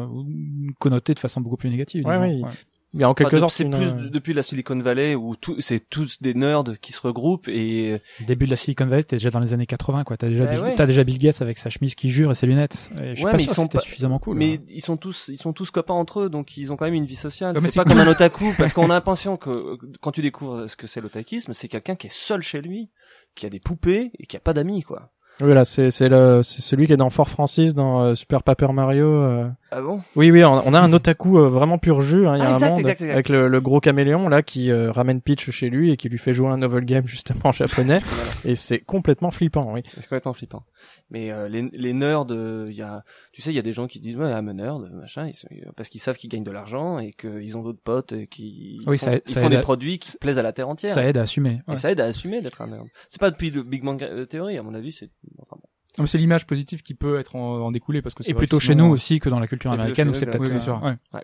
[0.78, 2.06] connoté de façon beaucoup plus négative.
[2.06, 2.46] Ouais, disons.
[2.46, 2.54] oui.
[2.92, 5.14] Il y a en quelque Enfin, sorte c'est une- plus de- depuis la Silicon Valley
[5.14, 9.04] où tout, c'est tous des nerds qui se regroupent et Début de la Silicon Valley,
[9.04, 10.16] t'es déjà dans les années 80, quoi.
[10.16, 10.86] T'as déjà, Bah ouais.
[10.86, 12.90] déjà Bill Gates avec sa chemise qui jure et ses lunettes.
[13.00, 14.36] Et je suis Ouais, pas mais sûr ils sont pas- suffisamment cool.
[14.38, 14.64] mais hein.
[14.68, 17.06] ils sont tous ils sont tous copains entre eux donc ils ont quand même une
[17.06, 17.92] vie sociale Ouais, c'est pas cool.
[17.94, 21.00] comme un otaku parce qu'on a l'impression que euh, quand tu découvres ce que c'est
[21.00, 22.90] l'otakisme c'est quelqu'un qui est seul chez lui
[23.36, 26.60] qui a des poupées et qui a pas d'amis quoi Voilà, c'est c'est le c'est
[26.62, 29.06] celui qui est dans Fort Francis dans euh, Super Paper Mario.
[29.06, 29.48] euh.
[29.70, 30.00] ah bon?
[30.16, 32.26] Oui, oui, on, on a un otaku euh, vraiment pur jus.
[32.28, 33.12] hein, Il y a Ah, un monde exact, exact.
[33.12, 36.18] avec le, le gros caméléon là qui euh, ramène Peach chez lui et qui lui
[36.18, 38.00] fait jouer un novel game justement en japonais.
[38.10, 38.30] Voilà.
[38.44, 39.82] et c'est complètement flippant, oui.
[39.86, 40.64] c'est complètement flippant
[41.10, 43.86] mais euh, les, les nerds il y a tu sais il y a des gens
[43.86, 46.98] qui disent ouais I'm a nerd machin ils parce qu'ils savent qu'ils gagnent de l'argent
[46.98, 49.56] et qu'ils ont d'autres potes et qui Oui, font, ça- ils ça font aide des
[49.58, 51.60] à- produits qui plaisent à la terre entière Ça aide à assumer.
[51.70, 54.56] et ça aide à assumer d'être un nerd c'est pas depuis le Big Bang Theory
[54.58, 55.10] à mon avis c'est
[55.42, 55.62] enfin bon.
[55.62, 58.34] Non, mais c'est l'image positive qui peut être en, en découler parce que c'est Et
[58.34, 60.40] plutôt chez nous euh, aussi que dans la culture américaine où c'est peut-être.
[60.40, 60.80] oui, bien sûr.
[60.82, 61.20] ouais.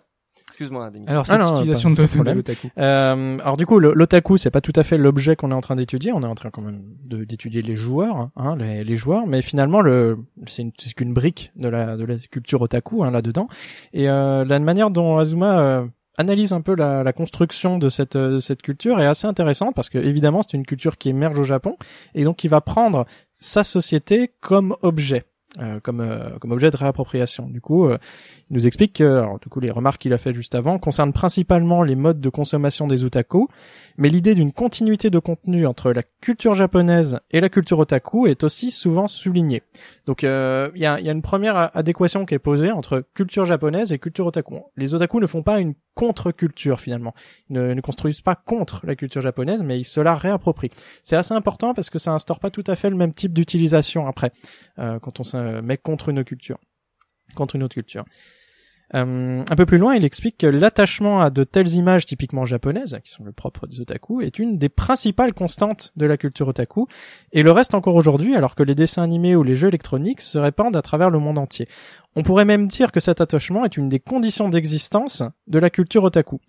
[0.49, 1.05] excuse-moi Denis.
[1.07, 2.67] Alors, Ah cette non, utilisation pas- de, l'otaku.
[2.77, 5.75] Euh, alors du coup, l'otaku, c'est pas tout à fait l'objet qu'on est en train
[5.75, 6.11] d'étudier.
[6.13, 9.27] On est en train quand même d'étudier les joueurs, hein, les, les joueurs.
[9.27, 13.11] Mais finalement, le c'est une- c'est qu'une brique de la de la culture otaku hein,
[13.11, 13.47] là dedans.
[13.93, 15.85] Et euh, la manière dont Azuma euh,
[16.17, 19.75] analyse un peu la, la construction de cette euh, de cette culture est assez intéressante
[19.75, 21.77] parce que évidemment, c'est une culture qui émerge au Japon
[22.15, 23.05] et donc qui va prendre
[23.39, 25.25] sa société comme objet.
[25.59, 27.47] euh, comme euh, comme objet de réappropriation.
[27.47, 27.97] Du coup, euh,
[28.49, 31.13] il nous explique que, alors, du coup, les remarques qu'il a fait juste avant concernent
[31.13, 33.47] principalement les modes de consommation des otaku,
[33.97, 38.43] mais l'idée d'une continuité de contenu entre la culture japonaise et la culture otaku est
[38.43, 39.63] aussi souvent soulignée.
[40.05, 43.45] Donc, euh, il y, a, y a une première adéquation qui est posée entre culture
[43.45, 44.59] japonaise et culture otaku.
[44.75, 47.15] Les otaku ne font pas une contre-culture finalement.
[47.49, 50.69] Ils ne, construisent pas contre la culture japonaise, mais ils se la réapproprient.
[51.03, 54.07] C'est assez important parce que ça instaure pas tout à fait le même type d'utilisation
[54.07, 54.31] après,
[54.77, 56.59] euh, quand on se met contre une culture,
[57.35, 58.05] contre une autre culture.
[58.95, 62.97] Euh, un peu plus loin, il explique que l'attachement à de telles images typiquement japonaises,
[63.03, 66.87] qui sont le propre des otaku, est une des principales constantes de la culture otaku,
[67.33, 70.37] et le reste encore aujourd'hui, alors que les dessins animés ou les jeux électroniques se
[70.37, 71.67] répandent à travers le monde entier.
[72.19, 76.03] On pourrait même dire que cet attachement est une des conditions d'existence de la culture
[76.03, 76.39] otaku.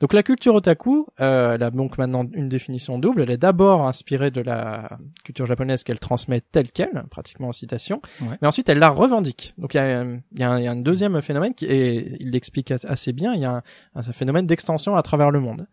[0.00, 3.22] Donc la culture otaku, euh, elle a donc maintenant une définition double.
[3.22, 8.00] Elle est d'abord inspirée de la culture japonaise qu'elle transmet telle qu'elle, pratiquement en citation,
[8.22, 8.36] Ouais.
[8.40, 9.54] mais ensuite elle la revendique.
[9.58, 11.54] Donc il y a, un- il y a un, il y a un deuxième phénomène
[11.54, 13.34] qui et il l'explique as- assez bien.
[13.34, 13.62] Il y a un,
[13.94, 15.66] un phénomène d'extension à travers le monde.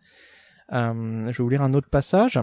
[0.72, 2.40] Euh, je vais vous lire un autre passage.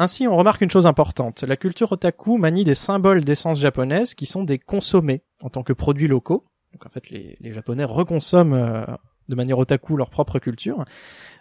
[0.00, 1.42] Ainsi, on remarque une chose importante.
[1.42, 5.72] La culture otaku manie des symboles d'essence japonaise qui sont des consommés en tant que
[5.72, 6.44] produits locaux.
[6.72, 8.84] Donc en fait, les, Japonais reconsomment euh,
[9.28, 10.84] de manière otaku leur propre culture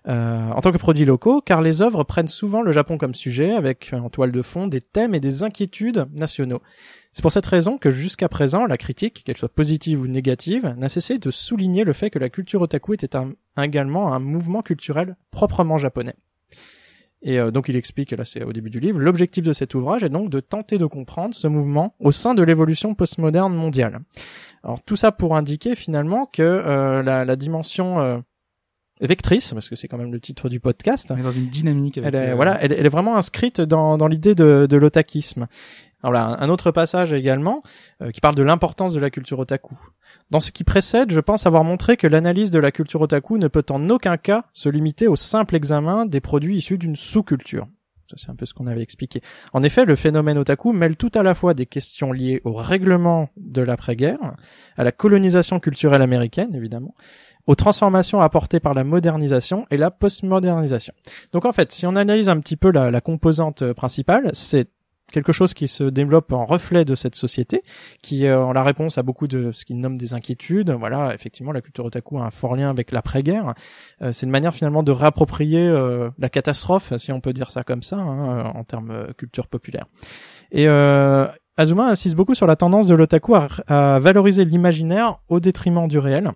[0.07, 3.53] euh, en tant que produits locaux, car les œuvres prennent souvent le Japon comme sujet,
[3.53, 6.61] avec euh, en toile de fond des thèmes et des inquiétudes nationaux.
[7.11, 10.89] C'est pour cette raison que jusqu'à présent, la critique, qu'elle soit positive ou négative, n'a
[10.89, 13.17] cessé de souligner le fait que la culture otaku était
[13.61, 16.15] également un mouvement culturel proprement japonais.
[17.23, 20.03] Et euh, donc il explique, là c'est au début du livre, l'objectif de cet ouvrage
[20.03, 23.99] est donc de tenter de comprendre ce mouvement au sein de l'évolution postmoderne mondiale.
[24.63, 28.19] Alors tout ça pour indiquer finalement que euh, la, la dimension euh,
[29.01, 31.97] vectrice, parce que c'est quand même le titre du podcast, On est dans une dynamique
[31.97, 32.13] avec.
[32.13, 35.47] elle est, euh, voilà, elle, elle est vraiment inscrite dans, dans l'idée de, de l'otakisme.
[36.03, 37.61] Alors là, un autre passage également
[38.01, 39.75] euh, qui parle de l'importance de la culture otaku.
[40.29, 43.47] Dans ce qui précède, je pense avoir montré que l'analyse de la culture otaku ne
[43.47, 47.67] peut en aucun cas se limiter au simple examen des produits issus d'une sous-culture.
[48.09, 49.21] Ça, c'est un peu ce qu'on avait expliqué.
[49.53, 53.29] En effet, le phénomène otaku mêle tout à la fois des questions liées au règlement
[53.37, 54.35] de l'après-guerre,
[54.77, 56.93] à la colonisation culturelle américaine, évidemment,
[57.47, 60.93] aux transformations apportées par la modernisation et la postmodernisation.
[61.31, 64.69] Donc en fait, si on analyse un petit peu la, composante euh, principale, c'est
[65.11, 67.63] quelque chose qui se développe en reflet de cette société,
[68.01, 70.71] qui est en la réponse à beaucoup de ce qu'ils nomment des inquiétudes.
[70.71, 73.53] Voilà, effectivement, la culture otaku a un fort lien avec l'après-guerre.
[74.01, 77.63] Euh, c'est une manière finalement de réapproprier euh, la catastrophe, si on peut dire ça
[77.63, 79.85] comme ça, hein, en termes euh, culture populaire.
[80.51, 81.27] Et euh,
[81.57, 86.31] Azuma insiste beaucoup sur la tendance de l'otaku à, valoriser l'imaginaire au détriment du réel,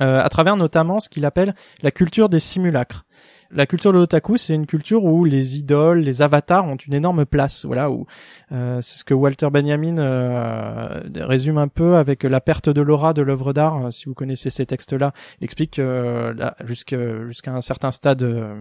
[0.00, 3.04] euh, à travers notamment ce qu'il appelle la culture des simulacres.
[3.50, 7.24] La culture de l'otaku, c'est une culture où les idoles, les avatars ont une énorme
[7.24, 7.64] place.
[7.64, 8.06] Voilà, où
[8.52, 13.14] euh, c'est ce que Walter Benjamin euh, résume un peu avec la perte de l'aura
[13.14, 13.86] de l'œuvre d'art.
[13.86, 18.54] Euh, Si vous connaissez ces textes-là, il explique que euh, jusqu'à un certain stade, euh,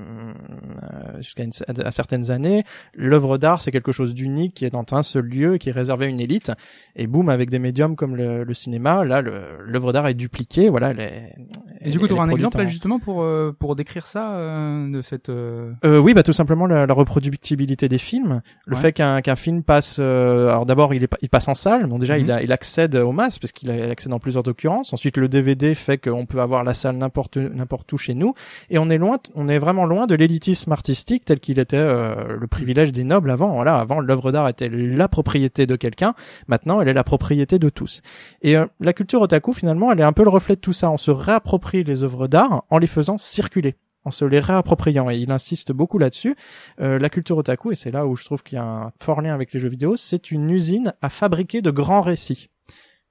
[0.84, 1.44] euh, jusqu'à
[1.84, 2.64] à certaines années,
[2.94, 6.06] l'œuvre d'art c'est quelque chose d'unique qui est dans un seul lieu qui est réservé
[6.06, 6.54] à une élite.
[6.96, 10.70] Et boum, avec des médiums comme le, le cinéma, là, l'œuvre d'art est dupliquée.
[10.70, 11.36] Voilà, elle est-
[11.82, 14.32] Et du coup, tu auras un exemple là en- justement pour euh, pour décrire ça
[14.32, 15.30] euh, de cette.
[15.30, 18.82] euh, Euh, oui, bah tout simplement la, la reproductibilité des films, le Ouais.
[18.82, 19.98] fait qu'un qu'un film passe.
[20.00, 21.88] euh, alors d'abord, il est pas- il passe en salle.
[21.88, 22.24] Bon, déjà, Mhm.
[22.24, 24.94] il, a, il accède aux masses parce qu'il accède en plusieurs occurrences.
[24.94, 28.34] Ensuite, le DVD fait qu'on peut avoir la salle n'importe n'importe où chez nous,
[28.70, 32.38] et on est loin, on est vraiment loin de l'élitisme artistique tel qu'il était euh,
[32.40, 33.54] le privilège des nobles avant.
[33.54, 36.14] Voilà, avant l'œuvre d'art était la propriété de quelqu'un.
[36.48, 38.02] Maintenant, elle est la propriété de tous.
[38.42, 40.90] Et euh, la culture otaku, finalement, elle est un peu le reflet de tout ça.
[40.90, 43.76] On se réapproprie les œuvres d'art en les faisant circuler
[44.08, 46.36] en se les réappropriant et il insiste beaucoup là-dessus.
[46.80, 49.22] Euh, la culture otaku, et c'est là où je trouve qu'il y a un fort
[49.22, 52.50] lien avec les jeux vidéo, c'est une usine à fabriquer de grands récits.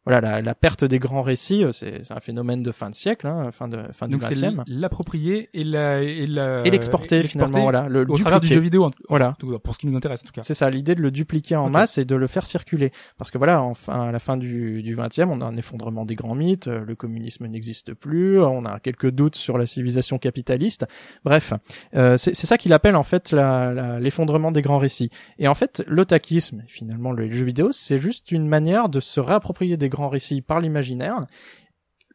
[0.06, 2.94] Voilà, la, la perte des grands récits, euh, c'est c'est un phénomène de fin de
[2.94, 4.62] siècle, hein, fin de fin Donc du 20e.
[4.68, 8.84] l'approprier et la et la Et l'exporter finalement, voilà, le au travers du jeu vidéo.
[8.84, 9.36] en- Voilà.
[9.64, 10.42] Pour ce qui nous intéresse en tout cas.
[10.42, 12.92] C'est ça, l'idée de le dupliquer en masse et de le faire circuler.
[13.18, 16.14] Parce que voilà, enfin, à la fin du, du 20e, on a un effondrement des
[16.14, 20.86] grands mythes, euh, le communisme n'existe plus, on a quelques doutes sur la civilisation capitaliste.
[21.24, 21.52] Bref,
[21.96, 25.10] euh, c'est c'est ça qu'il appelle en fait la- la- l'effondrement des grands récits.
[25.40, 29.76] Et en fait, l'otakisme, finalement, le jeu vidéo, c'est juste une manière de se réapproprier
[29.76, 31.20] des grands récits par l'imaginaire.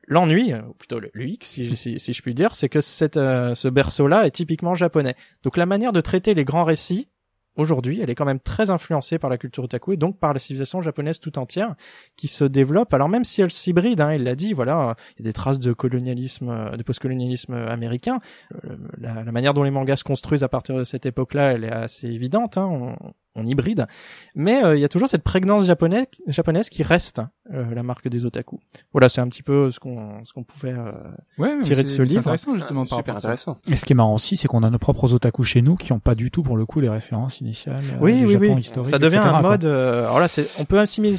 [0.07, 1.11] L'ennui, ou plutôt le,
[1.41, 5.15] si, si, si je puis dire, c'est que cette, euh, ce berceau-là est typiquement japonais.
[5.43, 7.07] Donc la manière de traiter les grands récits,
[7.55, 10.39] aujourd'hui, elle est quand même très influencée par la culture otaku et donc par la
[10.39, 11.75] civilisation japonaise tout entière
[12.15, 12.93] qui se développe.
[12.93, 15.59] Alors même si elle s'hybride, hein, il l'a dit, voilà, il y a des traces
[15.59, 18.19] de colonialisme, euh, de postcolonialisme américain.
[18.65, 21.63] Euh, la, la manière dont les mangas se construisent à partir de cette époque-là, elle
[21.63, 22.57] est assez évidente.
[22.57, 23.88] Hein, on, on hybride,
[24.36, 27.21] mais euh, il y a toujours cette prégnance japonaise, japonaise qui reste
[27.53, 28.59] euh, la marque des otaku.
[28.91, 30.73] Voilà, c'est un petit peu ce qu'on ce qu'on pouvait.
[30.73, 30.91] euh,
[31.38, 32.19] Ouais, tiré de c'est- ce c'est livre.
[32.19, 33.51] intéressant justement par Super rapport à ça.
[33.51, 33.57] intéressant.
[33.71, 35.93] Et ce qui est marrant aussi, c'est qu'on a nos propres otaku chez nous qui
[35.93, 38.53] ont pas du tout pour le coup les références initiales euh, Oui, du oui, Japon
[38.55, 38.61] oui.
[38.61, 38.89] historique.
[38.89, 39.65] Ça devient etc., un mode.
[39.65, 41.15] euh, alors là, c'est, on peut assimiler,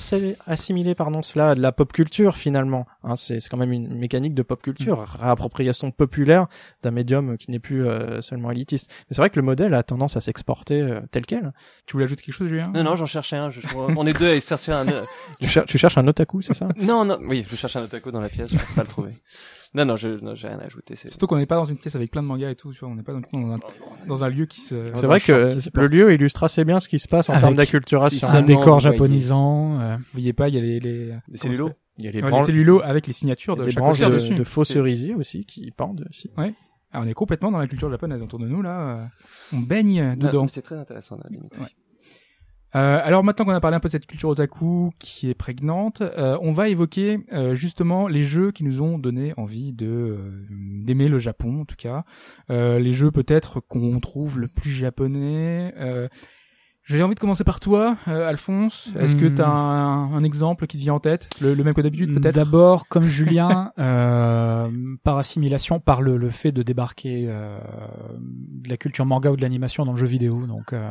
[0.47, 2.87] assimiler pardon cela à de la pop culture finalement.
[3.05, 5.23] Hein, c'est, c'est quand même une mécanique de pop culture, Mm.
[5.23, 6.47] réappropriation populaire
[6.83, 8.91] d'un médium qui n'est plus euh, seulement élitiste.
[9.09, 11.53] Mais c'est vrai que le modèle a tendance à s'exporter euh, tel quel.
[12.03, 12.71] Voulais ajouter quelque chose, Julien?
[12.75, 13.51] Non, non, j'en cherchais un.
[13.51, 14.85] Je, on est deux à chercher un.
[15.41, 16.69] Tu, cher- tu cherches un otaku, c'est ça?
[16.81, 19.11] Non, non, oui, je cherche un otaku dans la pièce, je peux pas le trouver.
[19.75, 20.95] Non, non, je, j'ai rien à ajouter.
[20.97, 22.81] C'est Surtout qu'on n'est pas dans une pièce avec plein de mangas et tout, tu
[22.81, 23.59] vois, on n'est pas dans, dans un,
[24.07, 24.87] dans un lieu qui se.
[24.95, 27.55] C'est vrai que le lieu illustre assez bien ce qui se passe en Avec- termes
[27.57, 28.29] d'acculturation.
[28.29, 29.81] si Un décor japonisant.
[29.81, 31.71] euh, Vous voyez pas, il y a les les, comment cellulos.
[31.99, 33.99] Il y a les, Ouais, branches, les cellulos avec les signatures de des chaque branches
[33.99, 34.35] de, dessus.
[34.35, 36.31] de faux cerisiers aussi qui pendent aussi.
[36.95, 38.81] Ah, on est complètement dans la culture japonaise autour de nous là.
[38.99, 39.05] euh,
[39.55, 40.47] On baigne Non, dedans.
[40.49, 41.57] C'est très intéressant, limite.
[41.59, 41.67] Ouais.
[42.75, 46.01] Euh, alors maintenant qu'on a parlé un peu de cette culture otaku qui est prégnante,
[46.01, 51.19] euh, on va évoquer euh, justement les jeux qui nous ont donné envie d'aimer le
[51.19, 52.05] Japon en tout cas.
[52.49, 55.75] Les jeux peut-être qu'on trouve le plus japonais.
[56.91, 58.91] Euh, j'ai envie de commencer par toi, euh, Alphonse.
[58.99, 59.35] Est-ce que Hmm.
[59.37, 61.29] tu as un, un exemple qui te vient en tête?
[61.41, 62.35] Le, le même que d'habitude peut-être?
[62.35, 64.69] D'abord, comme Julien, euh,
[65.05, 67.59] par assimilation, par le, le fait de débarquer euh,
[68.19, 70.47] de la culture manga ou de l'animation dans le jeu vidéo.
[70.47, 70.89] Donc, euh,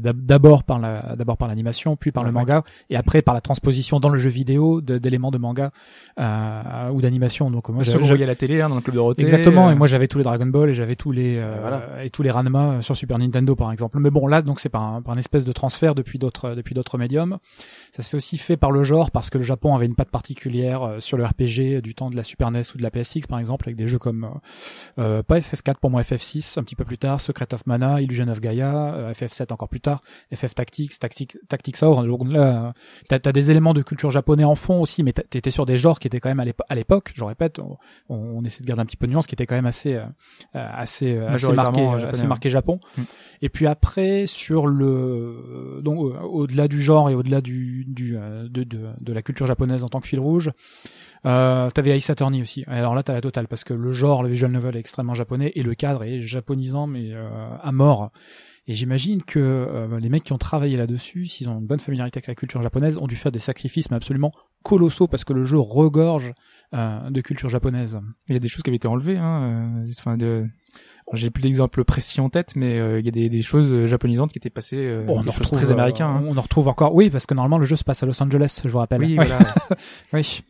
[0.00, 2.32] d'abord par la, d'abord par l'animation, puis par le Ouais.
[2.34, 5.70] manga, et après par la transposition dans le jeu vidéo de- d'éléments de manga
[6.18, 7.50] euh, ou d'animation.
[7.50, 9.22] Donc, moi, voyait à la télé, hein, dans le club Dorothée.
[9.22, 9.68] Exactement.
[9.68, 12.04] euh, Et moi, j'avais tous les Dragon Ball et j'avais tous les euh, Voilà.
[12.04, 13.98] et tous les Ranma sur Super Nintendo, par exemple.
[13.98, 16.74] Mais bon, là, donc c'est par un, par un espèce de transfert depuis d'autres depuis
[16.74, 17.38] d'autres médiums.
[17.92, 20.82] Ça s'est aussi fait par le genre parce que le Japon avait une patte particulière
[20.82, 23.38] euh, sur le RPG du temps de la Super NES ou de la PSX par
[23.38, 24.28] exemple avec des jeux comme euh,
[25.02, 28.28] euh, pas FF4 pour moi FF6 un petit peu plus tard, Secret of Mana, Illusion
[28.28, 30.02] of Gaia, euh, FF7 encore plus tard,
[30.34, 32.04] FF Tactics, Tactics Tactics Ogre.
[32.06, 32.72] Donc là, euh,
[33.08, 35.98] t'as as des éléments de culture japonais en fond aussi, mais t'étais sur des genres
[35.98, 37.12] qui étaient quand même à l'épo- à l'époque.
[37.14, 37.76] Je répète, on,
[38.08, 40.04] on essaie de garder un petit peu de nuance, qui était quand même assez euh,
[40.54, 42.80] euh, assez euh, assez marqué, euh, japonais, assez marqué Japon.
[42.96, 43.02] Mm.
[43.42, 45.07] Et puis après sur le
[45.82, 50.06] donc euh, au-delà du genre et au-delà euh, de, la culture japonaise en tant que
[50.06, 50.50] fil rouge,
[51.26, 51.98] euh, t'avais
[52.40, 52.64] aussi.
[52.66, 55.52] Alors là t'as la totale parce que le genre, le visual novel est extrêmement japonais
[55.54, 57.28] et le cadre est japonisant mais euh,
[57.62, 58.10] à mort.
[58.70, 62.18] Et j'imagine que euh, les mecs qui ont travaillé là-dessus, s'ils ont une bonne familiarité
[62.18, 64.30] avec la culture japonaise, ont dû faire des sacrifices mais absolument
[64.62, 66.32] colossaux parce que le jeu regorge
[66.74, 67.98] euh, de culture japonaise.
[68.28, 69.16] Il y a des choses qui avaient été enlevées.
[69.16, 70.44] Hein, euh, enfin, de...
[71.14, 73.86] J'ai plus d'exemples précis en tête, mais euh, il y a des, des choses euh,
[73.86, 76.06] japonisantes qui étaient passées, euh, Bon, on des en choses retrouve, très américains.
[76.06, 76.24] hein.
[76.28, 76.94] On en retrouve encore.
[76.94, 79.00] Oui, parce que normalement le jeu se passe à Los Angeles, je vous rappelle.
[79.00, 79.38] Oui, voilà.
[80.12, 80.42] Oui.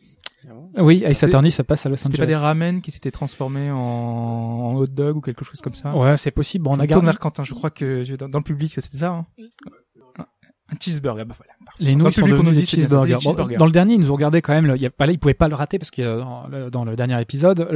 [0.75, 2.19] Ah Oui, Ace C'était- Attorney, ça passe à Los C'était Angeles.
[2.19, 5.95] pas des ramen qui s'étaient transformés en, en hot dog ou quelque chose comme ça?
[5.95, 6.63] Ouais, c'est possible.
[6.65, 7.09] Bon, on a gardé.
[7.19, 9.09] Quentin, je crois que dans, le public, c'était ça.
[9.09, 9.25] Hein?
[10.71, 11.53] Un, cheeseburger, bah voilà.
[11.65, 11.83] parfait.
[11.83, 13.17] Les Dans le nouilles sont devenues nous des cheeseburgers.
[13.23, 14.65] Bon, dans le dernier, ils nous ont regardé quand même.
[14.65, 16.43] le- Il y a, pas là, ils pouvaient pas le rater parce que euh, dans
[16.51, 17.67] le, dans le dernier épisode,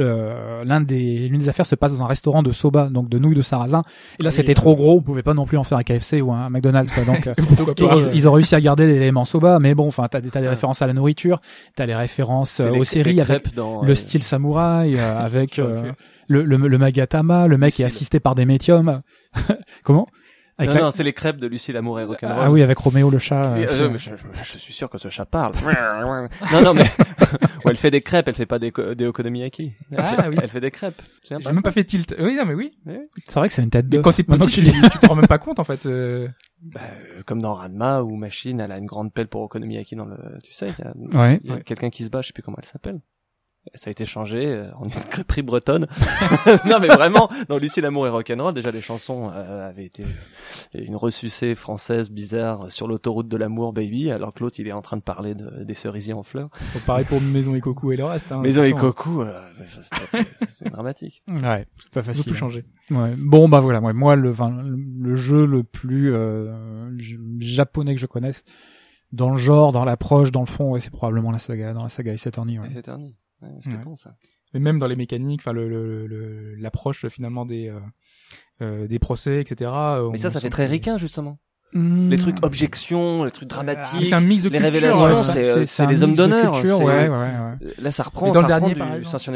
[0.64, 3.34] l'un des l'une des affaires se passe dans un restaurant de soba, donc de nouilles
[3.34, 3.82] de sarrasin.
[4.18, 4.98] Et là, Oui, c'était euh, trop gros.
[4.98, 6.90] On pouvait pas non plus en faire un KFC ou un McDonald's.
[6.92, 7.34] Quoi, donc, euh,
[8.12, 10.46] ils, ils ont réussi à garder l'élément soba, mais bon, enfin, t'as des, t'as des
[10.46, 10.50] Ouais.
[10.50, 11.38] références à la nourriture,
[11.76, 15.92] t'as les références les- aux les séries avec dans, le euh, style samouraï, avec euh,
[16.28, 19.00] le, le, le magatama, le mec est assisté par des médiums.
[19.84, 20.06] Comment?
[20.56, 22.36] Avec Non, la- non, c'est les crêpes de Lucie Lamour et Rock'n'Roll.
[22.40, 23.58] Ah oui, avec Roméo le chat.
[23.58, 25.52] Et, euh, mais je, je- je suis sûr que ce chat parle.
[26.52, 26.82] non, non, mais
[27.64, 29.72] ouais, elle fait des crêpes, elle fait pas des, des okonomiyaki.
[29.90, 30.36] Elle Ah, fait, oui.
[30.40, 31.02] Elle fait des crêpes.
[31.24, 32.14] C'est J'ai même pas fait tilt.
[32.20, 32.70] Oui, non, mais oui.
[33.26, 34.00] C'est vrai que c'est une tête de.
[34.00, 35.86] quand t'es petit, que tu, tu t'en rends même pas compte, en fait.
[35.86, 36.28] euh.
[36.62, 36.80] Bah,
[37.16, 40.16] euh, comme dans Ranma où Machine, elle a une grande pelle pour okonomiyaki dans le,
[40.44, 40.84] tu sais, il
[41.14, 41.62] y a, Ouais.
[41.64, 43.00] quelqu'un qui se bat, je sais plus comment elle s'appelle.
[43.74, 45.86] Ça a été changé euh, en une crêperie bretonne.
[46.68, 50.04] non mais vraiment, dans Lucie l'amour et rock'n'roll, déjà les chansons euh, avaient été
[50.74, 54.82] une ressucée française bizarre sur l'autoroute de l'amour, baby, alors que l'autre il est en
[54.82, 56.50] train de parler de- des cerisiers en fleurs.
[56.74, 58.30] Bon, pareil pour Maison et Coco et le reste.
[58.32, 59.40] Hein, Maison et façon, Coco, euh,
[60.48, 61.22] c'est dramatique.
[61.28, 62.24] Ouais, c'est pas facile.
[62.24, 62.64] tout changé.
[62.90, 63.14] Ouais.
[63.16, 66.90] Bon bah voilà, moi, moi le, enfin, le le jeu le plus euh,
[67.38, 68.44] japonais que je connaisse,
[69.12, 71.88] dans le genre, dans l'approche, dans le fond, ouais, c'est probablement la saga, dans la
[71.88, 72.58] saga Ace Attorney.
[72.58, 72.68] Ouais.
[72.82, 73.16] Terni.
[73.44, 73.82] Ouais, C'était Ouais.
[73.84, 74.14] bon ça.
[74.52, 77.78] Mais même dans les mécaniques, enfin, le, le, le- l'approche finalement des, euh,
[78.62, 79.70] euh, des procès, etc.
[79.74, 81.38] euh, Mais ça, ça fait très ricain justement.
[81.72, 82.08] Mmh.
[82.10, 84.06] Les trucs objections, les trucs Ah, dramatiques.
[84.06, 86.76] C'est un mix de les révélations, ouais, c'est, euh, c'est un les hommes d'honneur, culture,
[86.78, 87.56] c'est- ouais, ouais, ouais.
[87.82, 88.26] Là, ça reprend.
[88.26, 89.32] Mais dans ça le dernier, du par exemple.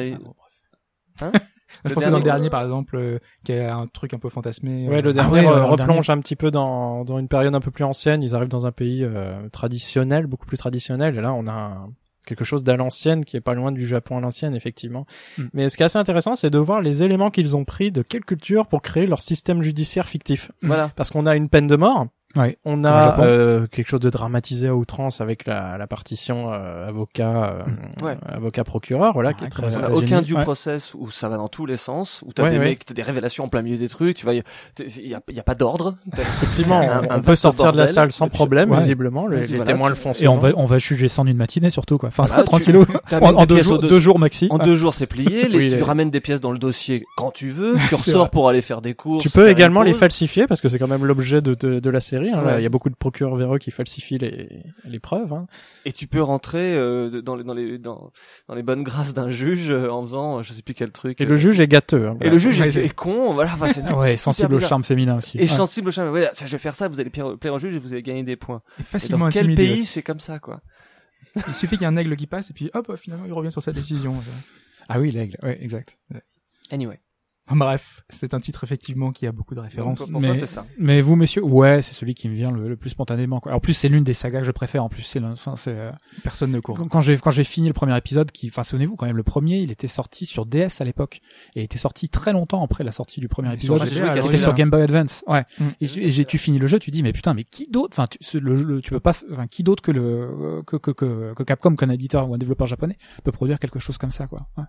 [1.21, 1.25] Ah.
[1.27, 1.33] Hein
[1.85, 4.19] Je Le pensais dans le dernier dernier, par exemple, euh, qui a un truc un
[4.19, 4.89] peu fantasmé.
[4.89, 7.55] Ouais, euh, le dernier ouais, euh, le replonge un petit peu dans, dans une période
[7.55, 8.23] un peu plus ancienne.
[8.23, 11.17] Ils arrivent dans un pays euh, traditionnel, beaucoup plus traditionnel.
[11.17, 11.89] Et là, on a un-
[12.29, 15.07] quelque chose d'à l'ancienne qui est pas loin du Japon à l'ancienne, effectivement.
[15.39, 15.45] Mm.
[15.55, 18.03] Mais ce qui est assez intéressant, c'est de voir les éléments qu'ils ont pris de
[18.03, 20.53] quelle culture pour créer leur système judiciaire fictif.
[20.63, 20.91] Voilà.
[20.95, 22.07] Parce qu'on a une peine de mort.
[22.37, 22.59] Ouais.
[22.67, 27.57] On a euh, quelque chose de dramatisé à outrance avec la, la partition euh, avocat
[28.03, 28.19] euh, Ouais.
[28.29, 30.43] avocat procureur voilà qui est très On a aucun due ouais.
[30.43, 32.65] process où ça va dans tous les sens, où t'as Ouais, des ouais.
[32.67, 34.43] mecs, t'as des révélations en plein milieu des trucs, tu vas, y-
[34.75, 35.97] t'es- il y a, il y a pas d'ordre.
[36.13, 38.79] effectivement un- on, un peut sortir de la salle sans problème ouais.
[38.79, 41.27] visiblement les voilà, témoins tu- le font Et on va on va juger ça en
[41.27, 42.11] une matinée surtout quoi.
[42.11, 42.85] Enfin tu- tranquillou.
[43.23, 44.49] En, deux jours, dos- deux jours maxi.
[44.51, 45.49] En deux jours, c'est plié.
[45.49, 47.77] Les, tu ramènes des pièces dans le dossier quand tu veux.
[47.89, 49.23] Tu ressors pour aller faire des courses.
[49.23, 52.01] Tu peux également les falsifier parce que c'est quand même l'objet de, de, de la
[52.01, 52.18] série.
[52.19, 52.43] Hein.
[52.43, 52.59] Là.
[52.61, 55.33] Il y a beaucoup de procureurs véreux qui falsifient les, les preuves.
[55.33, 55.47] Hein.
[55.85, 58.11] Et tu peux rentrer euh, dans les dans les dans,
[58.49, 61.21] dans les bonnes grâces d'un juge euh, en faisant euh, je sais plus quel truc.
[61.21, 62.09] Et euh, le juge est gâteux.
[62.09, 62.17] hein.
[62.21, 63.33] et le juge Ouais, est, con.
[63.33, 63.53] Voilà.
[63.55, 65.39] Enfin, c'est ouais, sensible au charme féminin aussi.
[65.39, 65.47] Et Ouais.
[65.47, 66.09] sensible au charme.
[66.11, 66.89] Voilà, ça, je vais faire ça.
[66.89, 68.63] Vous allez plaire, au juge et vous allez gagner des points.
[68.79, 70.61] Et dans quel pays c'est comme ça quoi
[71.49, 73.53] Il suffit qu'il y ait un aigle qui passe et puis hop, finalement, il revient
[73.53, 74.15] sur sa décision.
[74.89, 75.37] Ah oui, l'aigle.
[75.43, 75.99] Ouais, exact.
[76.71, 76.99] Anyway.
[77.51, 79.99] Bref, c'est un titre effectivement qui a beaucoup de références.
[79.99, 80.67] Donc, pour mais- toi, c'est ça.
[80.79, 83.41] Mais vous, messieurs, ouais, c'est celui qui me vient le, le plus spontanément.
[83.41, 83.53] Quoi.
[83.55, 84.85] En plus, c'est l'une des sagas que je préfère.
[84.85, 85.91] En plus, c'est, le- enfin, c'est euh,
[86.23, 86.77] Personne ne court.
[86.77, 89.23] quand quand j'ai quand j'ai fini le premier épisode, qui, enfin, souvenez-vous quand même, le
[89.23, 91.21] premier, il était sorti sur DS à l'époque
[91.55, 93.79] et il était sorti très longtemps après la sortie du premier épisode.
[93.85, 95.45] C'était il sur Game Boy Advance, ouais.
[95.59, 95.65] Mm.
[95.81, 98.41] Et, j'ai, tu finis le jeu, tu dis mais putain, mais qui d'autre, enfin, tu,
[98.41, 101.75] le, le- tu peux pas, enfin, qui d'autre que le que que que, que Capcom,
[101.77, 104.49] qu'un éditeur ou un développeur japonais peut produire quelque chose comme ça, quoi.
[104.57, 104.65] Ouais.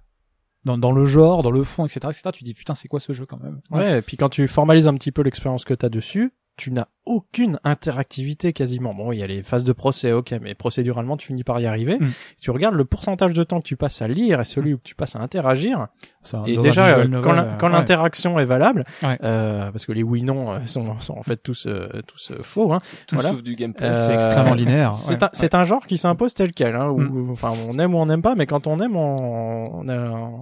[0.65, 2.29] Dans, dans le genre, dans le fond, etc., etc.
[2.33, 3.61] Tu dis putain, c'est quoi ce jeu quand même?
[3.71, 3.99] Ouais.
[3.99, 6.87] Et puis quand tu formalises un petit peu l'expérience que tu as dessus, tu n'as
[7.05, 8.93] aucune interactivité quasiment.
[8.93, 11.65] Bon, il y a les phases de procès, ok, mais procéduralement, tu finis par y
[11.65, 11.97] arriver.
[11.99, 12.07] Mm.
[12.41, 14.93] Tu regardes le pourcentage de temps que tu passes à lire et celui où tu
[14.93, 15.87] passes à interagir.
[16.21, 17.73] Ça, Et déjà, euh, novel, quand euh, quand ouais.
[17.73, 19.17] l'interaction est valable, Ouais.
[19.23, 22.73] euh, parce que les oui-non euh, sont, sont en fait tous, euh, tous euh, faux,
[22.73, 23.29] hein, Tout voilà.
[23.31, 23.87] sauf du gameplay.
[23.87, 24.93] Euh, C'est extrêmement linéaire.
[24.93, 25.23] C'est ouais.
[25.23, 27.29] un, c'est un genre qui s'impose tel quel, hein, où, Mm.
[27.31, 29.97] enfin, on aime ou on n'aime pas, mais quand on aime, on, on, a,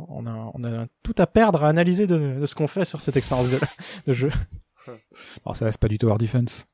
[0.10, 3.02] on, a, on a tout à perdre à analyser de, de ce qu'on fait sur
[3.02, 3.60] cette expérience de,
[4.08, 4.32] de jeu.
[5.46, 6.68] Alors ça c'est pas du Tower Defense.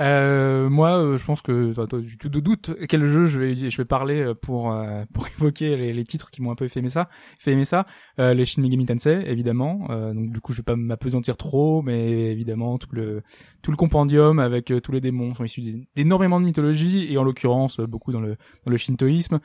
[0.00, 3.54] Euh, moi, euh, je pense que toi, toi, tu te doutes quel jeu je vais
[3.54, 6.80] je vais parler euh, pour euh, pour évoquer les, titres qui m'ont un peu fait
[6.80, 7.84] aimer ça, fait aimer ça.
[8.18, 9.86] Euh, les Shin Megami Tensei, évidemment.
[9.90, 13.22] Euh, donc du coup, je vais pas m'apesantir trop, mais évidemment tout le
[13.62, 17.22] tout le compendium avec tous les démons sont issus d'é- d'énormément de mythologie et en
[17.22, 19.40] l'occurrence beaucoup dans le dans le shintoïsme.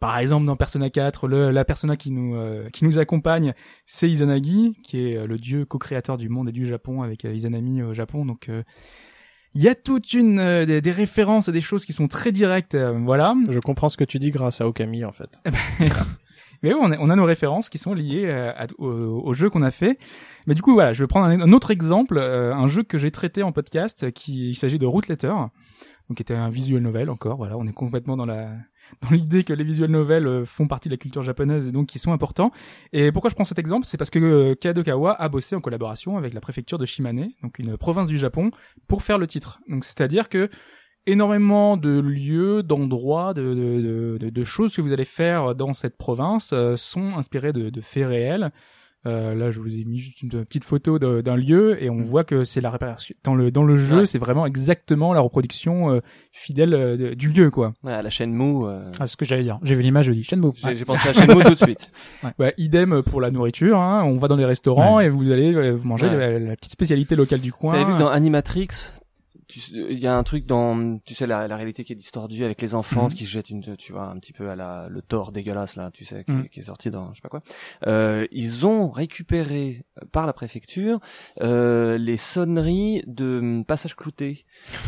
[0.00, 3.52] Par exemple, dans Persona 4, le, la persona qui nous euh, qui nous accompagne,
[3.84, 7.34] c'est Izanagi, qui est euh, le dieu co-créateur du monde et du Japon avec euh,
[7.34, 8.24] Izanami au Japon.
[8.24, 8.62] Donc euh,
[9.54, 12.30] il y a toute une euh, des, des références et des choses qui sont très
[12.30, 13.34] directes, euh, voilà.
[13.48, 15.40] Je comprends ce que tu dis grâce à Okami, en fait.
[16.62, 18.86] Mais oui, on a, on a nos références qui sont liées euh, à- au,
[19.24, 19.98] au jeu qu'on a fait.
[20.46, 22.98] Mais du coup, voilà, je vais prendre un, un autre exemple, euh, un jeu que
[22.98, 25.28] j'ai traité en podcast, qui il s'agit de Root Letter,
[26.08, 27.36] donc qui était un visual novel encore.
[27.36, 28.50] Voilà, on est complètement dans la
[29.02, 31.86] dans l'idée que les visual novels euh, font partie de la culture japonaise et donc
[31.86, 32.50] qui sont importants.
[32.92, 36.16] Et pourquoi je prends cet exemple, c'est parce que euh, Kadokawa a bossé en collaboration
[36.16, 38.50] avec la préfecture de Shimane, donc une province du Japon,
[38.86, 39.60] pour faire le titre.
[39.68, 40.48] Donc c'est-à-dire que
[41.06, 46.76] énormément de lieux, d'endroits, de, de, choses que vous allez faire dans cette province euh,
[46.76, 48.52] sont inspirés de faits réels.
[49.06, 52.24] Euh, là, je vous ai mis juste une petite photo d'un lieu et on voit
[52.24, 53.14] que c'est la réparation.
[53.22, 54.06] Dans le dans le jeu, Ouais.
[54.06, 56.00] c'est vraiment exactement la reproduction euh,
[56.32, 57.72] fidèle euh, du lieu, quoi.
[57.84, 59.58] Ouais, la chaîne Mou, euh, Ah, ce que j'allais dire.
[59.62, 60.50] J'ai vu l'image, je dis Shenmue.
[60.56, 61.90] j'ai j'ai pensé à Shenmue tout de suite.
[62.40, 63.78] Ouais, idem pour la nourriture.
[63.80, 64.02] Hein.
[64.04, 67.40] On va dans des restaurants et vous allez euh, manger la, la petite spécialité locale
[67.40, 67.72] du coin.
[67.74, 68.68] T'avais vu que dans Animatrix,
[69.72, 72.60] il y a un truc dans, tu sais, la, la réalité qui est distordue avec
[72.60, 73.14] les enfants Mhm.
[73.14, 75.90] qui se jettent une, tu vois, un petit peu à la, le tort dégueulasse là,
[75.92, 76.48] tu sais, qui, Mhm.
[76.48, 77.42] qui est sorti dans, je sais pas quoi.
[77.86, 81.00] Euh, ils ont récupéré euh, par la préfecture
[81.40, 84.44] euh, les sonneries de hum, passage clouté.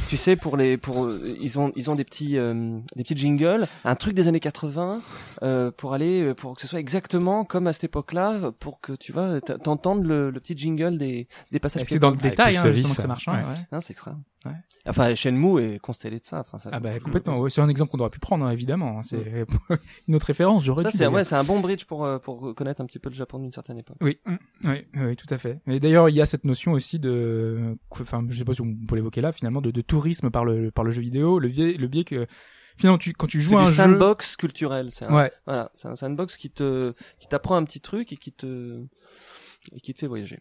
[0.08, 3.16] tu sais, pour les, pour, euh, ils ont, ils ont des petits, euh, des petits
[3.16, 5.00] jingles, un truc des années 80
[5.42, 9.12] euh, pour aller, pour que ce soit exactement comme à cette époque-là, pour que tu
[9.12, 11.82] vois, t'entendes le, le petit jingle des, des passages.
[11.86, 13.28] c'est dans le détail, hein, que ça marche.
[13.28, 13.76] hein, ouais.
[13.76, 13.80] ouais.
[13.80, 14.16] C'est extra.
[14.46, 14.52] Ouais.
[14.86, 16.40] Enfin, Shenmue est constellé de ça.
[16.40, 17.38] Enfin, ça Ah bah complètement.
[17.40, 18.98] ouais, c'est un exemple qu'on aurait pu prendre, hein, évidemment.
[18.98, 19.02] hein.
[19.02, 19.44] C'est
[20.08, 20.64] une autre référence.
[20.64, 23.10] J'aurais Ça, c'est ouais, c'est un bon bridge pour euh, pour connaître un petit peu
[23.10, 23.98] le Japon d'une certaine époque.
[24.00, 24.18] Oui,
[24.64, 25.60] oui, oui, tout à fait.
[25.66, 28.74] Et d'ailleurs, il y a cette notion aussi de, enfin, je sais pas si on
[28.88, 31.74] peut l'évoquer là, finalement, de, de tourisme par le par le jeu vidéo, le biais,
[31.74, 32.26] le biais que
[32.78, 34.90] finalement, tu, quand tu joues à un du jeu, sandbox culturel.
[34.90, 38.16] C'est un, ouais, voilà, c'est un sandbox qui te qui t'apprend un petit truc et
[38.16, 38.82] qui te
[39.74, 40.38] et qui te fait voyager.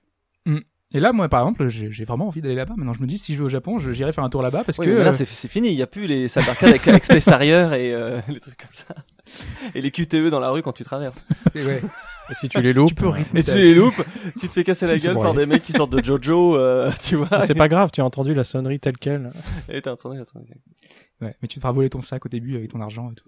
[0.92, 2.74] Et là, moi, par exemple, j'ai vraiment envie d'aller là-bas.
[2.76, 4.64] Maintenant, je me dis, si je vais au Japon, je- j'irai faire un tour là-bas
[4.64, 5.68] parce Oui, que mais là, euh, c'est fini.
[5.70, 8.68] Il y a plus les salles d'arcade avec, Space Harrier et euh, les trucs comme
[8.72, 8.86] ça.
[9.76, 11.24] Et les QTE dans la rue quand tu traverses.
[11.56, 11.82] ouais,
[12.32, 14.04] Et si tu les loupes, tu peux Et tu ta- les loupes,
[14.40, 16.92] tu te fais casser la Tu gueule par des mecs qui sortent de Jojo, euh,
[17.04, 17.46] tu vois.
[17.46, 19.30] c'est pas grave, tu as entendu la sonnerie telle quelle.
[19.70, 20.40] Et t'as entendu, attends,
[21.22, 23.26] Ouais, mais tu te feras voler ton sac au début avec ton argent et tout.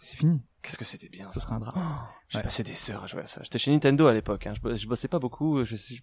[0.00, 0.40] C'est fini.
[0.66, 1.28] Qu'est-ce que c'était bien.
[1.28, 1.40] Ça Ça.
[1.40, 1.74] sera un drame.
[2.28, 2.42] J'ai Ouais.
[2.42, 3.40] passé des heures à jouer à ça.
[3.44, 4.48] J'étais chez Nintendo à l'époque.
[4.48, 4.52] Hein.
[4.56, 5.64] Je, bossais- je bossais pas beaucoup.
[5.64, 5.94] Je sais,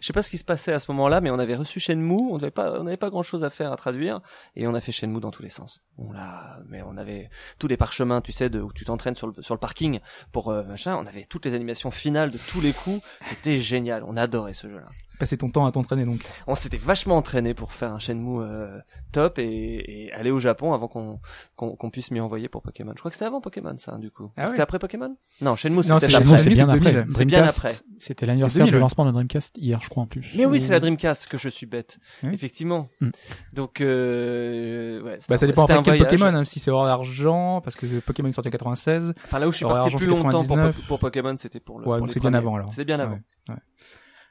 [0.00, 2.28] je sais pas ce qui se passait à ce moment-là, mais on avait reçu Shenmue.
[2.30, 4.20] On n'avait pas, on n'avait pas grand-chose à faire à traduire,
[4.54, 5.82] et on a fait Shenmue dans tous les sens.
[5.98, 7.28] On l'a, mais on avait
[7.58, 9.98] tous les parchemins, tu sais, de où tu t'entraînes sur le sur le parking
[10.30, 10.94] pour euh, machin.
[10.96, 13.04] On avait toutes les animations finales de tous les coups.
[13.24, 14.04] C'était génial.
[14.06, 14.88] On adorait ce jeu-là.
[15.18, 16.20] Passer ton temps à t'entraîner donc.
[16.46, 18.78] On s'était vachement entraîné pour faire un Shenmue euh,
[19.12, 21.20] top et, et aller au Japon avant qu'on
[21.56, 22.92] qu'on puisse m'y envoyer pour Pokémon.
[22.94, 24.30] Je crois que c'était avant Pokémon, ça, du coup.
[24.36, 25.16] Ah c'était après Pokémon?
[25.40, 26.92] Non, Shenmue, Non, c'était c'est c'est bien c'est après.
[26.92, 27.06] 2000.
[27.10, 27.76] C'est bien Dreamcast, après.
[27.98, 30.32] C'était l'anniversaire 2000, du lancement de Dreamcast hier, je crois en plus.
[30.36, 31.98] Mais oui, c'est la Dreamcast que je suis bête.
[32.22, 32.30] Oui.
[32.34, 32.88] Effectivement.
[33.00, 33.08] Mm.
[33.52, 35.18] Donc, euh, ouais.
[35.28, 36.18] Bah, ça dépend après un quel voyage.
[36.18, 39.14] Pokémon, hein, si c'est hors d'argent, parce que Pokémon est sorti en 96.
[39.24, 40.86] Enfin, là où je suis parti Argent, plus c'est longtemps pour, 99.
[40.86, 41.86] pour Pokémon, c'était pour le.
[41.86, 42.70] Ouais, pour donc les c'est bien avant alors.
[42.70, 43.18] C'était bien avant.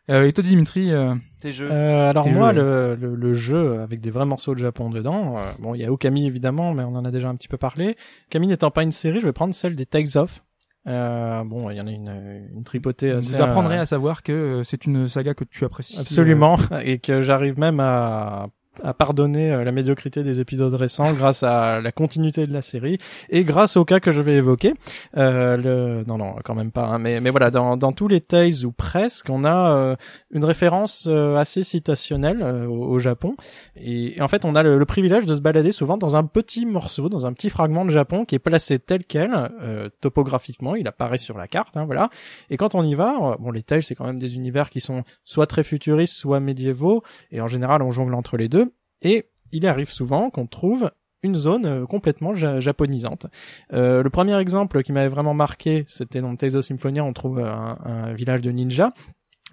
[0.09, 1.69] Euh, et toi, Dimitri, euh, Tes jeux.
[1.71, 2.61] Euh, alors Tes moi, jeux.
[2.61, 5.85] le, le, le jeu avec des vrais morceaux de Japon dedans, euh, bon, il y
[5.85, 7.95] a Okami évidemment, mais on en a déjà un petit peu parlé.
[8.29, 10.43] Okami n'étant pas une série, je vais prendre celle des Tales of.
[10.85, 13.11] Euh, bon, il y en a une, une tripotée.
[13.11, 15.97] assez, vous apprendrez euh, à savoir que euh, c'est une saga que tu apprécies.
[15.97, 18.47] Absolument, et que j'arrive même à
[18.81, 22.97] à pardonner euh, la médiocrité des épisodes récents grâce à la continuité de la série
[23.29, 24.73] et grâce au cas que je vais évoquer.
[25.17, 26.03] Euh, le...
[26.07, 26.85] Non, non, quand même pas.
[26.85, 29.95] hein, mais, mais voilà, dans, dans tous les Tales ou presque, on a euh,
[30.31, 33.35] une référence euh, assez citationnelle euh, au, au Japon.
[33.75, 36.23] Et, et en fait, on a le, le privilège de se balader souvent dans un
[36.23, 39.31] petit morceau, dans un petit fragment de Japon qui est placé tel quel,
[39.61, 40.75] euh, topographiquement.
[40.75, 42.09] Il apparaît sur la carte, hein, voilà.
[42.49, 45.03] Et quand on y va, bon, les Tales, c'est quand même des univers qui sont
[45.23, 47.03] soit très futuristes, soit médiévaux.
[47.31, 48.62] Et en général, on jongle entre les deux.
[49.03, 50.89] Et il arrive souvent qu'on trouve
[51.21, 53.27] une zone euh, complètement ja- japonisante.
[53.71, 57.39] Euh, le premier exemple qui m'avait vraiment marqué, c'était dans Tales of Symphonia, on trouve
[57.39, 58.91] un, un village de ninja.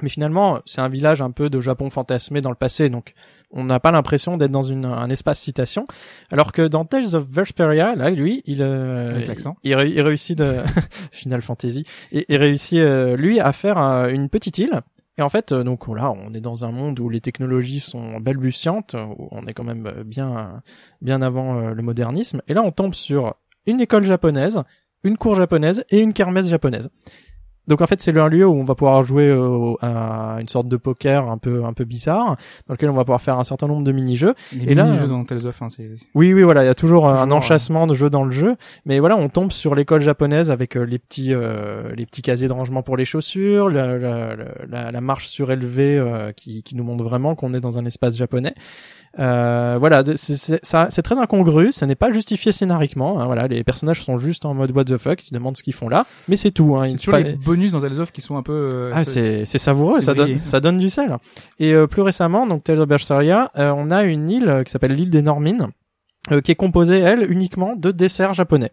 [0.02, 3.12] Mais finalement, c'est un village un peu de Japon fantasmé dans le passé, donc
[3.50, 5.86] on n'a pas l'impression d'être dans une, un espace citation.
[6.30, 9.12] Alors que dans Tales of Vesperia, là, lui, il, euh,
[9.62, 10.56] il, ré- il réussit de
[11.12, 14.80] Final Fantasy, et il réussit euh, lui à faire euh, une petite île.
[15.20, 18.18] Et en fait, euh, donc là, on est dans un monde où les technologies sont
[18.20, 20.62] balbutiantes, où on est quand même euh, bien,
[21.02, 22.40] bien avant euh, le modernisme.
[22.48, 23.34] Et là, on tombe sur
[23.66, 24.62] une école japonaise,
[25.04, 26.88] une cour japonaise et une kermesse japonaise.
[27.68, 30.66] Donc en fait, c'est un lieu où on va pouvoir jouer au- à une sorte
[30.66, 33.68] de poker un peu un peu bizarre, dans lequel on va pouvoir faire un certain
[33.68, 34.34] nombre de mini-jeux.
[34.52, 35.88] Les Et là, mini-jeux euh, dans Tales of, hein, c'est...
[36.14, 38.56] Oui, oui, voilà, il y a toujours, un enchâssement de jeux dans le jeu,
[38.86, 42.48] mais voilà, on tombe sur l'école japonaise avec euh, les petits, euh, les petits casiers
[42.48, 46.74] de rangement pour les chaussures, la, la, la- la, la marche surélevée euh, qui, qui
[46.74, 48.54] nous montre vraiment qu'on est dans un espace japonais.
[49.18, 53.20] Euh, voilà, c'est- c'est ça- c'est très incongru, ça n'est pas justifié scénariquement.
[53.20, 55.64] hein, voilà, les personnages sont juste en mode what the fuck, ils se demandent ce
[55.64, 56.76] qu'ils font là, mais c'est tout.
[56.76, 58.52] Hein, C'est toujours pas- les bonus dans Tales of qui sont un peu...
[58.52, 61.16] euh, ah, c'est c'est savoureux, ça donne ça donne du sel.
[61.58, 64.70] Et euh, plus récemment, donc Tales of Berseria, euh, on a une île euh, qui
[64.70, 65.68] s'appelle l'île des Normines,
[66.30, 68.70] euh, qui est composée elle uniquement de desserts japonais.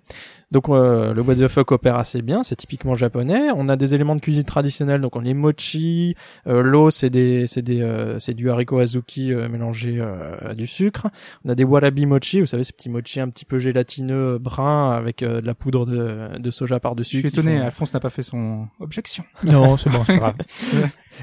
[0.51, 3.49] Donc euh, le what the fuck opère assez bien, c'est typiquement japonais.
[3.55, 6.15] On a des éléments de cuisine traditionnelle, donc on les mochi,
[6.47, 10.53] euh, l'eau c'est des c'est des euh, c'est du haricot azuki euh, mélangé euh, à
[10.53, 11.07] du sucre.
[11.43, 14.39] On a des warabi mochi, vous savez ces petits mochi un petit peu gélatineux euh,
[14.39, 17.19] bruns avec euh, de la poudre de, de soja par Je dessus.
[17.19, 19.25] suis étonné, Alphonse n'a pas fait son objection.
[19.45, 20.35] Non, c'est bon, c'est grave.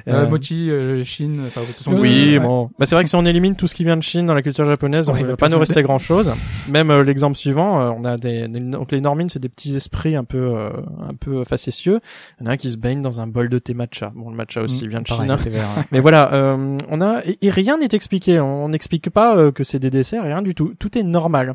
[0.09, 2.41] Euh, Euh, Mochi, euh, Chine, enfin, façon, Oui, ouais.
[2.41, 2.69] bon.
[2.81, 4.43] Bah, c'est vrai que si on élimine tout ce qui vient de Chine dans la
[4.43, 5.85] culture japonaise, Ouais, on il va pas nous rester.
[5.85, 6.33] grand chose.
[6.69, 10.17] Même euh, l'exemple suivant, euh, on a des, des- donc les C'est des petits esprits
[10.17, 10.71] un peu, euh,
[11.09, 12.01] un peu facétieux.
[12.41, 14.13] Il y en a un qui se baigne dans un bol de thé matcha.
[14.15, 15.31] Bon, le matcha aussi Mm, vient de Pareil, Chine.
[15.31, 15.51] hein.
[15.51, 15.83] vert, ouais.
[15.93, 18.41] Mais voilà, euh, on a et, et rien n'est expliqué.
[18.41, 20.75] On n'explique pas euh, que c'est des desserts, rien du tout.
[20.79, 21.55] Tout est normal.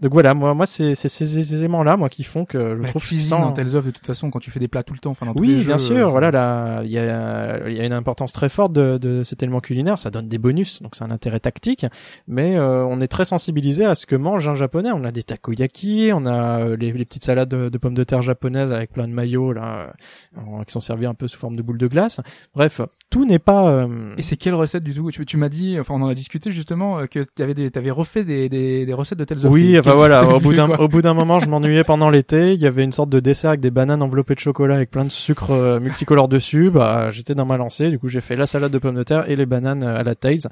[0.00, 3.38] Donc voilà, moi, moi, c'est ces éléments-là, moi, qui font que je La trouve cuisine
[3.38, 5.26] dans Tales of, de toute façon, quand tu fais des plats tout le temps, enfin,
[5.26, 5.96] dans tous oui, les bien sûr.
[5.96, 9.42] euh, voilà, là, il y a, y a une importance très forte de, de cet
[9.42, 9.98] élément culinaire.
[9.98, 11.84] Ça donne des bonus, donc c'est un intérêt tactique.
[12.26, 14.90] Mais euh, on est très sensibilisé à ce que mange un japonais.
[14.90, 18.04] On a des takoyaki, on a euh, les, les petites salades de, de pommes de
[18.04, 19.92] terre japonaises avec plein de maillots là,
[20.38, 22.20] euh, qui sont servies un peu sous forme de boules de glace.
[22.54, 23.68] Bref, tout n'est pas.
[23.70, 25.10] euh, Et c'est quelle recette du tout?
[25.10, 28.24] Tu, tu m'as dit, enfin on en a discuté justement, que t'avais des, t'avais refait
[28.24, 29.52] des, des, des recettes de Tales of.
[29.52, 32.54] Oui, enfin quel- voilà, au bout d'un au bout d'un moment, je m'ennuyais pendant l'été,
[32.54, 35.04] il y avait une sorte de dessert avec des bananes enveloppées de chocolat avec plein
[35.04, 38.46] de sucre euh, multicolore dessus, bah j'étais dans ma lancée, du coup j'ai fait la
[38.46, 40.42] salade de pommes de terre et les bananes euh, à la Tails.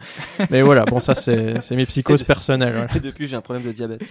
[0.51, 2.73] Mais voilà, bon ça c'est c'est mes psychoses personnelles.
[2.75, 2.89] voilà.
[2.97, 4.03] Et depuis, j'ai un problème de diabète.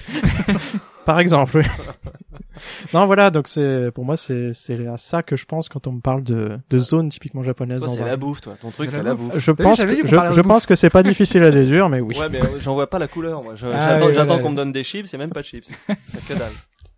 [1.05, 1.57] Par exemple.
[1.59, 1.63] oui.
[2.93, 5.93] non voilà, donc c'est pour moi c'est c'est à ça que je pense quand on
[5.93, 8.55] me parle de de zone typiquement japonaise Toi, c'est un la bouffe, toi.
[8.59, 9.37] Ton truc, C'est la la bouffe.
[9.37, 12.17] je pense que, je, je pense que c'est pas difficile à déduire mais oui.
[12.17, 13.55] Ouais, mais euh, j'en vois pas la couleur, moi.
[13.55, 15.45] Je- Ah, J'attends ouais, j'attends ouais, qu'on me donne des chips, c'est même pas de
[15.45, 15.67] chips.
[15.87, 16.51] C'est que dalle.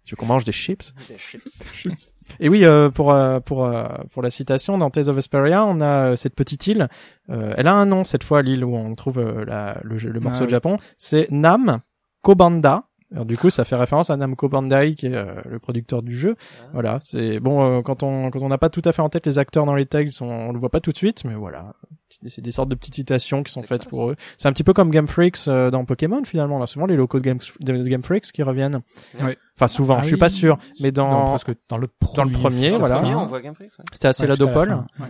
[0.06, 0.92] Tu veux qu'on mange des chips?
[1.08, 1.44] Des chips.
[2.40, 5.82] Et oui, euh, pour euh, pour euh, pour la citation dans Tales of Vesperia, on
[5.82, 6.88] a euh, cette petite île.
[7.30, 10.10] Euh, elle a un nom cette fois, l'île où on trouve euh, la, le, jeu-
[10.10, 10.52] le morceau Ah de oui.
[10.52, 10.78] Japon.
[10.98, 11.80] C'est Nam
[12.22, 12.86] Kobanda.
[13.12, 16.16] Alors, du coup, ça fait référence à Namco Bandai, qui est euh, le producteur du
[16.18, 16.36] jeu.
[16.74, 19.26] Voilà, c'est bon euh, quand on quand on n'a pas tout à fait en tête
[19.26, 21.74] les acteurs dans les tags, on, on le voit pas tout de suite, mais voilà,
[22.28, 23.90] c'est des sortes de petites citations qui sont faites classe.
[23.90, 24.16] pour eux.
[24.38, 26.62] C'est un petit peu comme Game Freaks euh, dans Pokémon finalement.
[26.62, 28.82] A souvent les locaux de Game, de Game Freaks qui reviennent.
[29.22, 29.38] Ouais.
[29.58, 30.20] Enfin souvent, Ah je suis oui.
[30.20, 32.16] pas sûr, mais dans Non, presque dans le premier.
[32.18, 32.98] dans le premier, voilà.
[32.98, 33.86] Premier, on voit Game Freak, ouais.
[33.92, 34.70] c'était assez Ouais, tout à la Ladopol.
[34.98, 35.10] fin, ouais.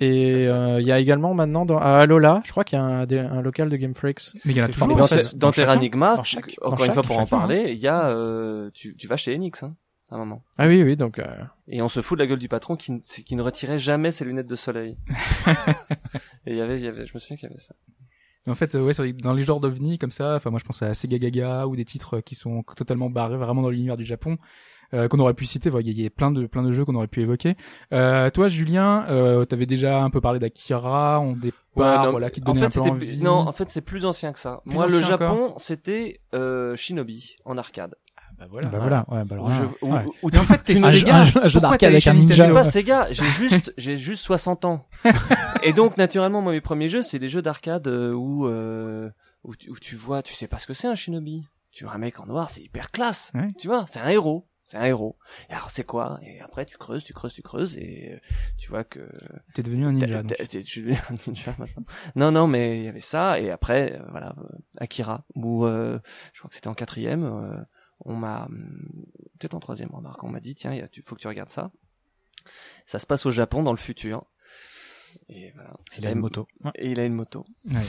[0.00, 2.84] Et euh, il y a également maintenant dans, à Alola, je crois qu'il y a
[2.84, 4.32] un, des- un local de Game Freaks.
[4.44, 4.88] Mais il y en a toujours.
[4.88, 7.78] Mais Dans dans, dans Terranigma, Dans chaque- encore une fois chaque- pour en parler, il
[7.78, 9.76] y a, euh, tu, tu vas chez Enix, hein,
[10.10, 10.42] à un moment.
[10.58, 11.24] Ah oui, oui, donc euh,
[11.68, 14.24] Et on se fout de la gueule du patron qui, qui ne retirait jamais ses
[14.24, 14.96] lunettes de soleil.
[16.46, 17.74] Et il y avait, il y avait, je me souviens qu'il y avait ça.
[18.46, 20.82] Mais en fait, euh, ouais, dans les genres d'ovnis comme ça, enfin moi je pense
[20.82, 24.36] à Sega Gaga ou des titres qui sont totalement barrés vraiment dans l'univers du Japon.
[24.94, 26.72] Euh, qu'on aurait pu citer, il y, a- il y a plein de plein de
[26.72, 27.56] jeux qu'on aurait pu évoquer.
[27.92, 32.40] Euh, toi, Julien, euh, t'avais déjà un peu parlé d'Akira, on départ, non, voilà, qui
[32.40, 33.18] te en fait, un peu c'était, envie.
[33.18, 34.60] non, en fait, c'est plus ancien que ça.
[34.64, 37.94] Plus Moi, le Japon, c'était, euh, Shinobi, en arcade.
[38.38, 38.68] bah voilà.
[38.68, 40.38] Bah voilà, ouais, bah alors je, ouais.
[40.38, 41.16] en fait, t'es Sega.
[41.18, 42.36] un jeu- un jeu Pourquoi d'arcade avec un Je ninja.
[42.48, 44.86] Nintendo pas Sega, j'ai juste, j'ai juste 60 ans.
[45.62, 49.08] Et donc, naturellement, moi, mes premiers jeux, c'est des jeux d'arcade euh, où, euh,
[49.44, 51.44] où tu, où tu vois, tu sais pas ce que c'est un shinobi.
[51.70, 53.32] Tu vois un mec en noir, c'est hyper classe.
[53.34, 53.48] Ouais.
[53.58, 54.46] Tu vois, c'est un héros.
[54.66, 55.16] C'est un héros.
[55.50, 56.18] Et alors c'est quoi?
[56.22, 58.18] Et après tu creuses, tu creuses, tu creuses et euh,
[58.56, 59.08] tu vois que
[59.52, 60.22] T'es devenu un ninja.
[60.22, 61.84] T'es- devenu un ninja maintenant.
[62.16, 65.98] Non, non, mais il y avait ça et après, euh, voilà, euh, Akira, où euh,
[66.32, 67.62] je crois que c'était en quatrième, euh,
[68.00, 69.04] on m'a hum,
[69.38, 71.28] peut-être en troisième remarque, on m'a dit tiens, il y a- tu faut que tu
[71.28, 71.70] regardes ça.
[72.86, 74.24] Ça se passe au Japon dans le futur.
[75.28, 75.74] Et voilà.
[75.98, 76.48] Il a une moto.
[76.64, 76.72] Ouais.
[76.74, 77.46] Et il a une moto.
[77.70, 77.80] Ouais.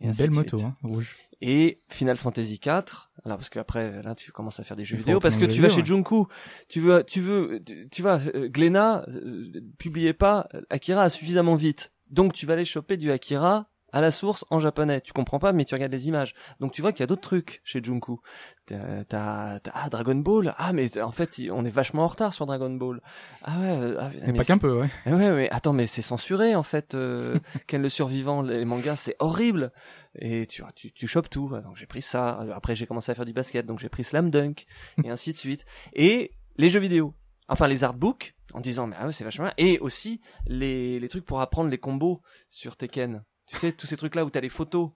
[0.00, 1.16] Et Une belle moto, hein, rouge.
[1.40, 5.20] Et Final Fantasy IV, alors parce qu'après là tu commences à faire des jeux vidéo
[5.20, 6.26] parce que tu vas chez Junku,
[6.68, 11.92] tu veux tu veux tu, vas euh, Glénat euh, publiez pas Akira suffisamment vite.
[12.10, 15.00] Donc tu vas aller choper du Akira à la source en japonais.
[15.00, 16.34] Tu comprends pas mais tu regardes les images.
[16.60, 18.20] Donc tu vois qu'il y a d'autres trucs chez Junku.
[18.66, 20.54] T'as ah, Dragon Ball.
[20.58, 23.00] Ah mais en fait on est vachement en retard sur Dragon Ball.
[23.44, 24.90] Ah ouais euh, ah, Mais pas qu'un peu, ouais.
[25.06, 26.94] eh ouais, mais attends, mais c'est censuré en fait.
[26.94, 27.36] Euh,
[27.66, 29.72] Ken le survivant, les mangas, c'est horrible.
[30.18, 31.48] Et tu, tu, tu chopes tout.
[31.64, 32.44] Donc j'ai pris ça.
[32.54, 34.66] Après j'ai commencé à faire du basket, donc j'ai pris Slam Dunk
[35.04, 35.64] et ainsi de suite.
[35.94, 37.14] Et les jeux vidéo,
[37.48, 39.54] enfin les artbooks, en disant mais ah ouais, c'est vachement bien.
[39.56, 42.20] Et aussi les, les trucs pour apprendre les combos
[42.50, 43.22] sur Tekken.
[43.48, 44.90] Tu sais tous ces trucs là où t'as les photos.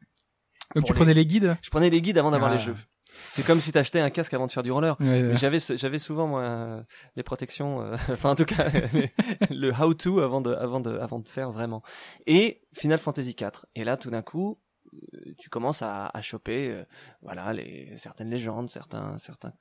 [0.74, 2.54] Donc tu les- prenais les guides Je prenais les guides avant d'avoir Ah.
[2.54, 2.76] les jeux.
[3.14, 4.96] C'est comme si t'achetais un casque avant de faire du roller.
[5.00, 5.22] Ouais, ouais.
[5.22, 6.82] Mais j'avais j'avais souvent moi
[7.14, 9.12] les protections euh, enfin en tout cas les-
[9.50, 11.82] le how to avant de avant de avant de faire vraiment
[12.26, 14.58] et Final Fantasy 4 et là tout d'un coup
[14.94, 16.84] euh, tu commences à, à choper euh,
[17.20, 19.52] voilà les certaines légendes certains certains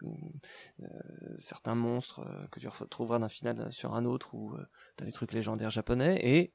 [0.82, 0.86] euh,
[1.38, 4.56] certains monstres que tu retrouveras d'un final sur un autre ou
[4.96, 6.54] t'as des trucs légendaires japonais et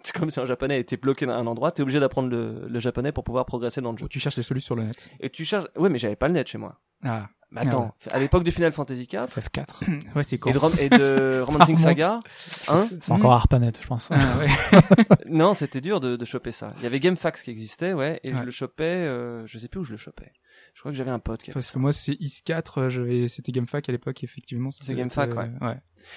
[0.04, 2.80] c'est comme si un japonais était bloqué dans un endroit t'es obligé d'apprendre le, le
[2.80, 5.10] japonais pour pouvoir progresser dans le jeu Ou tu cherches les solutions sur le net.
[5.20, 8.18] et tu cherches ouais mais j'avais pas le net chez moi Ah, mais attends à
[8.18, 9.64] l'époque de Final Fantasy 4 FF4.
[10.16, 10.50] ouais, c'est con.
[10.50, 11.76] et de, Rom- et de Romancing.
[11.78, 12.20] Saga.
[12.68, 14.08] Hein C'est encore ARPANET, je pense.
[14.12, 14.48] Ah, ouais.
[15.26, 16.72] non, c'était dur de, de choper ça.
[16.78, 19.80] Il y avait GameFAQs qui existait, ouais, et je le chopais, euh, je sais plus
[19.80, 20.32] où je le chopais.
[20.74, 21.72] Je crois que j'avais un pote qui avait Parce ça.
[21.74, 24.70] que moi, c'est IS4, euh, j'avais, c'était GameFAQ à l'époque, effectivement.
[24.70, 25.50] C'est GameFAQ, ouais.
[25.60, 25.76] ouais.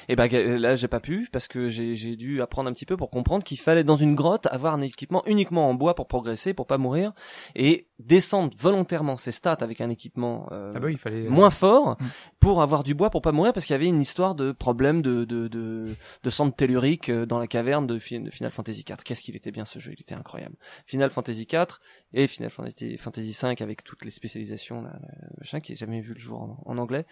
[0.10, 2.98] Et bah ga- là, j'ai pas pu parce que j'ai dû apprendre un petit peu
[2.98, 6.54] pour comprendre qu'il fallait dans une grotte avoir un équipement uniquement en bois pour progresser,
[6.54, 7.14] pour pas mourir,
[7.56, 11.28] et descendre volontairement ses stats avec un équipement euh, Ah bah oui, il fallait.
[11.30, 12.06] moins fort Mm.
[12.40, 15.02] pour avoir du bois pour pas mourir parce qu'il y avait une histoire de problème
[15.02, 15.86] de de de,
[16.24, 18.98] de centre tellurique euh, dans la caverne de, Fi- de Final Fantasy IV.
[19.06, 20.56] Qu'est-ce qu'il était bien ce jeu, il était incroyable.
[20.86, 21.66] Final Fantasy IV
[22.14, 25.00] et Final Fantasy Fantasy V avec toutes les spécialisations là,
[25.40, 27.06] machin qui n'a jamais vu le jour en, en anglais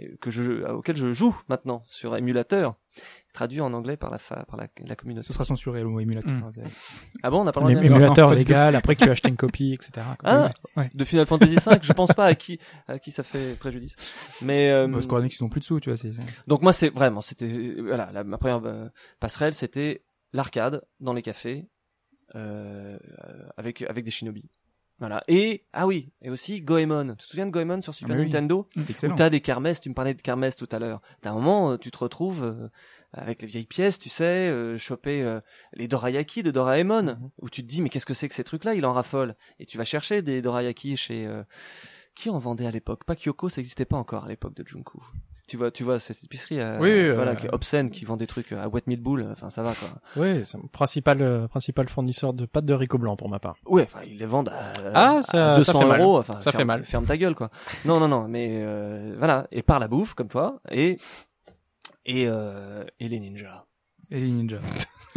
[0.00, 2.76] euh, que je auquel je joue maintenant sur émulateur
[3.34, 5.26] traduit en anglais par la fa- par la, la communauté.
[5.26, 6.32] Ce sera censuré, le mot émulateur.
[6.32, 6.52] Mm.
[7.22, 9.74] Ah bon, on n'a pas le droit émulateur légal, après que tu achètes une copie,
[9.74, 10.06] etc.
[10.24, 10.90] Ah, Ouais.
[10.94, 13.96] de Final Fantasy V, je pense pas à qui à qui ça fait préjudice.
[14.42, 15.98] Mais euh, Bah, Square Enix, ils ont plus de sous, tu vois.
[16.46, 18.88] Donc moi c'est vraiment c'était voilà la, ma première euh,
[19.20, 21.68] passerelle c'était l'arcade dans les cafés
[22.34, 22.98] euh,
[23.56, 24.48] avec avec des shinobi.
[24.98, 25.22] Voilà.
[25.28, 27.08] Et ah oui, et aussi Goemon.
[27.10, 28.30] Tu te souviens de Goemon sur Super Ah, mais oui.
[28.30, 31.02] Nintendo c'est Où t'as des kermesses, tu me parlais de kermesses tout à l'heure.
[31.22, 32.68] D'un moment, euh, tu te retrouves euh,
[33.12, 35.40] avec les vieilles pièces, tu sais, euh, choper euh,
[35.74, 37.30] les dorayaki de Doraemon, Mhm.
[37.42, 38.74] où tu te dis mais qu'est-ce que c'est que ces trucs-là?
[38.74, 39.36] Il en raffole.
[39.58, 41.42] Et tu vas chercher des dorayaki chez euh,
[42.14, 43.04] qui en vendait à l'époque?
[43.04, 44.98] Pas Kyoko, ça n'existait pas encore à l'époque de Junku.
[45.48, 48.04] Tu vois, tu vois, cette épicerie, euh, Oui, oui, voilà, euh, qui est obscène, qui
[48.04, 49.28] vend des trucs à Wet Meat Bull.
[49.30, 49.88] Enfin, ça va quoi.
[50.16, 53.54] Oui, c'est mon principal euh, principal fournisseur de pâtes de haricot blanc pour ma part.
[53.64, 56.00] Ouais, enfin, ils les vendent à, Ah, à ça- 200 ça fait mal.
[56.00, 56.18] euros.
[56.18, 56.82] Enfin, Ça fait ferme- mal.
[56.82, 57.50] Ferme ta gueule, quoi.
[57.84, 59.46] Non, non, non, mais euh, voilà.
[59.52, 60.96] Et par la bouffe, comme toi, et
[62.06, 63.65] et euh, et les ninjas.
[64.10, 64.60] Et les ninjas.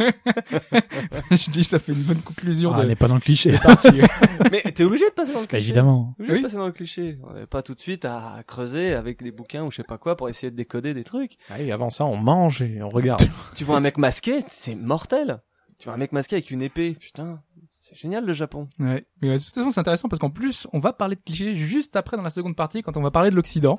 [0.00, 3.52] je dis, ça fait une bonne conclusion Ah, on de n'est pas dans le cliché.
[3.62, 3.88] partie.
[4.50, 5.64] mais t'es obligé de passer dans le Bah, cliché.
[5.64, 6.14] évidemment.
[6.16, 6.38] T'es obligé Oui.
[6.40, 7.18] de passer dans le cliché.
[7.22, 9.98] On n'est pas tout de suite à creuser avec des bouquins ou je sais pas
[9.98, 11.36] quoi pour essayer de décoder des trucs.
[11.50, 13.22] Ah oui, avant ça, on mange et on regarde.
[13.56, 15.40] Tu vois un mec masqué, c'est mortel.
[15.78, 17.42] Tu vois un mec masqué avec une épée, putain,
[17.82, 18.68] c'est génial le Japon.
[18.78, 19.04] Ouais.
[19.22, 21.94] Mais de toute façon, c'est intéressant parce qu'en plus, on va parler de clichés juste
[21.96, 23.78] après dans la seconde partie quand on va parler de l'Occident.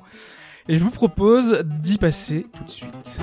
[0.68, 3.18] Et je vous propose d'y passer tout de suite.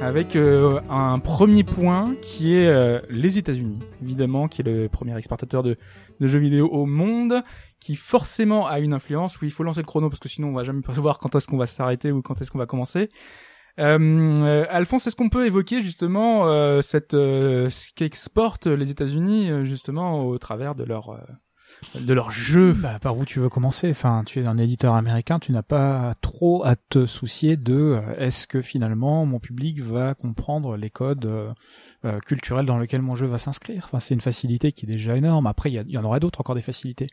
[0.00, 5.16] Avec euh, un premier point qui est euh, les États-Unis, évidemment, qui est le premier
[5.16, 5.76] exportateur de,
[6.20, 7.42] de jeux vidéo au monde,
[7.80, 9.40] qui forcément a une influence.
[9.40, 11.46] Oui, il faut lancer le chrono parce que sinon on va jamais prévoir quand est-ce
[11.46, 13.08] qu'on va s'arrêter ou quand est-ce qu'on va commencer.
[13.80, 19.64] Euh, Alphonse, est-ce qu'on peut évoquer justement euh, cette euh, ce qu'exportent les États-Unis euh,
[19.64, 21.18] justement au travers de leur
[21.98, 23.90] de leurs jeux Bah, par où tu veux commencer.
[23.90, 28.16] Enfin, tu es un éditeur américain, tu n'as pas trop à te soucier de euh,
[28.18, 31.52] est-ce que finalement mon public va comprendre les codes euh,
[32.04, 33.82] euh, culturels dans lesquels mon jeu va s'inscrire.
[33.86, 35.46] Enfin, c'est une facilité qui est déjà énorme.
[35.46, 37.06] Après, il y, en aurait d'autres encore des facilités.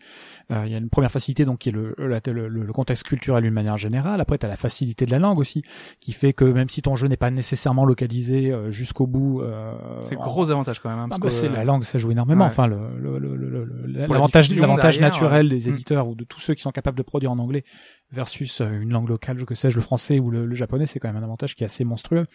[0.51, 2.73] Euh, Il y a une première facilité donc qui est le, la- le, le- le
[2.73, 4.19] contexte culturel d'une manière générale.
[4.21, 5.63] Après, tu as la facilité de la langue aussi,
[5.99, 9.73] qui fait que même si ton jeu n'est pas nécessairement localisé euh, jusqu'au bout, euh,
[10.03, 10.99] C'est en- gros avantage quand même.
[10.99, 12.43] hein, ah bah, que, c'est la langue, ça joue énormément.
[12.45, 12.49] ouais.
[12.51, 14.67] Enfin, le, le, le, le- le- la l'avantage, derrière,
[14.99, 15.57] naturel ouais.
[15.59, 15.73] des Mm.
[15.73, 17.63] éditeurs ou de tous ceux qui sont capables de produire en anglais
[18.11, 20.99] versus euh, une langue locale, je que sais, le français ou le, le japonais, c'est
[20.99, 22.25] quand même un avantage qui est assez monstrueux.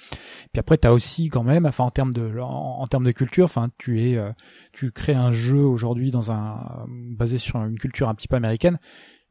[0.53, 3.45] Puis après, t'as aussi quand même, enfin, en termes de, en, en termes de culture,
[3.45, 4.33] enfin, tu es, euh,
[4.73, 8.79] tu crées un jeu aujourd'hui dans un, basé sur une culture un petit peu américaine.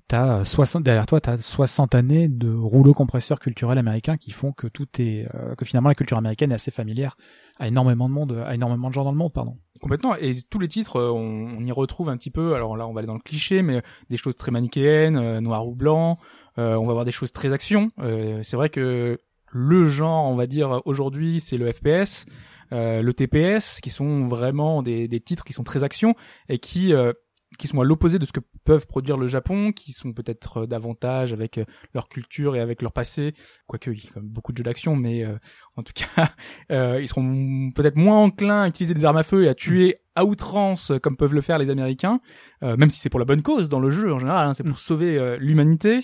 [0.08, 4.52] T'as euh, 60 derrière toi, t'as 60 années de rouleau compresseur culturel américain qui font
[4.52, 7.18] que tout est, euh, que finalement la culture américaine est assez familière
[7.60, 9.58] à énormément de monde, à énormément de gens dans le monde, pardon.
[9.82, 10.16] Complètement.
[10.16, 12.56] Et tous les titres, euh, on, on y retrouve un petit peu.
[12.56, 15.68] Alors là, on va aller dans le cliché, mais des choses très manichéennes, euh, noir
[15.68, 16.18] ou blanc.
[16.58, 17.90] Euh, on va avoir des choses très action.
[18.00, 19.20] Euh, c'est vrai que
[19.52, 22.26] le genre, on va dire aujourd'hui, c'est le FPS,
[22.72, 26.16] euh, le TPS, qui sont vraiment des, des titres qui sont très action
[26.50, 27.14] et qui euh,
[27.58, 30.68] qui sont à l'opposé de ce que peuvent produire le Japon, qui sont peut-être euh,
[30.68, 33.34] davantage avec euh, leur culture et avec leur passé,
[33.68, 35.38] quoique il y a quand même beaucoup de jeux d'action, mais euh,
[35.76, 36.30] en tout cas,
[36.72, 40.00] euh, ils seront peut-être moins enclins à utiliser des armes à feu et à tuer
[40.16, 42.20] à outrance euh, comme peuvent le faire les Américains,
[42.64, 44.64] euh, même si c'est pour la bonne cause dans le jeu en général, hein, c'est
[44.64, 46.00] pour sauver euh, l'humanité.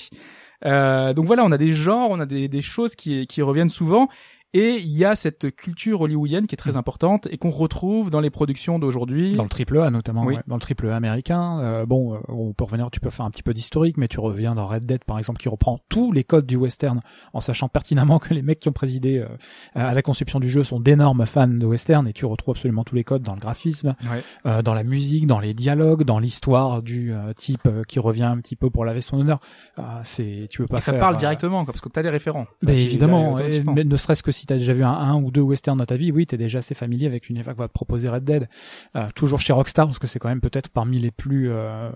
[0.65, 3.69] Euh, donc voilà, on a des genres, on a des, des choses qui, qui reviennent
[3.69, 4.09] souvent.
[4.53, 8.19] Et il y a cette culture hollywoodienne qui est très importante et qu'on retrouve dans
[8.19, 9.31] les productions d'aujourd'hui.
[9.31, 10.35] Dans le triple A notamment, Oui.
[10.35, 10.41] ouais.
[10.45, 11.59] dans le triple A américain.
[11.61, 14.19] Euh, bon, euh, on peut revenir, tu peux faire un petit peu d'historique, mais tu
[14.19, 16.99] reviens dans Red Dead par exemple, qui reprend tous les codes du western,
[17.31, 19.27] en sachant pertinemment que les mecs qui ont présidé euh,
[19.73, 22.95] à la conception du jeu sont d'énormes fans de western, et tu retrouves absolument tous
[22.95, 24.21] les codes dans le graphisme, Ouais.
[24.47, 28.23] euh, dans la musique, dans les dialogues, dans l'histoire du euh, type euh, qui revient
[28.23, 29.39] un petit peu pour laver son honneur.
[29.77, 32.09] Ah, c'est, tu peux pas Et ça faire, parle directement, quoi, parce que t'as les
[32.09, 32.47] référents.
[32.61, 35.15] mais Tu as évidemment, et- mais ne serait-ce que si tu as déjà vu un,
[35.15, 37.57] ou deux westerns dans ta vie, oui, tu es déjà assez familier avec une époque
[37.57, 38.47] va te proposer Red Dead.
[38.95, 41.49] Euh, toujours chez Rockstar, parce que c'est quand même peut-être parmi les plus...
[41.49, 41.91] euh,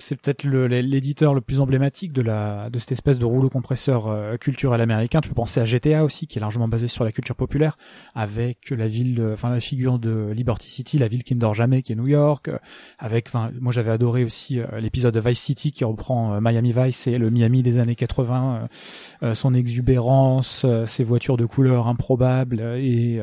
[0.00, 4.36] c'est peut-être l'éditeur le plus emblématique de la de cette espèce de rouleau compresseur euh,
[4.36, 5.20] culturel américain.
[5.20, 7.76] Tu peux penser à GTA aussi, qui est largement basé sur la culture populaire,
[8.14, 11.82] avec la ville, enfin la figure de Liberty City, la ville qui ne dort jamais,
[11.82, 12.48] qui est New York.
[12.48, 12.58] euh,
[12.98, 13.30] avec,
[13.60, 17.30] moi j'avais adoré aussi euh, l'épisode de Vice City qui reprend Miami Vice et le
[17.30, 18.68] Miami des années 80,
[19.22, 23.20] euh, euh, son exubérance, ses voitures de couleurs improbables et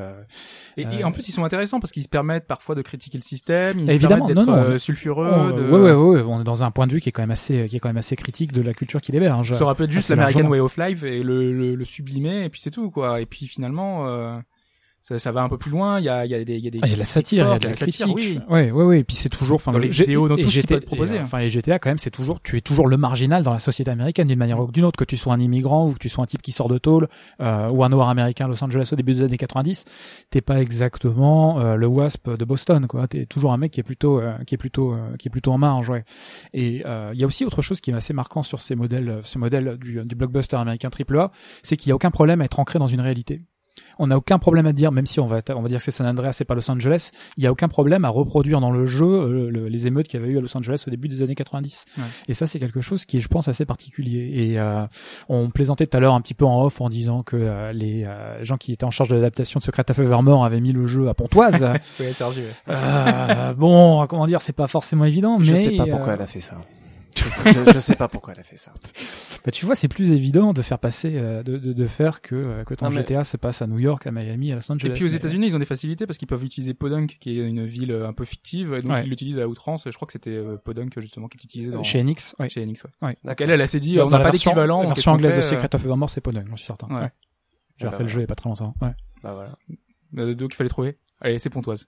[0.82, 3.24] Et, et en plus, ils sont intéressants parce qu'ils se permettent parfois de critiquer le
[3.24, 5.28] système, ils Évidemment, se permettent d'être euh, sulfureux.
[5.32, 5.62] on- de...
[5.70, 7.68] ouais, ouais, ouais, on est dans un point de vue qui est quand même assez,
[7.68, 9.54] qui est quand même assez critique de la culture qu'il héberge.
[9.54, 10.48] Ça aurait pu être juste l'American.
[10.48, 13.22] Way of Life et le, le, le sublimer, et puis c'est tout, quoi.
[13.22, 14.38] Et puis finalement, euh,
[15.02, 16.00] ça, ça va un peu plus loin.
[16.00, 16.96] Il y a, il y a des, il y a des Ah, il y a
[16.96, 18.08] de la satire, il y a de la, critique.
[18.16, 18.40] oui.
[18.50, 19.00] Ouais, ouais, ouais.
[19.00, 20.68] Et puis c'est toujours, enfin, Dans le les vidéos, dans et tout ce qui GTA
[20.68, 21.24] peut être proposé, et, hein.
[21.24, 23.90] Enfin, et GTA, quand même, c'est toujours, tu es toujours le marginal dans la société
[23.92, 26.24] américaine d'une manière ou d'une autre, que tu sois un immigrant ou que tu sois
[26.24, 27.08] un type qui sort de tôle,
[27.42, 29.86] euh, ou un noir américain à Los Angeles au début des années 90.
[30.30, 33.08] T'es pas exactement euh, le WASP de Boston, quoi.
[33.08, 35.52] T'es toujours un mec qui est plutôt, euh, qui est plutôt, euh, qui est plutôt
[35.54, 36.04] en marge, ouais.
[36.54, 39.20] Et euh, il y a aussi autre chose qui est assez marquant sur ces modèles,
[39.24, 41.32] ce modèle du, du blockbuster américain AAA,
[41.64, 43.42] c'est qu'il y a aucun problème à être ancré dans une réalité.
[44.02, 45.91] On n'a aucun problème à dire, même si on va, on va dire que c'est
[45.91, 48.86] San Andreas, c'est pas Los Angeles, il y a aucun problème à reproduire dans le
[48.86, 51.22] jeu euh, le- les émeutes qu'il y avait eu à Los Angeles au début des
[51.22, 51.86] années 90.
[51.98, 52.04] Ouais.
[52.30, 54.32] Et ça, c'est quelque chose qui est, je pense, assez particulier.
[54.34, 54.86] Et euh,
[55.28, 58.06] on plaisantait tout à l'heure un petit peu en off en disant que euh, les
[58.06, 60.88] euh, gens qui étaient en charge de l'adaptation de Secret of Evermore avaient mis le
[60.88, 61.62] jeu à Pontoise.
[62.00, 62.74] Ouais, Sergi, ouais.
[62.74, 66.28] Euh, bon, comment dire, c'est pas forcément évident, mais Je sais pas pourquoi elle a
[66.28, 66.56] fait ça.
[67.24, 68.72] Je, je sais pas pourquoi elle a fait ça.
[69.46, 72.36] bah, tu vois, c'est plus évident de faire passer, euh, de, de, de faire que
[72.36, 74.72] euh, que ton Non, mais- GTA se passe à New York, à Miami, à Los
[74.72, 74.90] Angeles.
[74.90, 77.40] Et puis aux Mais- États-Unis, ils ont des facilités parce qu'ils peuvent utiliser Podunk, qui
[77.40, 79.04] est une ville euh, un peu fictive, et donc Ouais.
[79.04, 79.84] ils l'utilisent à outrance.
[79.90, 82.50] Je crois que c'était euh, Podunk justement qui utilisé dans, chez Enix, ouais.
[82.50, 82.84] chez Enix.
[82.84, 82.90] Ouais.
[83.10, 83.18] Ouais.
[83.24, 84.82] Donc elle, elle, elle s'est dit, Dans on n'a pas d'équivalent.
[84.82, 86.88] La version anglaise de fait, euh, Secret of Evermore, c'est Podunk, j'en suis certain.
[86.88, 87.02] Ouais.
[87.02, 87.12] Ouais.
[87.78, 88.14] J'ai bah refait le voilà.
[88.14, 88.74] jeu il y a pas très longtemps.
[88.82, 88.91] Ouais.
[89.24, 90.36] Bah voilà.
[90.36, 90.98] Donc il fallait trouver.
[91.22, 91.88] Allez, c'est Pontoise.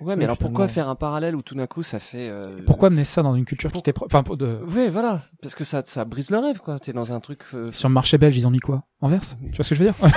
[0.00, 2.28] Ouais, mais alors pourquoi faire un parallèle où tout d'un coup ça fait.
[2.28, 5.22] euh, Pourquoi mener ça dans une culture qui t'est pro- enfin de Ouais, voilà.
[5.42, 6.78] Parce que ça, ça brise le rêve, quoi.
[6.78, 7.40] T'es dans un truc.
[7.54, 8.84] euh, sur le marché belge, ils ont mis quoi?
[9.00, 9.20] Anvers?
[9.20, 9.94] Tu vois ce que je veux dire?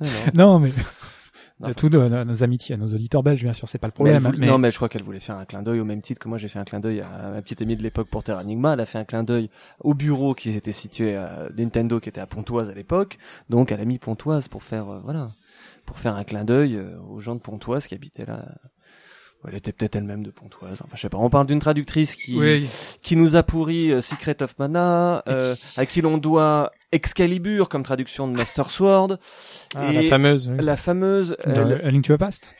[0.00, 0.52] Ah non.
[0.52, 0.70] Non, mais
[1.60, 3.92] Non, De tous nos, nos amitiés, à nos auditeurs belges, bien sûr, c'est pas le
[3.92, 4.20] problème.
[4.20, 6.02] Mais voulait- mais- Non, mais je crois qu'elle voulait faire un clin d'œil au même
[6.02, 8.24] titre que moi j'ai fait un clin d'œil à ma petite amie de l'époque pour
[8.24, 8.72] Terra Enigma.
[8.74, 12.20] Elle a fait un clin d'œil au bureau qui était situé à Nintendo, qui était
[12.20, 13.18] à Pontoise à l'époque.
[13.50, 15.30] Donc elle a mis Pontoise pour faire, euh, voilà,
[15.84, 18.44] pour faire un clin d'œil euh, aux gens de Pontoise qui habitaient là.
[19.46, 20.80] Elle était peut-être elle-même de Pontoise.
[20.82, 21.18] Enfin, je sais pas.
[21.18, 22.66] On parle d'une traductrice qui Oui.
[23.02, 27.82] qui nous a pourri euh, Secret of Mana, euh, à qui l'on doit Excalibur comme
[27.82, 29.18] traduction de Master Sword,
[29.74, 30.48] Ah, et la fameuse.
[30.48, 30.56] oui.
[30.64, 32.54] la fameuse Dans euh, A Link to the Past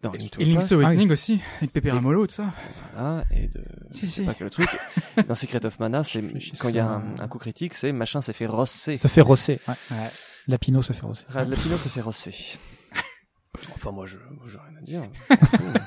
[0.00, 2.52] dans Link to Et the Link's Past, Awakening aussi, avec Pépé Ramolo, tout ça.
[2.94, 4.22] voilà, et de Si, si.
[4.22, 4.68] pas quel truc.
[5.26, 6.22] Dans Secret of Mana, c'est
[6.60, 8.94] quand il y a un, un coup critique, c'est machin s'est fait rosser.
[8.96, 9.58] Se fait rosser.
[9.66, 9.74] Ouais.
[10.48, 11.24] Lapino se fait rosser.
[11.28, 12.34] Ra- Lapino se fait rosser.
[13.74, 15.02] Enfin, moi, je, j'ai rien à dire.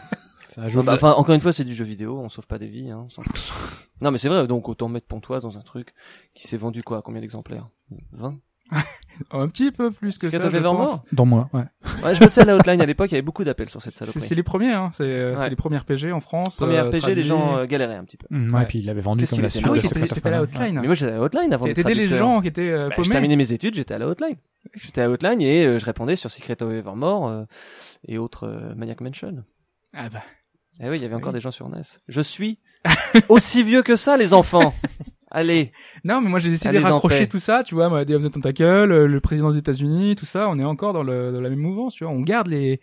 [0.49, 2.67] Ça ajoute Enfin, enfin, encore une fois, c'est du jeu vidéo, on sauve pas des
[2.67, 2.91] vies.
[2.91, 3.21] Hein, on
[4.01, 5.93] non, mais c'est vrai, donc autant mettre Pontoise dans un truc
[6.33, 7.69] qui s'est vendu quoi Combien d'exemplaires?
[8.11, 8.37] 20
[9.29, 11.01] Un petit peu plus que Secret ça, of je Evermore pense.
[11.11, 11.61] dans moi, ouais.
[12.03, 13.93] Ouais, je bossais à la hotline à l'époque, il y avait beaucoup d'appels sur cette
[13.93, 14.19] saloperie.
[14.19, 14.89] c'est les premiers, hein.
[14.93, 15.43] C'est euh, Ouais.
[15.43, 16.55] c'est les premiers RPG en France.
[16.55, 18.25] Premier euh, RPG, les gens euh, galéraient un petit peu.
[18.31, 18.65] Mm, ouais, Ouais.
[18.65, 20.79] puis il l'avait vendu comme la suite Ah oui, of t'étais à la hotline.
[20.79, 23.01] Mais moi, j'étais à la hotline avant T'étais les gens qui étaient euh, Bah, je
[23.03, 23.09] paumés.
[23.09, 24.37] terminais mes études, j'étais à la hotline.
[24.73, 27.43] J'étais à la hotline et euh, je répondais sur Secret of Evermore euh,
[28.07, 29.43] et autres euh, Maniac Mansion.
[29.93, 30.23] Ah bah.
[30.79, 31.35] Eh oui, il y avait encore Oui.
[31.35, 31.81] des gens sur NES.
[32.07, 32.57] Je suis
[33.29, 34.73] aussi vieux que ça, les enfants.
[35.31, 35.71] Allez.
[36.03, 38.31] Non, mais moi j'ai décidé de raccrocher tout ça, tu vois, moi, Day of the
[38.31, 41.49] Tentacle, euh, le président des États-Unis, tout ça, on est encore dans, le, dans la
[41.49, 42.11] même mouvance, tu vois.
[42.11, 42.81] On garde les,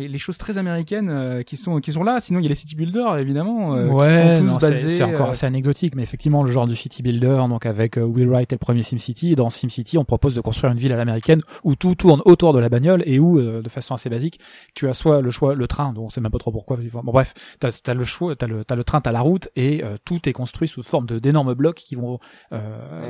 [0.00, 2.18] les, les choses très américaines euh, qui sont qui sont là.
[2.20, 4.70] Sinon, il y a les city builders, évidemment, euh, ouais, qui sont tous non, c'est-
[4.70, 4.88] basés.
[4.88, 8.02] c'est encore euh, assez anecdotique, mais effectivement, le genre du city builder, donc avec euh,
[8.02, 10.96] Will Wright et le premier SimCity, dans SimCity, on propose de construire une ville à
[10.96, 14.40] l'américaine où tout tourne autour de la bagnole et où, euh, de façon assez basique,
[14.74, 16.78] tu as soit le choix, le train, dont on sait même pas trop pourquoi.
[16.92, 19.84] Bon, bref, t'as as le choix, t'as le, t'as le train, t'as la route, et
[19.84, 22.18] euh, tout est construit sous forme de d'énormes blocs qui vont
[22.52, 22.58] euh,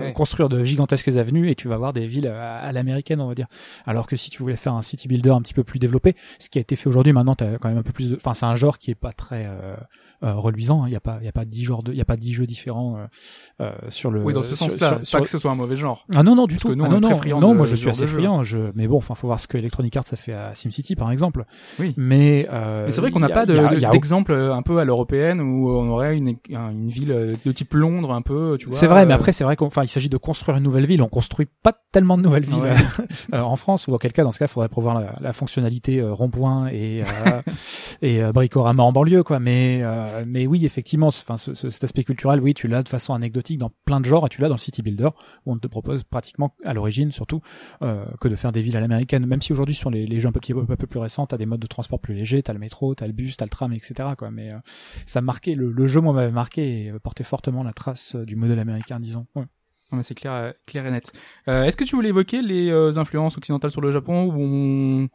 [0.01, 0.13] Ouais.
[0.13, 3.35] construire de gigantesques avenues, et tu vas avoir des villes à, à l'américaine, on va
[3.35, 3.47] dire.
[3.87, 6.49] Alors que si tu voulais faire un city builder un petit peu plus développé, ce
[6.51, 8.47] qui a été fait aujourd'hui, maintenant, t'as quand même un peu plus de, enfin, c'est
[8.47, 9.77] un genre qui est pas très euh,
[10.23, 10.87] reluisant.
[10.87, 12.17] Il y a pas, il y a pas dix genres de, il y a pas
[12.17, 13.07] dix jeux différents euh,
[13.63, 14.23] euh, sur le.
[14.23, 16.07] Oui, dans ce sens-là, pas sur- que ce soit un mauvais genre.
[16.15, 16.69] Ah non non du Parce tout.
[16.69, 18.03] que nous, Ah on non est très non non de- moi je de suis assez
[18.03, 18.43] de friand.
[18.43, 21.11] Je mais bon enfin faut voir ce que Electronic Arts a fait à SimCity par
[21.11, 21.45] exemple.
[21.79, 21.95] Oui.
[21.97, 24.85] Mais, euh, Mais c'est vrai qu'on n'a pas de- de- d'exemple euh, un peu à
[24.85, 28.67] l'européenne où on aurait une, un- une ville euh, de type Londres un peu, tu
[28.69, 28.77] vois.
[28.77, 31.03] C'est vrai, mais euh, après c'est vrai qu'enfin il s'agit de construire une nouvelle ville.
[31.03, 32.75] On construit pas tellement de nouvelles villes Ouais.
[33.35, 36.01] euh, en France, ou auquel cas dans ce cas il faudrait prévoir la, la fonctionnalité
[36.01, 37.41] euh, rond-point et euh,
[38.03, 39.39] et euh, bricorama en banlieue quoi.
[39.41, 39.81] Mais
[40.11, 43.15] euh, mais oui effectivement, enfin ce, ce- cet aspect culturel, oui tu l'as de façon
[43.15, 45.09] anecdotique dans plein de genres et tu l'as dans le City Builder
[45.47, 47.41] où on te propose pratiquement à l'origine surtout
[47.83, 49.27] euh, que de faire des villes à l'américaine.
[49.27, 50.41] Même si aujourd'hui sur les, les jeux un peu,
[50.87, 53.37] plus récents, t'as des modes de transport plus légers, t'as le métro, t'as le bus,
[53.37, 54.09] t'as le tram, etc.
[54.33, 54.59] Mais euh,
[55.07, 59.01] ça marquait le, jeu moi m'avait marqué et portait fortement la trace du modèle américain,
[59.01, 59.27] disons.
[59.35, 59.45] Ouais.
[60.03, 61.13] C'est clair, clair et net.
[61.49, 65.09] Est-ce que tu voulais évoquer les influences occidentales sur le Japon où on,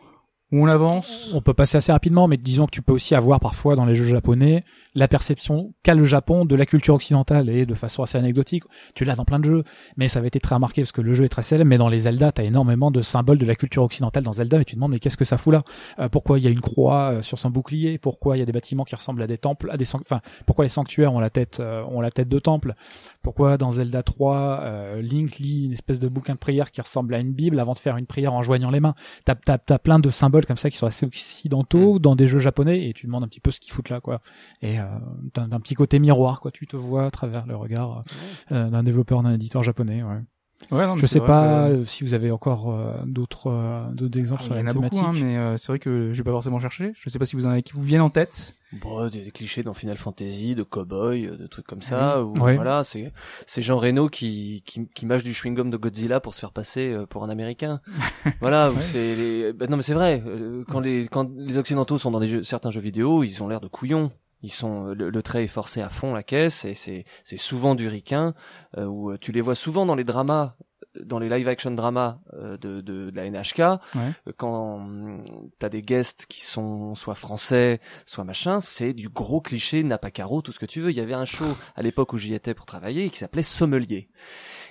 [0.61, 3.75] on avance On peut passer assez rapidement, mais disons que tu peux aussi avoir parfois
[3.75, 4.63] dans les jeux japonais
[4.95, 8.63] la perception qu'a le Japon de la culture occidentale et de façon assez anecdotique.
[8.95, 9.63] Tu l'as dans plein de jeux,
[9.97, 11.67] mais ça avait été très remarqué parce que le jeu est très célèbre.
[11.67, 14.63] Mais dans les Zelda, t'as énormément de symboles de la culture occidentale dans Zelda, mais
[14.63, 15.63] tu te demandes mais qu'est-ce que ça fout là?
[15.99, 17.97] Euh, Pourquoi il y a une croix euh, sur son bouclier?
[17.97, 20.63] Pourquoi il y a des bâtiments qui ressemblent à des temples, à des enfin pourquoi
[20.63, 22.73] les sanctuaires ont la tête euh, ont la tête de temple?
[23.21, 27.13] Pourquoi dans Zelda 3, euh, Link lit une espèce de bouquin de prière qui ressemble
[27.15, 28.95] à une Bible avant de faire une prière en joignant les mains?
[29.25, 32.39] T'as t'as t'as plein de symboles comme ça qui sont assez occidentaux dans des jeux
[32.39, 34.21] japonais et tu demandes un petit peu ce qu'ils foutent là quoi.
[34.61, 34.85] Et euh,
[35.33, 36.51] d'un petit côté miroir quoi.
[36.51, 38.03] Tu te vois à travers le regard
[38.51, 40.03] euh, d'un développeur d'un éditeur japonais.
[40.03, 40.21] Ouais.
[40.71, 43.87] Ouais, non, mais Je c'est sais vrai, pas si vous avez encore euh, d'autres euh,
[43.93, 45.21] d'autres exemples Ah, sur il y la en a beaucoup, thématique.
[45.21, 46.93] hein, mais euh, c'est vrai que je vais pas forcément chercher.
[46.97, 48.55] Je sais pas si vous en avez qui vous viennent en tête.
[48.81, 52.23] Bon, des, des clichés dans Final Fantasy, de cowboy, euh, de trucs comme ça.
[52.23, 52.55] Ou Ouais.
[52.55, 53.13] voilà, c'est
[53.45, 56.51] c'est Jean Reno qui qui, qui mâche du chewing gum de Godzilla pour se faire
[56.51, 57.79] passer euh, pour un Américain.
[58.41, 59.53] voilà, ou c'est les...
[59.53, 60.23] ben non mais c'est vrai.
[60.25, 63.47] euh, Quand les quand les occidentaux sont dans des jeux, certains jeux vidéo, ils ont
[63.47, 64.11] l'air de couillons.
[64.45, 67.73] Ils sont le, le trait est forcé à fond la caisse et c'est c'est souvent
[67.73, 68.35] du ricain
[68.77, 70.55] euh, où euh, tu les vois souvent dans les dramas
[71.03, 74.11] dans les live action dramas euh, de, de, de la NHK, Ouais.
[74.27, 75.25] euh, quand hum,
[75.59, 80.53] t'as des guests qui sont soit français, soit machin, c'est du gros cliché Napacaro, tout
[80.53, 80.91] ce que tu veux.
[80.91, 84.07] Il y avait un show à l'époque où j'y étais pour travailler qui s'appelait Sommelier.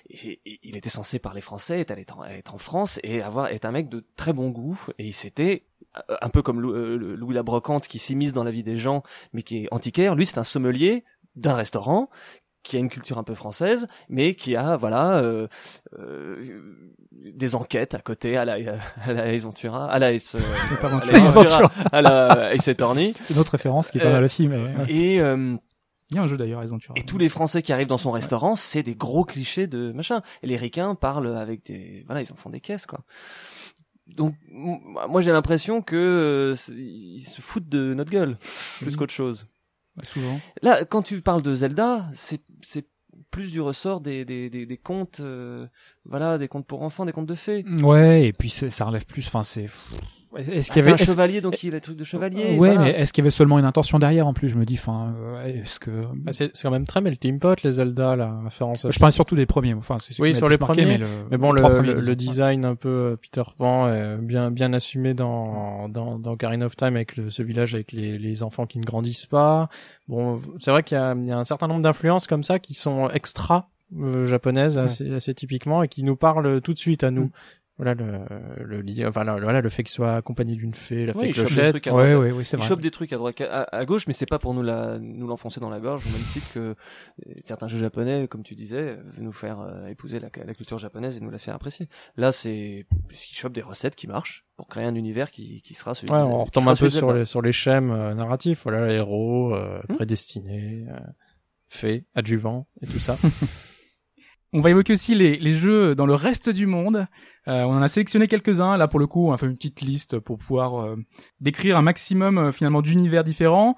[0.08, 3.48] Et, et il était censé parler français, être, être en, être en France et avoir
[3.48, 4.80] être un mec de très bon goût.
[4.98, 5.73] Et il s'était euh,
[6.20, 9.02] un peu comme euh, Louis la brocante qui s'immisce dans la vie des gens,
[9.32, 10.14] mais qui est antiquaire.
[10.14, 11.04] Lui, c'est un sommelier
[11.36, 12.08] d'un restaurant
[12.62, 15.46] qui a une culture un peu française, mais qui a voilà euh,
[15.98, 16.42] euh,
[17.12, 18.54] des enquêtes à côté à la
[19.04, 20.18] à la Ace Ventura, à la euh,
[21.08, 22.54] à la Ace Ventura, à la
[23.30, 24.72] une autre référence qui est pas mal aussi, mais ouais.
[24.88, 25.56] Et euh,
[26.10, 26.62] Il y a un jeu d'ailleurs,
[26.96, 30.22] et tous les Français qui arrivent dans son restaurant, c'est des gros clichés de machin.
[30.42, 33.00] Et les Ricains parlent avec des voilà, ils en font des caisses quoi.
[34.06, 38.36] Donc moi j'ai l'impression que euh, ils se foutent de notre gueule
[38.80, 39.46] plus qu'autre chose.
[40.02, 40.40] Souvent.
[40.60, 42.88] Là, quand tu parles de Zelda, c'est c'est
[43.30, 45.66] plus du ressort des des des, des contes, euh,
[46.04, 47.64] voilà, des contes pour enfants, des contes de fées.
[47.82, 49.26] Ouais, et puis ça relève plus.
[49.26, 49.66] Enfin, c'est.
[50.36, 52.56] Est-ce Ah, qu'il y avait un est-ce- chevalier, donc il a le truc de chevalier.
[52.58, 54.74] Ouais, mais est-ce qu'il y avait seulement une intention derrière en plus Je me dis,
[54.74, 58.86] enfin, est-ce que Bah, c'est quand même très melting pot les Zelda la référence.
[58.90, 59.74] je parlais surtout des premiers.
[59.74, 62.88] Enfin, c'est Oui, sur les premiers, mais, le, Mais bon, les le, design un peu
[62.88, 67.42] euh, Peter Pan est bien bien assumé dans dans dans of Time avec le, ce
[67.42, 69.68] village avec les les enfants qui ne grandissent pas.
[70.08, 72.58] Bon, c'est vrai qu'il y a, il y a un certain nombre d'influences comme ça
[72.58, 77.04] qui sont extra euh, japonaises assez assez typiquement et qui nous parlent tout de suite
[77.04, 77.30] à nous.
[77.76, 78.20] Voilà le
[78.64, 81.46] le enfin le, voilà le fait qu'il soit accompagné d'une fée, la Ouais, fée chope
[81.46, 81.86] clochette.
[81.86, 82.68] Ouais, ouais, ouais, Il vrai.
[82.68, 85.26] chope des trucs à droite, à, à gauche, mais c'est pas pour nous la, nous
[85.26, 86.74] l'enfoncer dans la gorge, au même titre que euh,
[87.42, 91.16] certains jeux japonais, comme tu disais, euh, nous faire euh, épouser la, la culture japonaise
[91.16, 91.88] et nous la faire apprécier.
[92.16, 95.94] Là, c'est puisqu'ils chopent des recettes qui marchent pour créer un univers qui, qui sera
[95.94, 96.12] celui.
[96.12, 98.60] Ouais, de- on qui retombe un peu sur les sur les schèmes euh, narratifs.
[98.62, 99.94] Voilà, héros, euh, Hmm.
[99.94, 100.96] prédestiné, euh,
[101.68, 103.16] fée, adjuvant et tout ça.
[104.56, 107.08] On va évoquer aussi les, les jeux dans le reste du monde.
[107.48, 108.76] Euh, on en a sélectionné quelques-uns.
[108.76, 110.96] Là, pour le coup, on a fait une petite liste pour pouvoir euh,
[111.40, 113.74] décrire un maximum euh, finalement d'univers différents.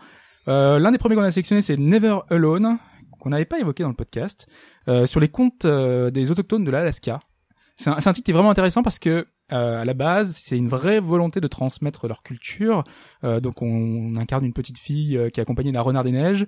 [0.49, 2.77] Euh, L'un des premiers qu'on a sélectionné, c'est Never Alone,
[3.19, 4.49] qu'on n'avait pas évoqué dans le podcast,
[4.87, 5.31] euh, sur les
[5.65, 7.21] euh, des autochtones de l'Alaska.
[7.77, 10.69] C'est un, un titre qui est vraiment intéressant parce que à la base, c'est une
[10.69, 12.83] vraie volonté de transmettre leur culture.
[13.23, 16.47] Donc, on, on incarne une petite fille qui est accompagnée d'un renard des neiges.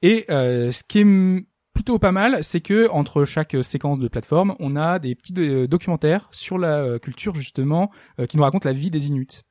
[0.00, 1.44] Et ce qui est
[1.80, 5.32] plutôt pas mal, c'est que entre chaque euh, séquence de plateforme, on a des petits
[5.38, 7.90] euh, documentaires sur la euh, culture justement
[8.28, 9.44] qui nous racontent la vie des Inuits.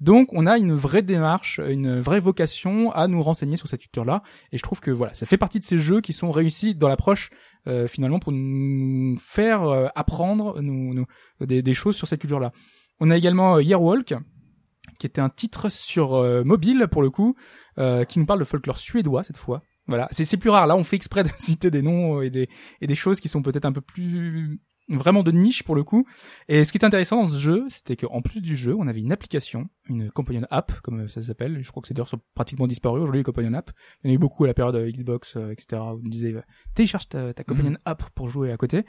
[0.00, 4.24] Donc on a une vraie démarche, une vraie vocation à nous renseigner sur cette culture-là,
[4.50, 6.88] et je trouve que voilà, ça fait partie de ces jeux qui sont réussis dans
[6.88, 7.30] l'approche
[7.68, 9.62] euh, finalement pour nous faire
[9.94, 11.06] apprendre nous, nous-
[11.46, 12.50] des, choses sur cette culture-là.
[12.98, 14.12] On a également euh, Yearwalk,
[14.98, 17.36] qui était un titre sur mobile pour le coup,
[17.76, 19.62] qui nous parle de folklore suédois cette fois.
[19.88, 20.66] Voilà, c'est plus rare.
[20.66, 22.48] Là, on fait exprès de citer des noms et des
[22.80, 26.06] et des choses qui sont peut-être un peu plus vraiment de niche pour le coup.
[26.48, 29.00] Et ce qui est intéressant dans ce jeu, c'était qu'en plus du jeu, on avait
[29.00, 31.62] une application, une companion app comme ça s'appelle.
[31.62, 33.70] Je crois que c'est d'ailleurs pratiquement disparu aujourd'hui les companion app.
[34.02, 35.82] Il y en a eu beaucoup à la période euh, Xbox, euh, etc.
[35.82, 36.42] Où on disait euh,
[36.74, 38.84] télécharge ta, ta companion app pour jouer à côté.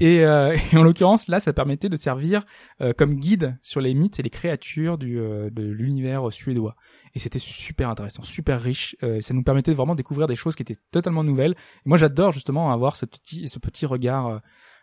[0.00, 2.44] Et, euh, et en l'occurrence, là, ça permettait de servir
[2.80, 6.76] euh, comme guide sur les mythes et les créatures du euh, de l'univers suédois.
[7.14, 8.96] Et c'était super intéressant, super riche.
[9.02, 11.52] Euh, ça nous permettait vraiment de découvrir des choses qui étaient totalement nouvelles.
[11.52, 14.40] Et moi, j'adore justement avoir ce petit, ce petit regard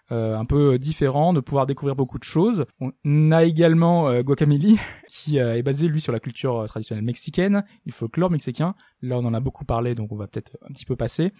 [0.09, 2.65] un peu différent, de pouvoir découvrir beaucoup de choses.
[2.79, 4.59] On a également euh, Guacamole,
[5.07, 8.75] qui euh, est basé lui sur la culture euh, traditionnelle mexicaine, le folklore mexicain.
[9.01, 11.31] Là, on en a beaucoup parlé, donc on va peut-être un petit peu passer.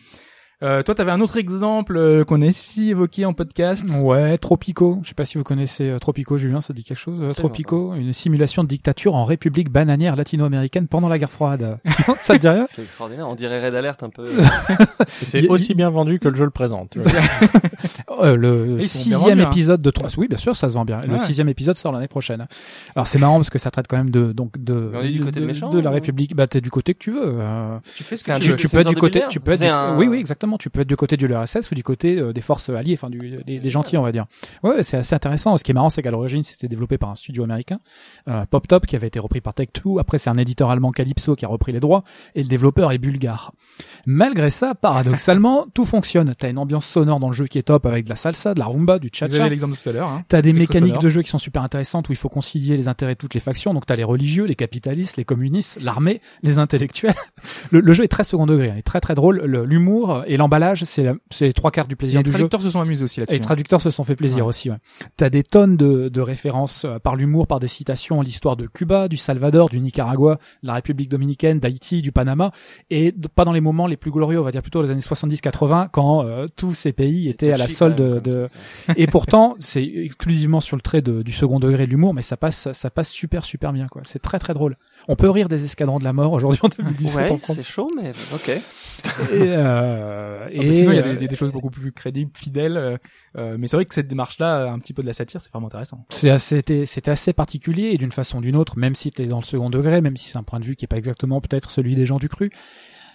[0.64, 3.86] Euh, toi, tu avais un autre exemple euh, qu'on a ici évoqué en podcast.
[4.02, 5.00] Ouais, Tropico.
[5.04, 7.20] Je sais pas si vous connaissez euh, Tropico, Julien, ça dit quelque chose.
[7.22, 11.78] euh, Tropico, une simulation de dictature en République bananière latino-américaine pendant la guerre froide.
[12.22, 13.28] ça te dit rien C'est extraordinaire.
[13.30, 14.28] On dirait Red Alert un peu.
[15.08, 16.90] C'est aussi bien vendu que le jeu le présente.
[16.92, 17.12] tu vois.
[18.20, 19.50] Euh, Le sixième hein.
[19.52, 20.10] épisode de trois.
[20.18, 21.02] Oui, bien sûr, ça se vend bien.
[21.08, 22.48] Le sixième épisode sort l'année prochaine.
[22.96, 25.10] Alors c'est marrant parce que ça traite quand même de donc de Mais on est
[25.12, 26.36] du côté de, méchant, de la ou- République.
[26.36, 27.22] Bah t'es du côté que tu veux.
[27.40, 27.78] euh.
[27.96, 28.56] tu fais ce que tu, veux.
[28.56, 30.47] tu peux être du côté, tu peux être, oui, oui, exactement.
[30.58, 33.10] Tu peux être du côté du l'URSS ou du côté euh, des forces alliées, enfin
[33.10, 34.26] du, des, des gentils, on va dire.
[34.64, 35.58] Ouais, c'est assez intéressant.
[35.58, 37.80] Ce qui est marrant, c'est qu'à l'origine, c'était développé par un studio américain,
[38.30, 40.00] euh, Pop Top, qui avait été repris par Tech2.
[40.00, 42.04] Après, c'est un éditeur allemand Calypso qui a repris les droits,
[42.36, 43.52] et le développeur est bulgare.
[44.06, 46.34] Malgré ça, paradoxalement, tout fonctionne.
[46.38, 48.60] T'as une ambiance sonore dans le jeu qui est top avec de la salsa, de
[48.60, 49.36] la rumba, du Vous cha-cha.
[49.42, 50.08] avez l'exemple tout à l'heure.
[50.10, 50.24] Hein.
[50.28, 51.04] T'as des mécaniques sonore.
[51.04, 53.40] de jeu qui sont super intéressantes où il faut concilier les intérêts de toutes les
[53.40, 53.74] factions.
[53.74, 57.14] Donc t'as les religieux, les capitalistes, les communistes, l'armée, les intellectuels.
[57.72, 58.74] Le, le jeu est très second degré, hein.
[58.76, 59.42] il est très très drôle.
[59.46, 62.38] Le- L'humour et l'emballage, c'est la- c'est les trois quarts du plaisir Les du jeu.
[62.38, 63.36] traducteurs se sont amusés aussi Et là-dessus.
[63.38, 63.44] les hein.
[63.44, 64.50] traducteurs se sont fait plaisir Ouais.
[64.50, 64.70] aussi.
[64.70, 64.78] Ouais.
[65.18, 69.08] T'as des tonnes de, de références euh, par l'humour, par des citations, l'histoire de Cuba,
[69.08, 72.52] du Salvador, du Nicaragua, de la République dominicaine, d'Haïti, du Panama,
[72.90, 75.02] et de- pas dans les moments les plus glorieux, on va dire plutôt les années
[75.02, 78.50] 70-80, quand euh, tous ces pays étaient à la solde de,
[78.98, 82.38] et pourtant, c'est exclusivement sur le trait de- du second degré de l'humour, mais ça
[82.38, 84.02] passe, ça passe super, super bien, quoi.
[84.06, 84.78] C'est très, très drôle.
[85.08, 87.90] On peut rire des escadrons de la mort aujourd'hui en 2017 en Ouais, c'est chaud,
[87.96, 88.50] mais ok.
[88.50, 88.62] Et,
[89.34, 90.27] euh,
[90.58, 92.78] Ah, mais sinon, il y a euh, des, des- des choses beaucoup plus crédibles, fidèles.
[92.78, 92.98] euh,
[93.38, 95.68] euh, mais c'est vrai que cette démarche-là, un petit peu de la satire, c'est vraiment
[95.68, 96.06] intéressant.
[96.10, 99.26] c'est assez, c'était, c'était assez particulier et d'une façon ou d'une autre, même si t'es
[99.28, 101.42] dans le second degré, même si c'est un point de vue qui est pas exactement
[101.42, 102.50] peut-être celui des gens du cru.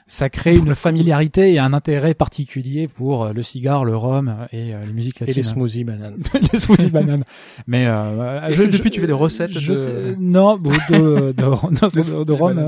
[0.07, 4.75] Ça crée une familiarité et un intérêt particulier pour euh, le cigare, le rhum et
[4.75, 5.37] euh, les musiques Et latines.
[5.37, 6.17] les smoothies bananes.
[6.53, 7.25] les smoothies bananes.
[7.67, 12.25] Mais euh, que depuis, tu fais des recettes je- de- Non, de, de, de, de,
[12.25, 12.67] de rhum.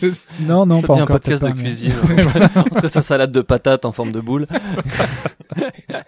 [0.40, 1.16] non, non, Ça pas devient un encore.
[1.20, 1.92] podcast de cuisine
[2.56, 4.46] entre sa salade de patates en forme de boule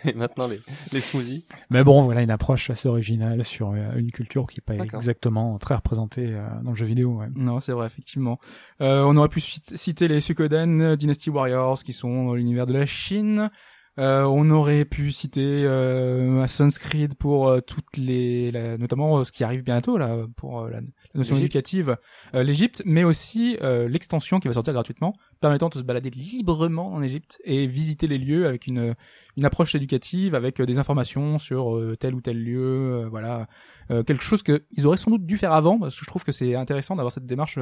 [0.04, 0.60] et maintenant les,
[0.92, 1.44] les smoothies.
[1.70, 5.58] Mais bon, voilà une approche assez originale sur euh, une culture qui n'est pas exactement
[5.58, 7.18] très représentée euh, dans le jeu vidéo.
[7.18, 7.26] Ouais.
[7.34, 8.38] Non, c'est vrai, effectivement.
[8.80, 12.66] Euh, on aurait pu cit- citer les Suikoden, euh, Dynasty Warriors, qui sont dans l'univers
[12.66, 13.50] de la Chine.
[13.98, 19.24] Euh, on aurait pu citer euh, Assassin's Creed pour euh, toutes les, la- notamment euh,
[19.24, 20.86] ce qui arrive bientôt là pour la, la
[21.16, 21.96] notion éducative,
[22.36, 26.92] euh, l'Égypte, mais aussi euh, l'extension qui va sortir gratuitement, permettant de se balader librement
[26.94, 28.94] en Égypte et visiter les lieux avec une
[29.36, 33.48] une approche éducative, avec des informations sur tel ou tel lieu, voilà,
[33.90, 36.22] Euh, quelque chose que ils auraient sans doute dû faire avant, parce que je trouve
[36.22, 37.58] que c'est intéressant d'avoir cette démarche.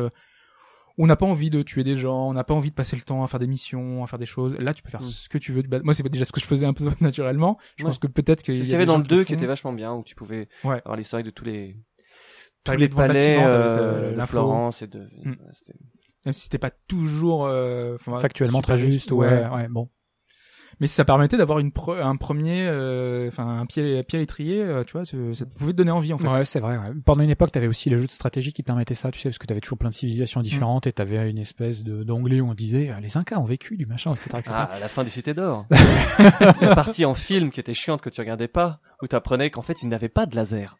[0.98, 3.02] On n'a pas envie de tuer des gens, on n'a pas envie de passer le
[3.02, 4.54] temps à faire des missions, à faire des choses.
[4.58, 5.08] Là, tu peux faire Mm.
[5.10, 5.62] ce que tu veux.
[5.82, 7.58] Moi, c'est déjà ce que je faisais un peu naturellement.
[7.76, 7.90] Je Ouais.
[7.90, 9.24] pense que peut-être qu'il C'est ce y qu'il y a avait dans le 2 le
[9.24, 10.78] qui était vachement bien où tu pouvais Ouais.
[10.84, 11.76] avoir l'historique de tous les
[12.64, 14.32] tous les palais euh, de l'info.
[14.32, 15.34] Florence et de Mm.
[15.52, 15.78] c'était-
[16.24, 19.48] Même si c'était pas toujours euh, Factuellement très juste, ouais, ouais.
[19.48, 19.88] ouais, bon.
[20.78, 24.62] Mais ça permettait d'avoir une pre- un premier, euh, enfin un pied, pied à l'étrier,
[24.62, 26.28] euh, tu vois, ça pouvait te donner envie en fait.
[26.28, 26.76] Ouais, c'est vrai.
[26.76, 26.84] Ouais.
[27.04, 29.38] Pendant une époque, t'avais aussi les jeux de stratégie qui permettaient ça, tu sais, parce
[29.38, 32.54] que t'avais toujours plein de civilisations différentes et t'avais une espèce de d'onglet où on
[32.54, 34.50] disait euh, les Incas ont vécu du machin, etc., etc.
[34.54, 35.64] Ah, à la fin des Cités d'Or.
[36.60, 39.82] la partie en film qui était chiante que tu regardais pas, où t'apprenais qu'en fait
[39.82, 40.76] ils n'avaient pas de laser.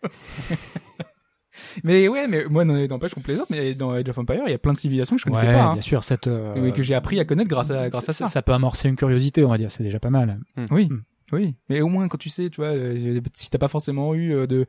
[1.85, 4.55] Mais ouais, mais moi non- n'empêche qu'on plaisante, mais dans Age of Empire, il y
[4.55, 6.83] a plein de civilisations que je connaissais ouais, pas, hein, bien sûr, cette euh, que
[6.83, 8.29] j'ai appris à connaître grâce à grâce à ça.
[8.29, 10.39] ça peut amorcer une curiosité, on va dire, c'est déjà pas mal.
[10.71, 11.03] Oui, Mm.
[11.33, 11.55] oui.
[11.69, 14.47] Mais au moins quand tu sais, tu vois, euh, si t'as pas forcément eu euh,
[14.47, 14.67] de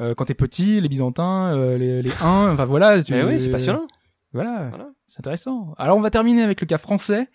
[0.00, 3.02] euh, quand t'es petit, les Byzantins, euh, les, les Huns, enfin voilà.
[3.02, 3.86] Tu, Mais oui, c'est passionnant.
[4.32, 4.90] Voilà, Voilà.
[5.08, 5.74] C'est intéressant.
[5.78, 7.28] Alors on va terminer avec le cas français,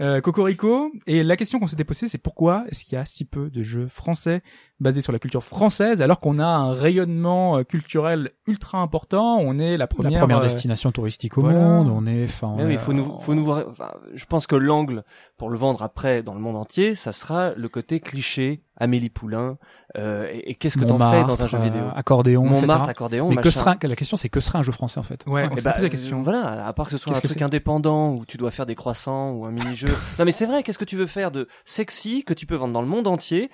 [0.00, 0.90] euh, Cocorico.
[1.06, 3.62] Et la question qu'on s'était posée, c'est pourquoi est-ce qu'il y a si peu de
[3.62, 4.42] jeux français
[4.80, 9.38] basés sur la culture française, alors qu'on a un rayonnement euh, culturel ultra important?
[9.38, 11.58] On est la première, la première euh, destination touristique au voilà.
[11.60, 13.64] monde, on est, enfin, oui, faut nous, faut nous voir.
[13.68, 15.04] Enfin, je pense que l'angle
[15.36, 19.56] pour le vendre après dans le monde entier, ça sera le côté cliché, Amélie Poulain.
[19.96, 22.90] euh, et et qu'est-ce que t'en fais dans un jeu vidéo euh, accordéon, Montmartre, etc.
[22.90, 25.24] accordéon, Mais que sera, la question c'est que serait un jeu français en fait.
[25.26, 26.22] Ouais, on s'est bah, posé la question.
[26.22, 29.32] Voilà, à part que ce soit un truc indépendant où tu dois faire des croissants
[29.32, 29.88] ou un mini-jeu.
[30.18, 32.72] non mais c'est vrai, qu'est-ce que tu veux faire de sexy que tu peux vendre
[32.74, 33.50] dans le monde entier?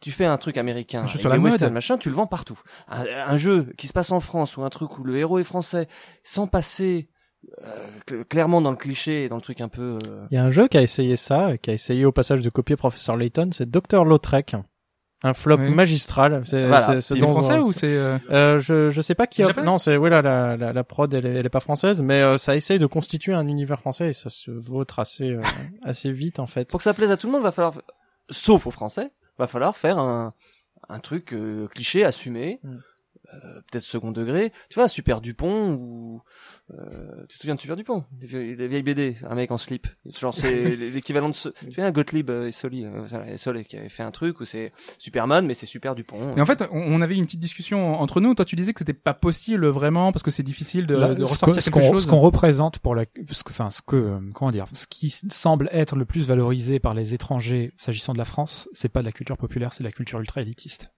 [0.00, 1.52] Tu fais un truc américain, Un sur la mode.
[1.52, 2.58] western, machin, tu le vends partout.
[2.88, 5.44] Un, un jeu qui se passe en France ou un truc où le héros est
[5.44, 5.88] français,
[6.22, 7.08] sans passer
[7.64, 9.98] euh, cl- clairement dans le cliché et dans le truc un peu.
[10.08, 12.42] euh, Il y a un jeu qui a essayé ça, qui a essayé au passage
[12.42, 14.04] de copier Professeur Layton, c'est Dr.
[14.04, 14.54] Lautrec.
[15.24, 15.70] Un flop Oui.
[15.70, 16.42] magistral.
[16.46, 17.00] C'est Voilà.
[17.00, 19.52] c'est- ce français ou c'est euh, Euh, je je sais pas qui a...
[19.64, 22.38] Non c'est voilà la, la la prod elle est, elle est pas française mais euh,
[22.38, 25.42] ça essaye de constituer un univers français et ça se vautre assez euh,
[25.82, 26.68] assez vite en fait.
[26.70, 27.74] Pour que ça plaise à tout le monde, va falloir,
[28.30, 30.30] sauf aux Français, va falloir faire un,
[30.88, 32.76] un truc euh, cliché, assumé, Mm.
[33.34, 34.52] Euh, peut-être second degré.
[34.70, 36.22] Tu vois, Super Dupont ou
[36.72, 39.56] euh, tu te souviens de Super Dupont, les vieilles, les vieilles BD, un mec en
[39.58, 39.86] slip.
[40.18, 43.64] Genre c'est l'équivalent de ce, tu vois, Gottlieb euh, et Soli, euh, voilà, et Solé
[43.64, 46.34] qui avait fait un truc où c'est Superman mais c'est Super Dupont.
[46.36, 48.34] Mais en fait, on avait une petite discussion entre nous.
[48.34, 51.22] Toi, tu disais que c'était pas possible vraiment parce que c'est difficile de, Là, de
[51.22, 52.04] ressortir que- ce quelque qu'on chose.
[52.04, 55.68] ce qu'on représente pour la ce que enfin ce que comment dire ce qui semble
[55.72, 59.12] être le plus valorisé par les étrangers s'agissant de la France c'est pas de la
[59.12, 60.92] culture populaire c'est de la culture ultra élitiste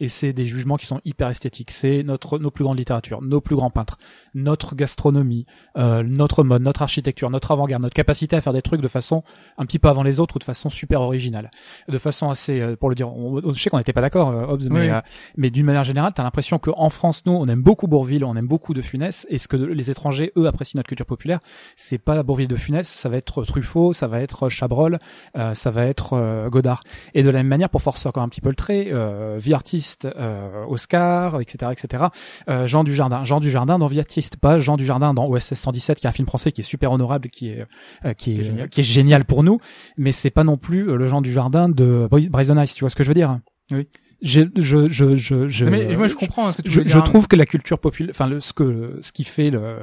[0.00, 3.40] et c'est des jugements qui sont hyper esthétiques c'est notre nos plus grandes littératures nos
[3.40, 3.98] plus grands peintres
[4.34, 5.46] notre gastronomie
[5.76, 9.22] euh, notre mode notre architecture notre avant-garde notre capacité à faire des trucs de façon
[9.58, 11.50] un petit peu avant les autres ou de façon super originale
[11.88, 14.46] de façon assez euh, pour le dire on, je sais qu'on n'était pas d'accord euh,
[14.46, 14.88] Hobbes mais Oui.
[14.88, 15.00] euh,
[15.36, 18.46] mais d'une manière générale, t'as l'impression qu'en France, nous, on aime beaucoup Bourville, on aime
[18.46, 21.38] beaucoup De Funès, et ce que les étrangers, eux, apprécient notre culture populaire,
[21.76, 24.98] c'est pas Bourville de Funès, ça va être Truffaut, ça va être Chabrol,
[25.36, 26.80] euh, ça va être euh, Godard.
[27.14, 29.54] Et de la même manière, pour forcer encore un petit peu le trait, euh, vie
[29.54, 32.04] artiste, euh, Oscar, etc., etc.
[32.48, 36.06] Euh, Jean Dujardin, Jean Dujardin dans vie artiste, pas Jean Dujardin dans OSS 117, qui
[36.06, 37.66] est un film français qui est super honorable, qui est
[38.04, 38.68] euh, qui est, Qui est génial.
[38.68, 39.60] qui est génial pour nous,
[39.96, 43.04] mais c'est pas non plus le Jean Dujardin de Brazen Ice, tu vois ce que
[43.04, 43.38] je veux dire?
[43.72, 43.88] Oui.
[44.22, 46.86] Je, je, je, je, je, mais moi, je comprends hein, ce que tu je, veux
[46.88, 47.04] je dire.
[47.04, 49.76] trouve que la culture populaire, enfin le, ce que ce qui fait le,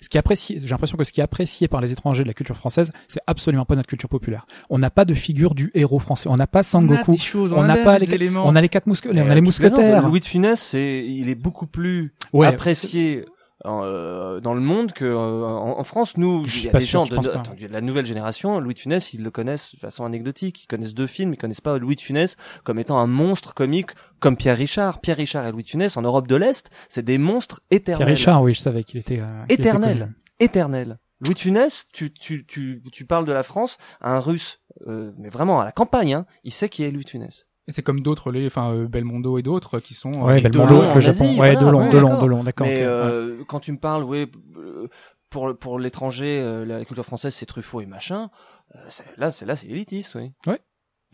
[0.00, 2.34] ce qui apprécié, j'ai l'impression que ce qui est apprécié par les étrangers de la
[2.34, 4.46] culture française, c'est absolument pas notre culture populaire.
[4.68, 6.28] On n'a pas de figure du héros français.
[6.28, 7.16] On n'a pas Sangoku.
[7.34, 8.46] on n'a pas les, éléments.
[8.46, 10.06] on a les quatre mousquetaires, on a les mousquetaires.
[10.06, 12.46] Louis de Funès, c'est, il est beaucoup plus Ouais.
[12.46, 13.24] apprécié
[13.64, 15.16] euh, dans le monde que euh,
[15.46, 16.16] en, en France.
[16.16, 18.60] Nous, Je il y a des sûr, gens de, de- attends, de la nouvelle génération.
[18.60, 20.62] Louis de Funès, ils le connaissent de façon anecdotique.
[20.64, 23.90] Ils connaissent deux films, ils connaissent pas Louis de Funès comme étant un monstre comique
[24.20, 25.00] comme Pierre Richard.
[25.00, 27.98] Pierre Richard et Louis de Funès en Europe de l'Est, c'est des monstres éternels.
[28.06, 30.12] Pierre Richard, oui, je savais qu'il était euh, Éternel.
[30.40, 30.98] éternel.
[31.20, 35.10] Louis de Funès, tu, tu, tu, tu parles de la France à un Russe, euh,
[35.18, 37.47] mais vraiment à la campagne, hein, il sait qui est Louis de Funès.
[37.68, 40.10] Et c'est comme d'autres, les, enfin euh, Belmondo et d'autres qui sont.
[40.12, 41.26] euh, Ouais, Belmondo le Japon.
[41.26, 42.22] Asie, ouais, voilà, Delon, ouais, Delon, d'accord.
[42.22, 42.66] Delon, d'accord.
[42.66, 42.84] Mais ouais.
[42.86, 44.26] euh, quand tu me parles, ouais,
[44.56, 44.88] euh,
[45.28, 48.30] pour pour l'étranger, euh, la culture française, c'est Truffaut et machin.
[48.74, 48.78] euh,
[49.18, 50.32] là, c'est là, c'est élitiste, oui.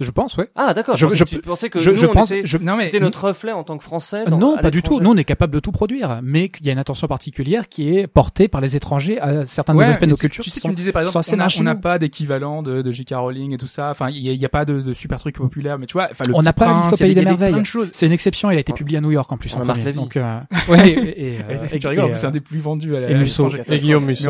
[0.00, 0.48] Je pense, ouais.
[0.56, 0.96] Ah, d'accord.
[0.96, 2.84] Je- Je, je- tu pensais que je- nous, je on pense- était- Je, non mais
[2.84, 4.24] c'était notre reflet en tant que Français.
[4.26, 4.98] Dans- non, pas du tout.
[5.00, 7.96] Nous, on est capable de tout produire, mais qu'il y a une attention particulière qui
[7.96, 10.42] est portée par les étrangers à certains Ouais, des aspects de nos tu- cultures.
[10.42, 12.82] Tu sais, qui tu me sont- disais par sont exemple, on n'a pas d'équivalent de,
[12.82, 13.14] de J.K.
[13.14, 13.90] Rowling et tout ça.
[13.90, 16.24] Enfin, il y a, il pas de, de super trucs populaires, mais tu vois, enfin,
[16.26, 17.62] le On n'a pas Alice au il Pays des- il Merveilles.
[17.92, 18.50] C'est une exception.
[18.50, 19.54] Il a été publié à New York en plus.
[19.54, 19.92] On en a Marc premier.
[19.92, 19.98] Lévy.
[20.04, 20.40] Donc, euh,
[20.70, 23.18] ouais, et, et, euh, c'est- tu rigoles, un des plus vendus à la et à
[23.18, 23.48] Musso.
[23.68, 24.28] Et Guillaume Musso.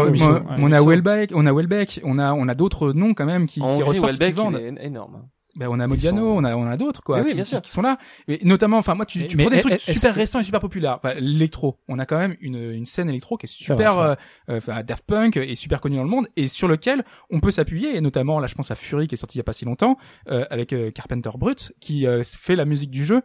[0.58, 0.82] on, a.
[0.82, 4.18] Welbeck, on a Welbeck, on a on a d'autres noms quand même qui, ressortent, qui
[4.18, 4.60] Welbeck, vendent.
[4.60, 5.22] il est énorme.
[5.56, 7.62] Ben, on a Modiano, sont- on a on a d'autres quoi, oui, qui, bien sûr.
[7.62, 7.96] qui sont là.
[8.28, 10.60] Et notamment, enfin moi, tu, tu mais prends des trucs super que- récents et super
[10.60, 10.96] populaires.
[11.02, 14.14] Enfin, l'électro, on a quand même une une scène électro qui est super, euh,
[14.50, 17.50] euh, enfin Daft Punk est super connue dans le monde et sur lequel on peut
[17.52, 17.96] s'appuyer.
[17.96, 19.64] Et notamment, là, je pense à Fury qui est sorti il y a pas si
[19.64, 19.96] longtemps
[20.28, 23.22] euh, avec euh, Carpenter Brut qui euh, fait la musique du jeu.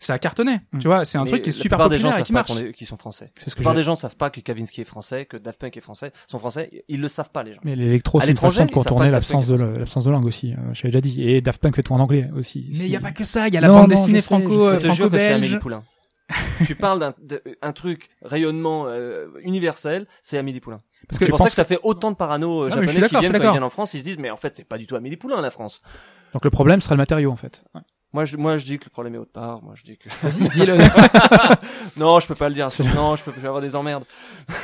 [0.00, 0.78] Ça a cartonné, Mm.
[0.80, 1.04] tu vois.
[1.04, 2.32] C'est un Mais truc qui est la super plupart des gens populaire et savent qui
[2.32, 2.68] pas marche.
[2.70, 3.32] est- qu'ils sont français.
[3.36, 3.80] C'est ce La que plupart j'ai.
[3.80, 6.84] des gens savent pas que Kavinsky est français, que Daft Punk est français, sont français.
[6.88, 7.60] Ils le savent pas, les gens.
[7.64, 10.52] Mais l'électro, c'est une façon de contourner l'absence de l'absence de langue aussi.
[10.52, 11.22] euh, Je déjà dit.
[11.22, 12.68] Et Daft Punk fait tout en anglais aussi.
[12.74, 13.48] Mais il y a pas que ça.
[13.48, 15.32] Il y a la Non, bande non, dessinée franco, euh, Je te jure que c'est
[15.32, 15.62] Amélie franco-belge.
[15.62, 15.82] Poulain.
[16.66, 17.14] tu parles d'un
[17.62, 20.80] un truc rayonnement euh, universel, c'est Amélie Poulain.
[21.08, 22.76] Parce que C'est je pour ça pense que ça fait autant de parano euh, Non,
[22.76, 23.98] mais je suis japonais qui d'accord, je suis viennent quand ils viennent en France, ils
[24.00, 25.82] se disent mais en fait c'est pas du tout Amélie Poulain la France.
[26.32, 27.62] Donc le problème sera le matériau en fait.
[28.14, 29.60] Moi je moi je dis que le problème est autre part.
[29.62, 30.76] Moi je dis que Vas-y, dis-le.
[31.96, 32.68] non je peux pas le dire.
[32.94, 34.04] non je peux vais avoir des emmerdes.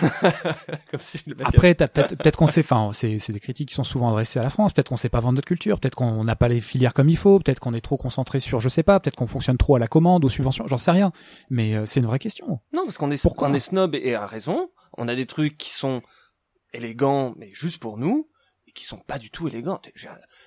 [0.91, 3.71] Comme si le mec Après, t'as peut-être peut-être qu'on sait, enfin, c'est c'est des critiques
[3.71, 4.73] qui sont souvent adressées à la France.
[4.73, 5.81] Peut-être qu'on sait pas vendre notre culture.
[5.81, 7.41] Peut-être qu'on n'a pas les filières comme il faut.
[7.41, 9.01] Peut-être qu'on est trop concentré sur, je sais pas.
[9.01, 10.69] Peut-être qu'on fonctionne trop à la commande, aux subventions.
[10.69, 11.11] J'en sais rien.
[11.51, 12.61] Mais euh, c'est une vraie question.
[12.73, 14.71] Non, parce qu'on est, Pourquoi on est snob et à raison.
[14.97, 16.03] On a des trucs qui sont
[16.73, 18.29] élégants, mais juste pour nous,
[18.81, 19.79] qui sont pas du tout élégants.
[19.83, 19.93] Tu,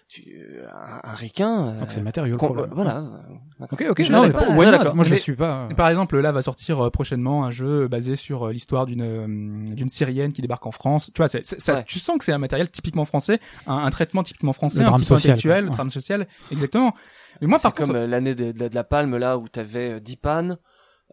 [0.08, 1.68] tu- euh, un, un ricain.
[1.68, 2.98] euh, Donc c'est le matériau le voilà.
[2.98, 4.04] euh, Ok, ok.
[4.04, 4.96] Je non, pas, why ouais, not d'accord.
[4.96, 5.68] Moi, je Mais- suis pas.
[5.78, 9.66] Par exemple, là va sortir euh, prochainement un jeu basé sur euh, l'histoire d'une euh,
[9.74, 11.12] d'une Syrienne qui débarque en France.
[11.14, 11.84] Tu vois, c'est, c'est- ça, Ouais.
[11.86, 14.88] tu sens que c'est un matériel typiquement français, un, un traitement typiquement français, Le un
[14.90, 16.94] drame petit peu social, intellectuel, le drame social, exactement.
[17.42, 19.92] Mais moi, par comme contre, euh, l'année de, de, de la Palme là où t'avais
[19.94, 20.58] euh, Deepan,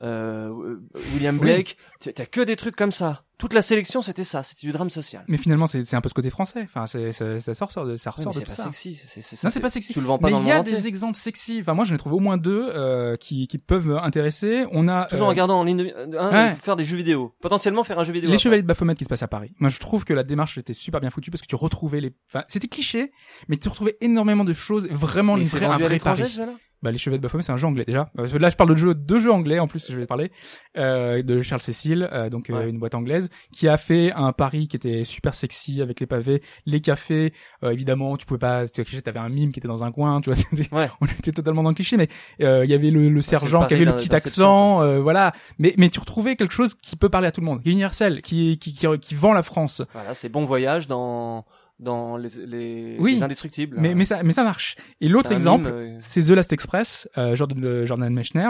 [0.03, 0.77] euh,
[1.15, 1.77] William Blake.
[2.01, 3.25] T'as que des trucs comme ça.
[3.41, 5.25] Toute la sélection c'était ça, c'était du drame social.
[5.27, 6.63] mais finalement, c'est, c'est un peu ce côté français.
[6.63, 8.63] Enfin, c'est, c'est- ça sort, de, ça ressort de c'est tout pas ça.
[8.65, 9.01] sexy.
[9.07, 9.93] C'est, c'est, Non, c'est pas sexy.
[9.93, 11.59] Tu le vends pas mais dans il y a des exemples sexy.
[11.61, 14.67] Enfin, moi, j'en ai trouvé au moins deux euh, qui, qui peuvent intéresser.
[14.73, 16.57] On a Toujours en euh, regardant en ligne, de, euh, hein, Ouais.
[16.63, 17.35] faire des jeux vidéo.
[17.41, 18.29] Potentiellement faire un jeu vidéo.
[18.29, 18.43] les après.
[18.43, 19.53] Chevaliers de Baphomet qui se passent à Paris.
[19.59, 22.13] Moi, je trouve que la démarche était super bien foutue parce que tu retrouvais les.
[22.33, 23.11] Enfin, c'était cliché,
[23.49, 24.89] mais tu retrouvais énormément de choses.
[24.91, 26.51] Vraiment, Mais une c'est vraie, un vendu à vrai l'étranger, Paris.
[26.83, 28.11] Bah, les Chevaliers de Baphomet, c'est un jeu anglais déjà.
[28.19, 29.91] Euh, Là, je parle de jeu, deux jeux anglais en plus.
[29.91, 30.31] Je vais parler
[30.79, 32.71] euh, de Charles Cécile, euh, donc euh, Ouais.
[32.71, 36.43] une boîte anglaise, qui a fait un Paris qui était super sexy avec les pavés,
[36.67, 37.33] les cafés.
[37.65, 40.31] Euh, évidemment, tu pouvais pas, tu avais un mime qui était dans un coin, tu
[40.33, 40.39] vois.
[40.73, 40.89] Ouais.
[41.01, 42.09] On était totalement dans le cliché, mais
[42.43, 45.33] euh, il y avait le, le sergent qui avait le petit accent, euh, voilà.
[45.59, 47.73] Mais mais tu retrouvais quelque chose qui peut parler à tout le monde, qui est
[47.73, 49.83] universel, qui qui qui, qui vend la France.
[49.93, 51.45] Voilà, c'est bon voyage dans
[51.81, 53.15] dans les les, Oui.
[53.15, 53.77] les indestructibles.
[53.81, 54.77] Mais mais ça mais ça marche.
[55.01, 58.49] Et l'autre exemple, euh, c'est The Last Express, euh, Jordan, euh, Jordan Mechner,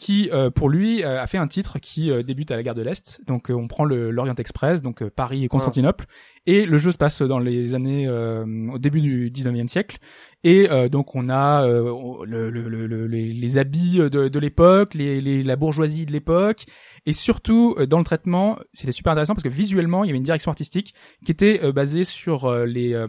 [0.00, 2.74] qui euh, pour lui euh, a fait un titre qui euh, débute à la gare
[2.74, 3.20] de l'Est.
[3.26, 6.06] Donc euh, on prend le l'Orient Express, donc euh, Paris et Constantinople,
[6.46, 9.98] et le jeu se passe dans les années euh, au début du 19e siècle.
[10.42, 11.92] Et euh, donc on a euh,
[12.24, 16.12] le, le- le- le- les, les habits de, de l'époque, les, les- la bourgeoisie de
[16.12, 16.64] l'époque,
[17.04, 20.16] et surtout euh, dans le traitement, c'était super intéressant parce que visuellement il y avait
[20.18, 20.94] une direction artistique
[21.26, 23.06] qui était euh, basée sur euh, les, euh,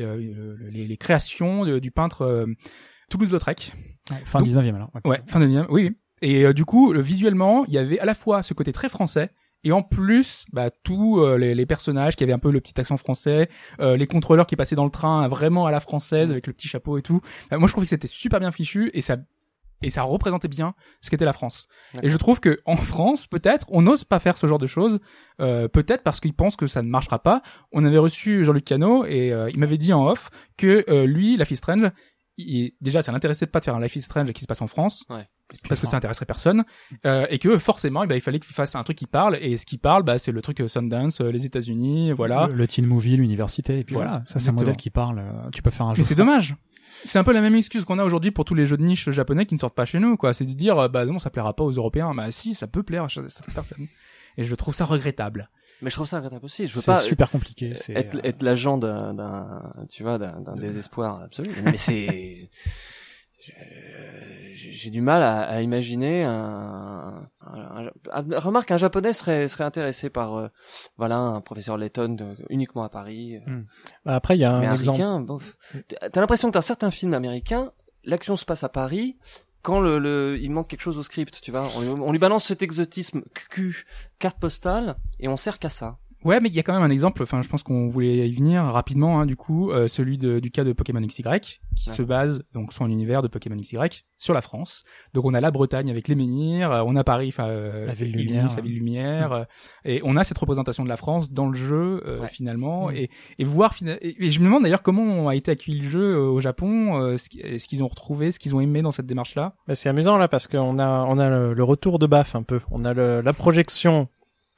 [0.00, 2.44] euh, les les créations de- du peintre euh,
[3.08, 3.72] Toulouse-Lautrec.
[4.24, 4.90] Fin Donc- 19e alors.
[5.04, 5.96] Ouais, fin de oui, oui.
[6.22, 8.88] Et euh, du coup, le, visuellement, il y avait à la fois ce côté très
[8.88, 9.30] français
[9.64, 12.78] et en plus, bah, tous euh, les, les personnages qui avaient un peu le petit
[12.80, 13.48] accent français,
[13.80, 16.68] euh, les contrôleurs qui passaient dans le train vraiment à la française avec le petit
[16.68, 17.20] chapeau et tout.
[17.52, 19.16] Euh, moi, je trouvais que c'était super bien fichu et ça
[19.82, 21.68] et ça représentait bien ce qu'était la France.
[22.02, 25.00] Et je trouve que en France, peut-être, on n'ose pas faire ce genre de choses,
[25.40, 27.42] euh, peut-être parce qu'ils pensent que ça ne marchera pas.
[27.72, 31.36] On avait reçu Jean-Luc Cano et euh, il m'avait dit en off que euh, lui,
[31.36, 31.90] Life is Strange,
[32.38, 34.66] il, déjà, ça l'intéressait pas de faire un Life is Strange qui se passe en
[34.66, 35.04] France
[35.68, 36.64] parce que ça intéresserait personne
[37.06, 39.56] euh, et que forcément eh ben, il fallait qu'il fasse un truc qui parle et
[39.56, 42.66] ce qui parle bah, c'est le truc euh, Sundance euh, les États-Unis voilà Le, le
[42.66, 44.24] teen movie, l'université, et puis Voilà, voilà.
[44.26, 45.20] Ça, c'est un modèle qui parle.
[45.20, 45.98] euh, Tu peux faire un jeu.
[46.00, 46.54] mais c'est dommage
[47.04, 49.10] c'est un peu la même excuse qu'on a aujourd'hui pour tous les jeux de niche
[49.10, 51.54] japonais qui ne sortent pas chez nous quoi c'est de dire bah non ça plaira
[51.54, 53.86] pas aux Européens bah si ça peut plaire à certaines personnes
[54.36, 55.48] et je trouve ça regrettable
[55.82, 56.66] Mais je trouve ça regrettable aussi.
[56.66, 57.74] Je veux C'est pas super compliqué.
[57.90, 61.50] être, euh, être l'agent d'un, tu vois, d'un, d'un désespoir absolu.
[61.64, 62.48] Mais c'est,
[64.54, 69.64] j'ai- j'ai du mal à, à imaginer un, un- un- remarque un japonais serait serait
[69.64, 70.48] intéressé par euh,
[70.96, 73.62] voilà un professeur Letton de- uniquement à Paris euh,
[74.04, 75.00] Bah, Après, il y a un exemple.
[75.26, 75.56] bof.
[76.12, 77.72] t'as l'impression que t'as certains films américains
[78.04, 79.16] l'action se passe à Paris
[79.62, 82.18] quand le, le il manque quelque chose au script tu vois on, lui- on lui
[82.18, 83.86] balance cet exotisme QQ
[84.18, 85.98] carte postale et on sert qu'à ça
[86.28, 87.22] Ouais, mais il y a quand même un exemple.
[87.22, 89.18] Enfin, je pense qu'on voulait y venir rapidement.
[89.20, 91.96] Hein, du coup, euh, celui de- du cas de Pokémon XY, qui Ouais.
[91.96, 94.84] se base donc sur un univers de Pokémon XY sur la France.
[95.14, 97.94] Donc, on a la Bretagne avec les menhirs, euh, on a Paris, enfin, euh, La
[97.94, 98.46] ville Illumis, lumière.
[98.56, 99.44] la ville lumière, euh,
[99.86, 102.28] et on a cette représentation de la France dans le jeu euh, Ouais.
[102.28, 102.88] finalement.
[102.88, 102.96] Mm.
[102.96, 106.14] Et, et voir et, et je me demande d'ailleurs comment a été accueilli le jeu
[106.16, 108.90] euh, au Japon, euh, ce qui- ce qu'ils ont retrouvé, ce qu'ils ont aimé dans
[108.92, 109.54] cette démarche-là?
[109.66, 112.42] Bah, c'est amusant là parce qu'on a on a le, le retour de baf un
[112.42, 112.60] peu.
[112.70, 114.08] On a le, la projection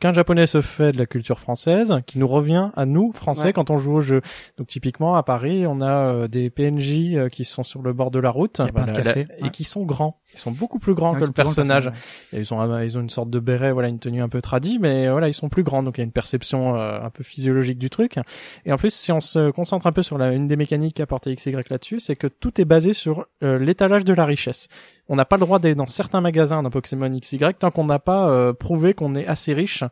[0.01, 3.53] qu'un japonais se fait de la culture française qui nous revient à nous français Ouais.
[3.53, 4.21] quand on joue au jeu.
[4.59, 8.11] Donc typiquement à Paris, on a euh, des PNJ euh, qui sont sur le bord
[8.11, 10.17] de la route de et qui sont grands.
[10.33, 11.85] Ils sont beaucoup plus grands Ouais, que le personnage.
[11.87, 12.03] personnage.
[12.33, 14.41] Et ils ont un- ils ont une sorte de béret, voilà, une tenue un peu
[14.41, 17.01] tradie, mais euh, voilà, ils sont plus grands, donc il y a une perception euh,
[17.03, 18.17] un peu physiologique du truc.
[18.65, 21.03] Et en plus, si on se concentre un peu sur la, une des mécaniques qu'a
[21.03, 24.69] apporté XY là-dessus, c'est que tout est basé sur euh, l'étalage de la richesse.
[25.09, 27.99] On n'a pas le droit d'aller dans certains magasins dans Pokémon XY tant qu'on n'a
[27.99, 29.83] pas euh, prouvé qu'on est assez riche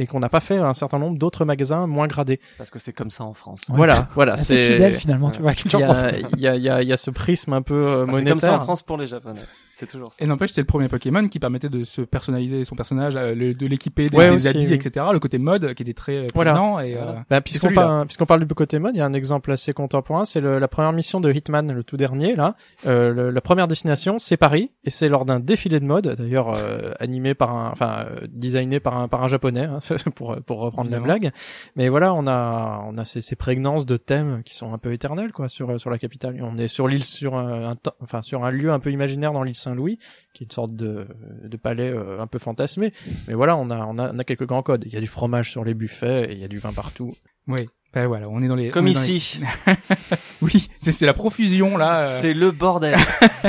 [0.00, 2.38] et qu'on n'a pas fait un certain nombre d'autres magasins moins gradés.
[2.56, 3.76] parce que c'est comme ça en France Ouais.
[3.76, 5.50] Voilà, voilà, C'est fidèle finalement, tu vois.
[5.52, 7.52] la il y, a, il, y a, il y a- il y a ce prisme
[7.54, 8.62] un peu euh, Enfin, c'est comme ça en monétaire.
[8.64, 9.40] France pour les japonais
[9.78, 12.74] c'est toujours ça Et n'empêche, c'est le premier Pokémon qui permettait de se personnaliser son
[12.74, 14.72] personnage, euh, le- de l'équiper des, Ouais, des aussi, habits, oui.
[14.74, 15.06] etc.
[15.12, 16.52] Le côté mode qui était très Voilà.
[16.52, 17.10] prégnant et Voilà.
[17.10, 19.72] euh, Bah, puisqu'on parle, puisqu'on parle du côté mode, il y a un exemple assez
[19.72, 22.54] contemporain, c'est le- la première mission de Hitman, le tout dernier là.
[22.86, 26.54] Euh, le- la première destination, c'est Paris, et c'est lors d'un défilé de mode, d'ailleurs
[26.56, 29.78] euh, animé par un, enfin euh, designé par un par un japonais, hein,
[30.14, 31.06] pour pour reprendre Évidemment.
[31.06, 31.32] la blague.
[31.76, 34.92] Mais voilà, on a on a ces, ces prégnances de thèmes qui sont un peu
[34.92, 36.36] éternels quoi sur sur la capitale.
[36.36, 39.32] Et on est sur l'île sur un, un enfin sur un lieu un peu imaginaire
[39.32, 39.98] dans l'île Saint-Louis,
[40.34, 41.06] qui est une sorte de
[41.44, 42.92] de palais euh, un peu fantasmé.
[43.28, 44.84] Mais voilà, on a on a on a quelques grands codes.
[44.86, 47.12] Il y a du fromage sur les buffets, et il y a du vin partout.
[47.46, 47.68] oui.
[47.94, 49.40] Ben voilà, on est dans les comme les- ici
[50.42, 52.04] Oui, c'est c'est la profusion là.
[52.04, 52.18] euh.
[52.20, 52.96] c'est le bordel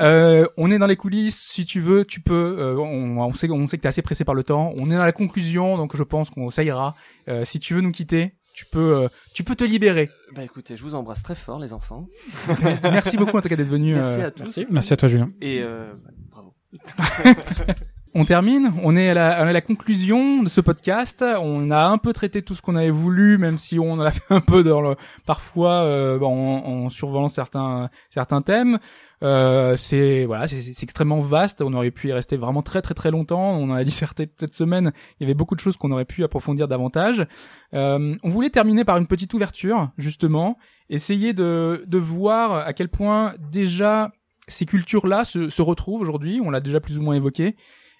[0.00, 1.46] Euh, on est dans les coulisses.
[1.50, 2.56] Si tu veux, tu peux.
[2.58, 4.72] euh, on, on sait, on sait que t'es assez pressé par le temps.
[4.78, 6.94] On est dans la conclusion, donc je pense qu'on ça ira.
[7.28, 10.10] Euh, si tu veux nous quitter, tu peux, euh, tu peux te libérer.
[10.36, 12.08] bah écoutez je vous embrasse très fort les enfants
[12.82, 13.94] Merci beaucoup en tout cas d'être venu.
[13.94, 14.66] merci euh, à tous Merci.
[14.68, 15.30] Merci à toi, Julien.
[15.40, 15.94] et euh,
[16.30, 16.52] bravo
[18.14, 18.72] On termine.
[18.82, 21.24] On est à la, à la conclusion de ce podcast.
[21.40, 24.10] On a un peu traité tout ce qu'on avait voulu, même si on en a
[24.10, 24.96] fait un peu dans le,
[25.26, 26.26] parfois euh, en,
[26.66, 28.78] en survolant certains certains thèmes.
[29.22, 31.62] Euh, c'est voilà, c'est extrêmement vaste.
[31.62, 33.52] On aurait pu y rester vraiment très très très longtemps.
[33.58, 34.92] On en a disserté cette semaine.
[35.18, 37.26] Il y avait beaucoup de choses qu'on aurait pu approfondir davantage.
[37.74, 42.88] Euh, on voulait terminer par une petite ouverture, justement, essayer de de voir à quel
[42.88, 44.12] point déjà
[44.48, 46.40] ces cultures-là se, se retrouvent aujourd'hui.
[46.42, 47.56] On l'a déjà plus ou moins évoqué.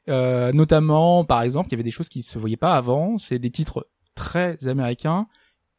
[0.08, 3.18] Euh, notamment, par exemple, il y avait des choses qui se voyaient pas avant.
[3.18, 5.26] C'est des titres très américains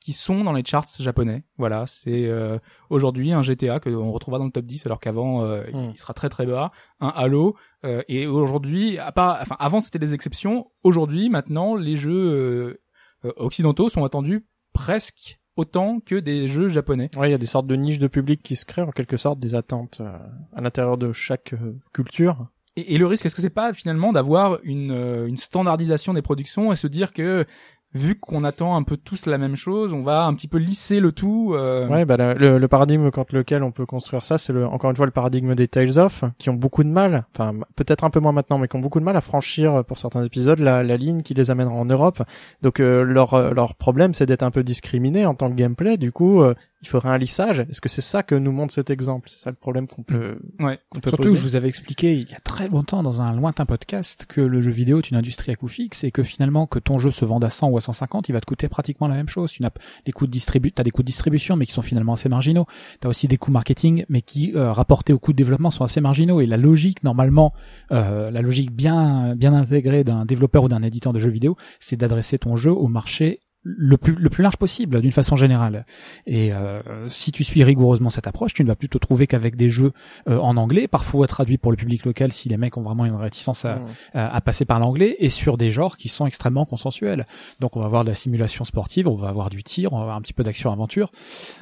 [0.01, 1.43] qui sont dans les charts japonais.
[1.57, 2.57] Voilà, c'est euh,
[2.89, 5.91] aujourd'hui un GTA que on retrouvera dans le top 10 alors qu'avant euh, Mm.
[5.93, 7.55] il sera très très bas, un Halo
[7.85, 12.81] euh, et aujourd'hui à part enfin avant c'était des exceptions, aujourd'hui maintenant les jeux euh,
[13.25, 17.09] euh, occidentaux sont attendus presque autant que des jeux japonais.
[17.15, 19.17] Ouais, il y a des sortes de niches de public qui se créent en quelque
[19.17, 20.17] sorte des attentes euh,
[20.55, 22.47] à l'intérieur de chaque euh, culture.
[22.77, 26.21] Et, et le risque, est-ce que c'est pas finalement d'avoir une, euh, une standardisation des
[26.21, 27.45] productions et se dire que
[27.93, 30.99] vu qu'on attend un peu tous la même chose, on va un petit peu lisser
[30.99, 31.53] le tout.
[31.55, 34.95] euh, Ouais, bah le, le- paradigme contre lequel on peut construire ça, c'est encore une
[34.95, 38.19] fois le paradigme des Tales of, qui ont beaucoup de mal, enfin peut-être un peu
[38.21, 40.83] moins maintenant, mais qui ont beaucoup de mal à franchir euh, pour certains épisodes la,
[40.83, 42.23] la ligne qui les amènera en Europe.
[42.61, 45.97] Donc euh, leur euh, leur problème, c'est d'être un peu discriminé en tant que gameplay.
[45.97, 47.59] Du coup, euh, il faudrait un lissage.
[47.69, 49.29] Est-ce que c'est ça que nous montre cet exemple?
[49.29, 50.79] C'est ça le problème qu'on peut Ouais.
[50.89, 51.35] qu'on peut Surtout que poser.
[51.41, 54.61] je vous avais expliqué il y a très longtemps dans un lointain podcast que le
[54.61, 57.23] jeu vidéo est une industrie à coût fixe et que finalement que ton jeu se
[57.25, 59.51] vende à 100 ou à 150, il va te coûter pratiquement la même chose.
[59.51, 59.69] Tu n'as
[60.05, 62.65] des coûts de distribu t'as des coûts de distribution mais qui sont finalement assez marginaux.
[62.99, 66.01] T'as aussi des coûts marketing mais qui euh, rapportés aux coûts de développement sont assez
[66.01, 67.53] marginaux et la logique normalement
[67.91, 71.95] euh, la logique bien bien intégrée d'un développeur ou d'un éditeur de jeux vidéo, c'est
[71.97, 75.85] d'adresser ton jeu au marché le plus le plus large possible d'une façon générale.
[76.25, 79.55] Et euh, si tu suis rigoureusement cette approche, tu ne vas plus te trouver qu'avec
[79.55, 79.91] des jeux
[80.29, 83.15] euh, en anglais, parfois traduits pour le public local si les mecs ont vraiment une
[83.15, 83.87] réticence à, Mm.
[84.13, 87.25] à, à passer par l'anglais, et sur des genres qui sont extrêmement consensuels.
[87.59, 90.01] Donc on va avoir de la simulation sportive, on va avoir du tir, on va
[90.03, 91.09] avoir un petit peu d'action-aventure.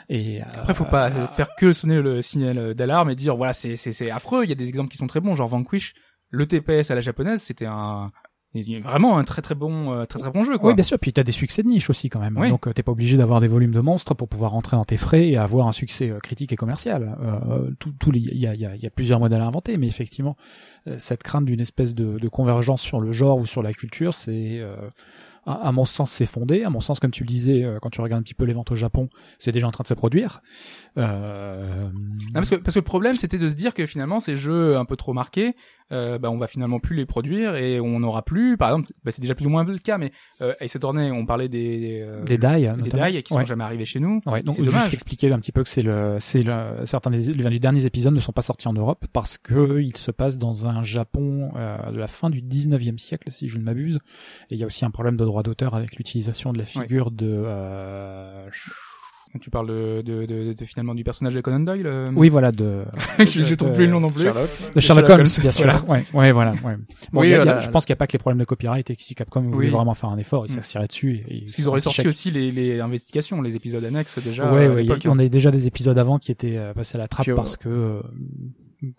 [0.10, 3.54] Et euh, Après, faut pas euh, faire que sonner le signal d'alarme et dire voilà
[3.54, 4.44] c'est c'est c'est affreux.
[4.44, 5.94] Il y a des exemples qui sont très bons, genre Vanquish,
[6.30, 8.08] le TPS à la japonaise, c'était un
[8.56, 10.70] Il y a vraiment un très très bon, euh, très très bon jeu, quoi.
[10.70, 10.98] Oui, bien sûr.
[10.98, 12.36] Puis t'as des succès de niche aussi quand même.
[12.36, 12.50] Oui.
[12.50, 14.98] Donc euh, t'es pas obligé d'avoir des volumes de monstres pour pouvoir rentrer dans tes
[14.98, 17.16] frais et avoir un succès euh, critique et commercial.
[17.22, 19.86] Euh, tout, tout il y a, y, a, y a plusieurs modèles à inventer, mais
[19.86, 20.36] effectivement,
[20.98, 24.60] cette crainte d'une espèce de, de convergence sur le genre ou sur la culture, c'est
[24.60, 24.76] euh,
[25.46, 26.64] à, à mon sens c'est fondé.
[26.64, 28.54] À mon sens, comme tu le disais, euh, quand tu regardes un petit peu les
[28.54, 30.42] ventes au Japon, c'est déjà en train de se produire.
[30.98, 34.36] Euh, Non, parce que parce que le problème c'était de se dire que finalement ces
[34.38, 35.56] jeux un peu trop marqués,
[35.92, 38.58] euh, bah on va finalement plus les produire et on n'aura plus.
[38.58, 40.12] Par exemple, bah, c'est déjà plus ou moins le cas, mais
[40.42, 43.46] euh, Ace Attorney, on parlait des euh, des die, des die qui sont Ouais.
[43.46, 44.22] jamais arrivés chez nous.
[44.26, 44.94] Ouais, donc c'est juste dommage.
[44.94, 48.20] expliquer un petit peu que c'est le, c'est le, certains des, les derniers épisodes ne
[48.20, 51.98] sont pas sortis en Europe parce que ils se passent dans un Japon euh, de
[51.98, 54.00] la fin du 19e siècle, si je ne m'abuse.
[54.50, 57.12] Et il y a aussi un problème de droit d'auteur avec l'utilisation de la figure
[57.12, 57.44] de.
[57.46, 58.48] Euh...
[59.40, 61.86] Tu parles de, de, de, de- finalement du personnage de Conan Doyle.
[61.86, 62.84] euh, Oui, voilà, de,
[63.20, 64.24] je, je trouve plus le nom non plus.
[64.24, 64.50] Sherlock.
[64.74, 65.66] de Sherlock Sherlock Holmes, bien sûr.
[65.66, 65.84] voilà.
[65.88, 66.54] Ouais, ouais, voilà.
[66.64, 66.76] Ouais.
[67.14, 68.14] Bon, Oui, il y a- y a- la- je pense qu'il n'y a pas que
[68.14, 69.72] les problèmes de copyright et que si Capcom voulait Oui.
[69.74, 70.56] vraiment faire un effort, ils Mm.
[70.56, 71.24] s'assiraient dessus.
[71.28, 74.52] Et, Parce qu'ils auraient sorti aussi les, les investigations, les épisodes annexes déjà.
[74.52, 77.08] ouais, ouais, l'époque, on a déjà des épisodes avant qui étaient euh, passés à la
[77.08, 78.00] trappe Puis, parce que euh,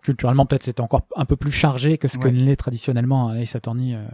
[0.05, 2.31] culturellement peut-être c'était encore un peu plus chargé que ce que Ouais.
[2.33, 4.05] l'est traditionnellement un Ace Attorney euh,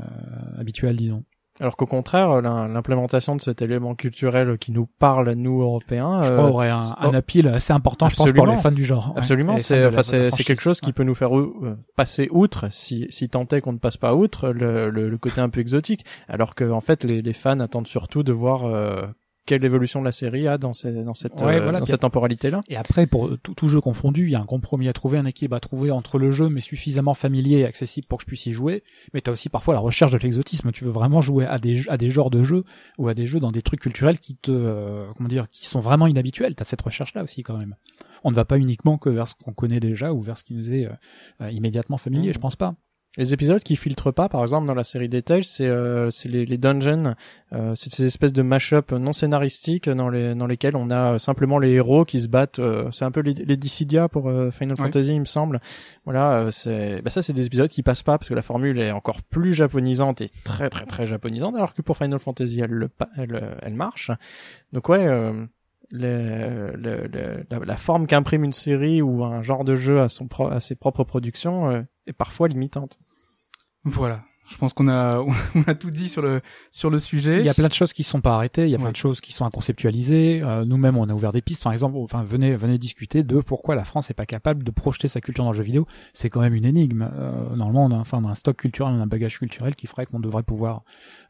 [0.58, 1.24] habituel, disons.
[1.60, 6.32] Alors qu'au contraire, l'im- l'implémentation de cet élément culturel qui nous parle nous Européens, Je
[6.32, 9.14] euh, crois aurait un, un appeal assez important, je pense, pour les fans du genre.
[9.16, 10.02] Absolument, c'est enfin
[10.44, 13.78] quelque chose qui peut nous faire euh, passer outre si si tant est qu'on ne
[13.78, 17.22] passe pas outre le, le, le côté un peu exotique, alors que en fait les,
[17.22, 19.06] les fans attendent surtout de voir euh,
[19.46, 22.50] quelle évolution la série a dans, ces, dans cette Ouais, euh, voilà, dans cette temporalité
[22.50, 22.60] là.
[22.68, 25.24] Et après, pour tout, tout jeu confondu, il y a un compromis à trouver, un
[25.24, 28.46] équilibre à trouver entre le jeu, mais suffisamment familier et accessible pour que je puisse
[28.46, 28.82] y jouer.
[29.14, 30.72] Mais t'as aussi parfois la recherche de l'exotisme.
[30.72, 32.64] Tu veux vraiment jouer à des, à des genres de jeux
[32.98, 35.80] ou à des jeux dans des trucs culturels qui te, euh, comment dire, qui sont
[35.80, 36.54] vraiment inhabituels.
[36.54, 37.76] T'as cette recherche-là aussi quand même.
[38.24, 40.54] On ne va pas uniquement que vers ce qu'on connaît déjà ou vers ce qui
[40.54, 40.92] nous est euh,
[41.42, 42.28] euh, immédiatement familier.
[42.28, 42.34] Mhm.
[42.34, 42.74] Je pense pas.
[43.16, 46.28] Les épisodes qui filtrent pas, par exemple dans la série des Tales, c'est euh, c'est
[46.28, 47.14] les, les dungeons,
[47.52, 51.18] euh, c'est ces espèces de mash-up non scénaristiques dans les dans lesquels on a euh,
[51.18, 52.58] simplement les héros qui se battent.
[52.58, 54.84] euh, c'est un peu les, les Dissidia pour euh, Final Ouais.
[54.84, 55.60] Fantasy, il me semble.
[56.04, 58.78] Voilà, euh, c'est bah ça c'est des épisodes qui passent pas parce que la formule
[58.80, 62.70] est encore plus japonisante et très très très japonisante, alors que pour Final Fantasy elle
[62.70, 64.10] le elle elle marche.
[64.72, 65.06] Donc ouais.
[65.06, 65.46] Euh,
[65.92, 70.08] le- le- le- la, la forme qu'imprime une série ou un genre de jeu à
[70.08, 72.98] son pro- à ses propres productions est parfois limitante.
[73.84, 74.24] Voilà.
[74.48, 75.18] Je pense qu'on a,
[75.54, 77.38] on a tout dit sur le, sur le sujet.
[77.38, 78.96] Il y a plein de choses qui sont pas arrêtées, il y a plein de
[78.96, 80.40] choses qui sont à conceptualiser.
[80.42, 81.64] Euh, Nous-mêmes, on a ouvert des pistes.
[81.64, 85.08] Par exemple, enfin, venez, venez discuter de pourquoi la France n'est pas capable de projeter
[85.08, 85.86] sa culture dans le jeu vidéo.
[86.12, 87.10] C'est quand même une énigme.
[87.12, 89.74] Euh, normalement, on a, enfin, on a un stock culturel, on a un bagage culturel
[89.74, 90.82] qui ferait qu'on devrait pouvoir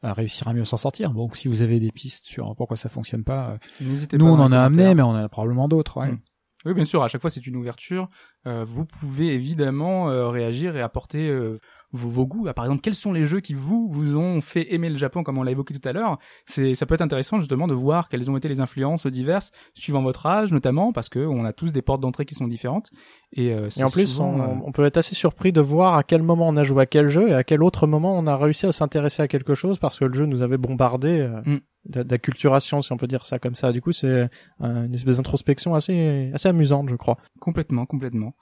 [0.04, 1.12] euh, réussir à mieux s'en sortir.
[1.12, 4.32] Bon, si vous avez des pistes sur pourquoi ça fonctionne pas, euh, N'hésitez nous pas
[4.32, 6.00] on en a amené, mais on en a probablement d'autres.
[6.00, 6.12] Ouais.
[6.12, 6.18] Mm.
[6.64, 7.02] Oui, bien sûr.
[7.02, 8.08] À chaque fois, c'est une ouverture.
[8.46, 11.60] Euh, vous pouvez évidemment euh, réagir et apporter euh,
[11.92, 12.46] vos, vos goûts.
[12.48, 15.22] Ah, par exemple, quels sont les jeux qui vous vous ont fait aimer le Japon,
[15.22, 16.18] comme on l'a évoqué tout à l'heure?
[16.44, 20.02] C'est, ça peut être intéressant justement de voir quelles ont été les influences diverses, suivant
[20.02, 22.90] votre âge notamment, parce que on a tous des portes d'entrée qui sont différentes.
[23.32, 25.94] Et, euh, Et en plus, souvent, on, euh, on peut être assez surpris de voir
[25.94, 28.26] à quel moment on a joué à quel jeu et à quel autre moment on
[28.26, 31.40] a réussi à s'intéresser à quelque chose parce que le jeu nous avait bombardé euh,
[31.46, 31.60] Mm.
[31.88, 33.72] D'a- d'acculturation, si on peut dire ça comme ça.
[33.72, 34.28] Du coup, c'est euh,
[34.60, 37.16] une espèce d'introspection assez assez amusante, je crois.
[37.40, 38.34] Complètement, complètement.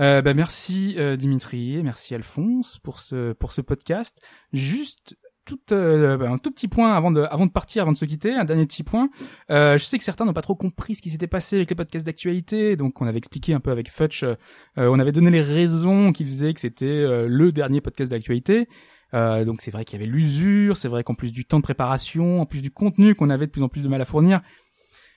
[0.00, 4.20] Euh, bah, merci euh, Dimitri, merci Alphonse pour ce pour ce podcast.
[4.52, 7.96] Juste tout euh, bah, un tout petit point avant de avant de partir, avant de
[7.98, 9.10] se quitter, un dernier petit point.
[9.50, 11.76] Euh, je sais que certains n'ont pas trop compris ce qui s'était passé avec les
[11.76, 14.34] podcasts d'actualité, donc on avait expliqué un peu avec Futch, euh,
[14.76, 18.68] on avait donné les raisons qui faisaient que c'était euh, le dernier podcast d'actualité.
[19.14, 21.62] Euh, donc c'est vrai qu'il y avait l'usure, c'est vrai qu'en plus du temps de
[21.62, 24.40] préparation, en plus du contenu qu'on avait de plus en plus de mal à fournir,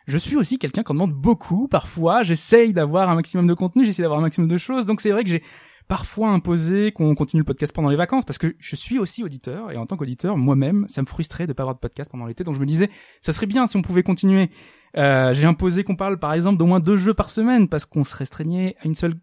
[0.08, 1.68] je suis aussi quelqu'un qui en demande beaucoup.
[1.68, 4.86] Parfois, j'essaye d'avoir un maximum de contenu, j'essaie d'avoir un maximum de choses.
[4.86, 5.44] Donc c'est vrai que j'ai
[5.88, 9.72] parfois imposé qu'on continue le podcast pendant les vacances parce que je suis aussi auditeur
[9.72, 12.44] et en tant qu'auditeur, moi-même, ça me frustrait de pas avoir de podcast pendant l'été.
[12.44, 12.90] Donc je me disais,
[13.22, 14.50] ça serait bien si on pouvait continuer.
[14.96, 18.04] Euh, j'ai imposé qu'on parle par exemple d'au moins deux jeux par semaine parce qu'on
[18.04, 19.16] se restreignait à une seule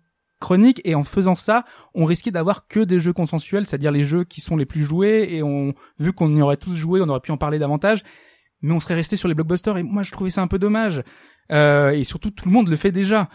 [0.44, 1.64] chronique et en faisant ça,
[1.94, 5.28] on risquait d'avoir que des jeux consensuels, c'est-à-dire les jeux qui sont les plus joués
[5.30, 8.04] et on vu qu'on y aurait tous joué, on aurait pu en parler davantage
[8.64, 11.02] mais on serait resté sur les blockbusters et moi je trouvais ça un peu dommage.
[11.52, 13.28] Euh, et surtout tout le monde le fait déjà.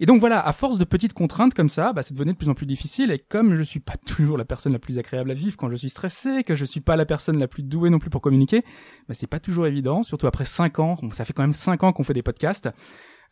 [0.00, 2.48] Et donc voilà à force de petites contraintes comme ça bah, ça devenait de plus
[2.48, 5.34] en plus difficile et comme je suis pas toujours la personne la plus agréable à
[5.34, 8.00] vivre quand je suis stressé que je suis pas la personne la plus douée non
[8.00, 8.64] plus pour communiquer
[9.06, 11.92] bah, c'est pas toujours évident surtout après cinq ans ça fait quand même cinq ans
[11.92, 12.68] qu'on fait des podcasts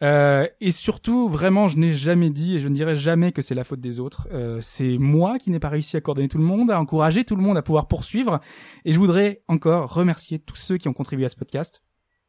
[0.02, 3.54] euh, et surtout, vraiment, je n'ai jamais dit et je ne dirai jamais que c'est
[3.54, 4.28] la faute des autres.
[4.32, 7.36] Euh, c'est moi qui n'ai pas réussi à coordonner tout le monde, à encourager tout
[7.36, 8.40] le monde à pouvoir poursuivre.
[8.84, 11.82] Et je voudrais encore remercier tous ceux qui ont contribué à ce podcast.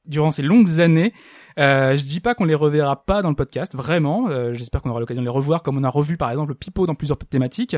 [0.05, 1.13] Durant ces longues années.
[1.59, 4.27] Euh, je dis pas qu'on les reverra pas dans le podcast, vraiment.
[4.29, 6.87] Euh, J'espère qu'on aura l'occasion de les revoir, comme on a revu par exemple Pipo
[6.87, 7.75] dans plusieurs thématiques.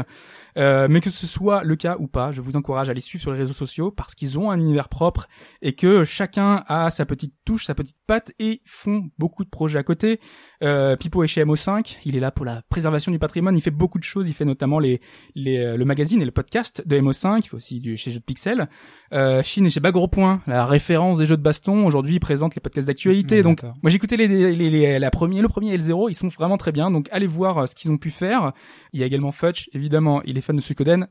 [0.58, 3.22] Euh, mais que ce soit le cas ou pas, je vous encourage à les suivre
[3.22, 5.28] sur les réseaux sociaux parce qu'ils ont un univers propre
[5.62, 9.80] et que chacun a sa petite touche, sa petite patte et font beaucoup de projets
[9.80, 10.20] à côté.
[10.64, 13.72] Euh, Pipo est chez MO5, il est là pour la préservation du patrimoine, il fait
[13.72, 15.02] beaucoup de choses, il fait notamment les,
[15.36, 18.20] les euh, le magazine et le podcast de MO5, il fait aussi du chez Jeux
[18.20, 18.70] de Pixel.
[19.14, 21.86] Euh, Chine est chez Bagro Point, la référence des jeux de baston.
[21.86, 23.40] Aujourd'hui, présente les podcasts d'actualité.
[23.40, 26.10] Mmh, donc, moi, j'ai écouté les, les, les- la première, le premier et le zéro.
[26.10, 26.92] Ils sont vraiment très bien.
[26.92, 28.54] Donc, allez voir euh, ce qu'ils ont pu faire.
[28.94, 30.22] Il y a également Fudge, évidemment.
[30.24, 31.08] Il est fan de Suikoden.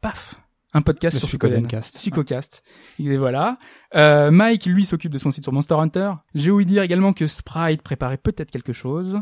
[0.00, 0.40] Paf!
[0.72, 1.70] Un podcast Le sur Suikoden Suikoden.
[1.70, 1.96] Cast.
[1.96, 2.62] Suikocast.
[3.02, 3.58] Et voilà.
[3.94, 6.10] Euh, Mike, lui, s'occupe de son site sur Monster Hunter.
[6.34, 9.18] J'ai ouï dire également que Sprite préparait peut-être quelque chose.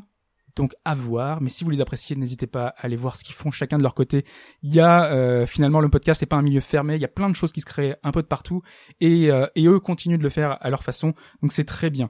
[0.56, 3.34] Donc à voir, mais si vous les appréciez, n'hésitez pas à aller voir ce qu'ils
[3.34, 4.24] font chacun de leur côté.
[4.62, 7.08] Il y a euh, finalement le podcast n'est pas un milieu fermé, il y a
[7.08, 8.62] plein de choses qui se créent un peu de partout
[9.00, 11.12] et, euh, et eux continuent de le faire à leur façon,
[11.42, 12.08] donc c'est très bien.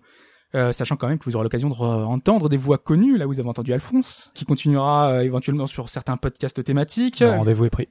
[0.54, 3.26] Euh, sachant quand même que vous aurez l'occasion de re- entendre des voix connues, là
[3.26, 7.20] vous avez entendu Alphonse, qui continuera euh, éventuellement sur certains podcasts thématiques.
[7.20, 7.88] Le rendez-vous est pris.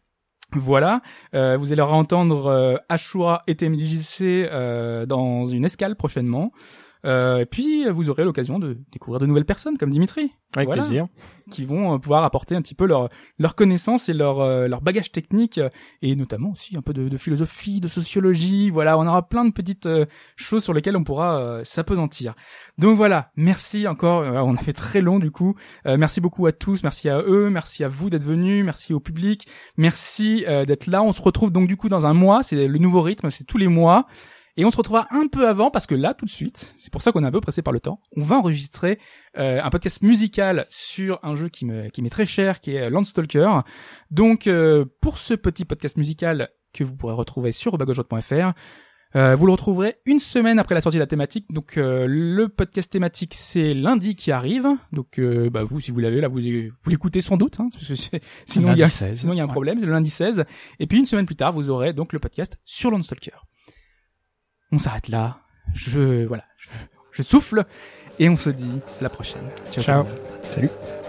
[0.55, 1.01] Voilà,
[1.33, 6.51] euh, vous allez entendre euh, Ashura et TMDJC euh, dans une escale prochainement.
[7.05, 10.81] Euh, et puis vous aurez l'occasion de découvrir de nouvelles personnes comme Dimitri Avec Voilà.
[10.81, 11.07] plaisir.
[11.51, 13.09] qui vont euh, pouvoir apporter un petit peu leur
[13.39, 15.69] leur connaissance et leur euh, leur bagage technique euh,
[16.01, 18.69] et notamment aussi un peu de, de philosophie, de sociologie.
[18.69, 19.87] Voilà, on aura plein de petites
[20.37, 22.35] choses sur lesquelles on pourra s'apesantir.
[22.77, 24.21] Donc voilà, merci encore.
[24.23, 25.55] On a fait très long du coup.
[25.85, 28.99] Euh, merci beaucoup à tous, merci à eux, merci à vous d'être venus, merci au
[28.99, 29.47] public,
[29.77, 31.03] merci euh, d'être là.
[31.03, 32.43] On se retrouve donc du coup dans un mois.
[32.43, 34.05] C'est le nouveau rythme, c'est tous les mois.
[34.55, 37.01] Et on se retrouvera un peu avant parce que là, tout de suite, c'est pour
[37.01, 37.99] ça qu'on est un peu pressé par le temps.
[38.15, 38.99] On va enregistrer
[39.39, 42.89] euh, un podcast musical sur un jeu qui me qui m'est très cher, qui est
[42.91, 43.61] Landstalker.
[44.11, 48.51] Donc, euh, pour ce petit podcast musical que vous pourrez retrouver sur bagojot.fr,
[49.15, 51.45] euh, vous le retrouverez une semaine après la sortie de la thématique.
[51.51, 54.67] Donc, euh, le podcast thématique, c'est lundi qui arrive.
[54.91, 57.59] Donc, euh, bah, vous, si vous l'avez là, vous, vous l'écoutez sans doute.
[57.59, 59.19] Hein, parce que c'est- sinon, il y a, Lundi 16.
[59.19, 59.51] sinon il y a un Ouais.
[59.51, 59.79] problème.
[59.79, 60.45] C'est le lundi 16.
[60.79, 63.31] Et puis, une semaine plus tard, vous aurez donc le podcast sur Landstalker
[64.73, 65.37] on s'arrête là.
[65.73, 66.67] Je voilà, je,
[67.11, 67.63] je souffle
[68.19, 69.43] et on se dit à la prochaine.
[69.71, 70.03] Ciao.
[70.03, 71.02] le monde.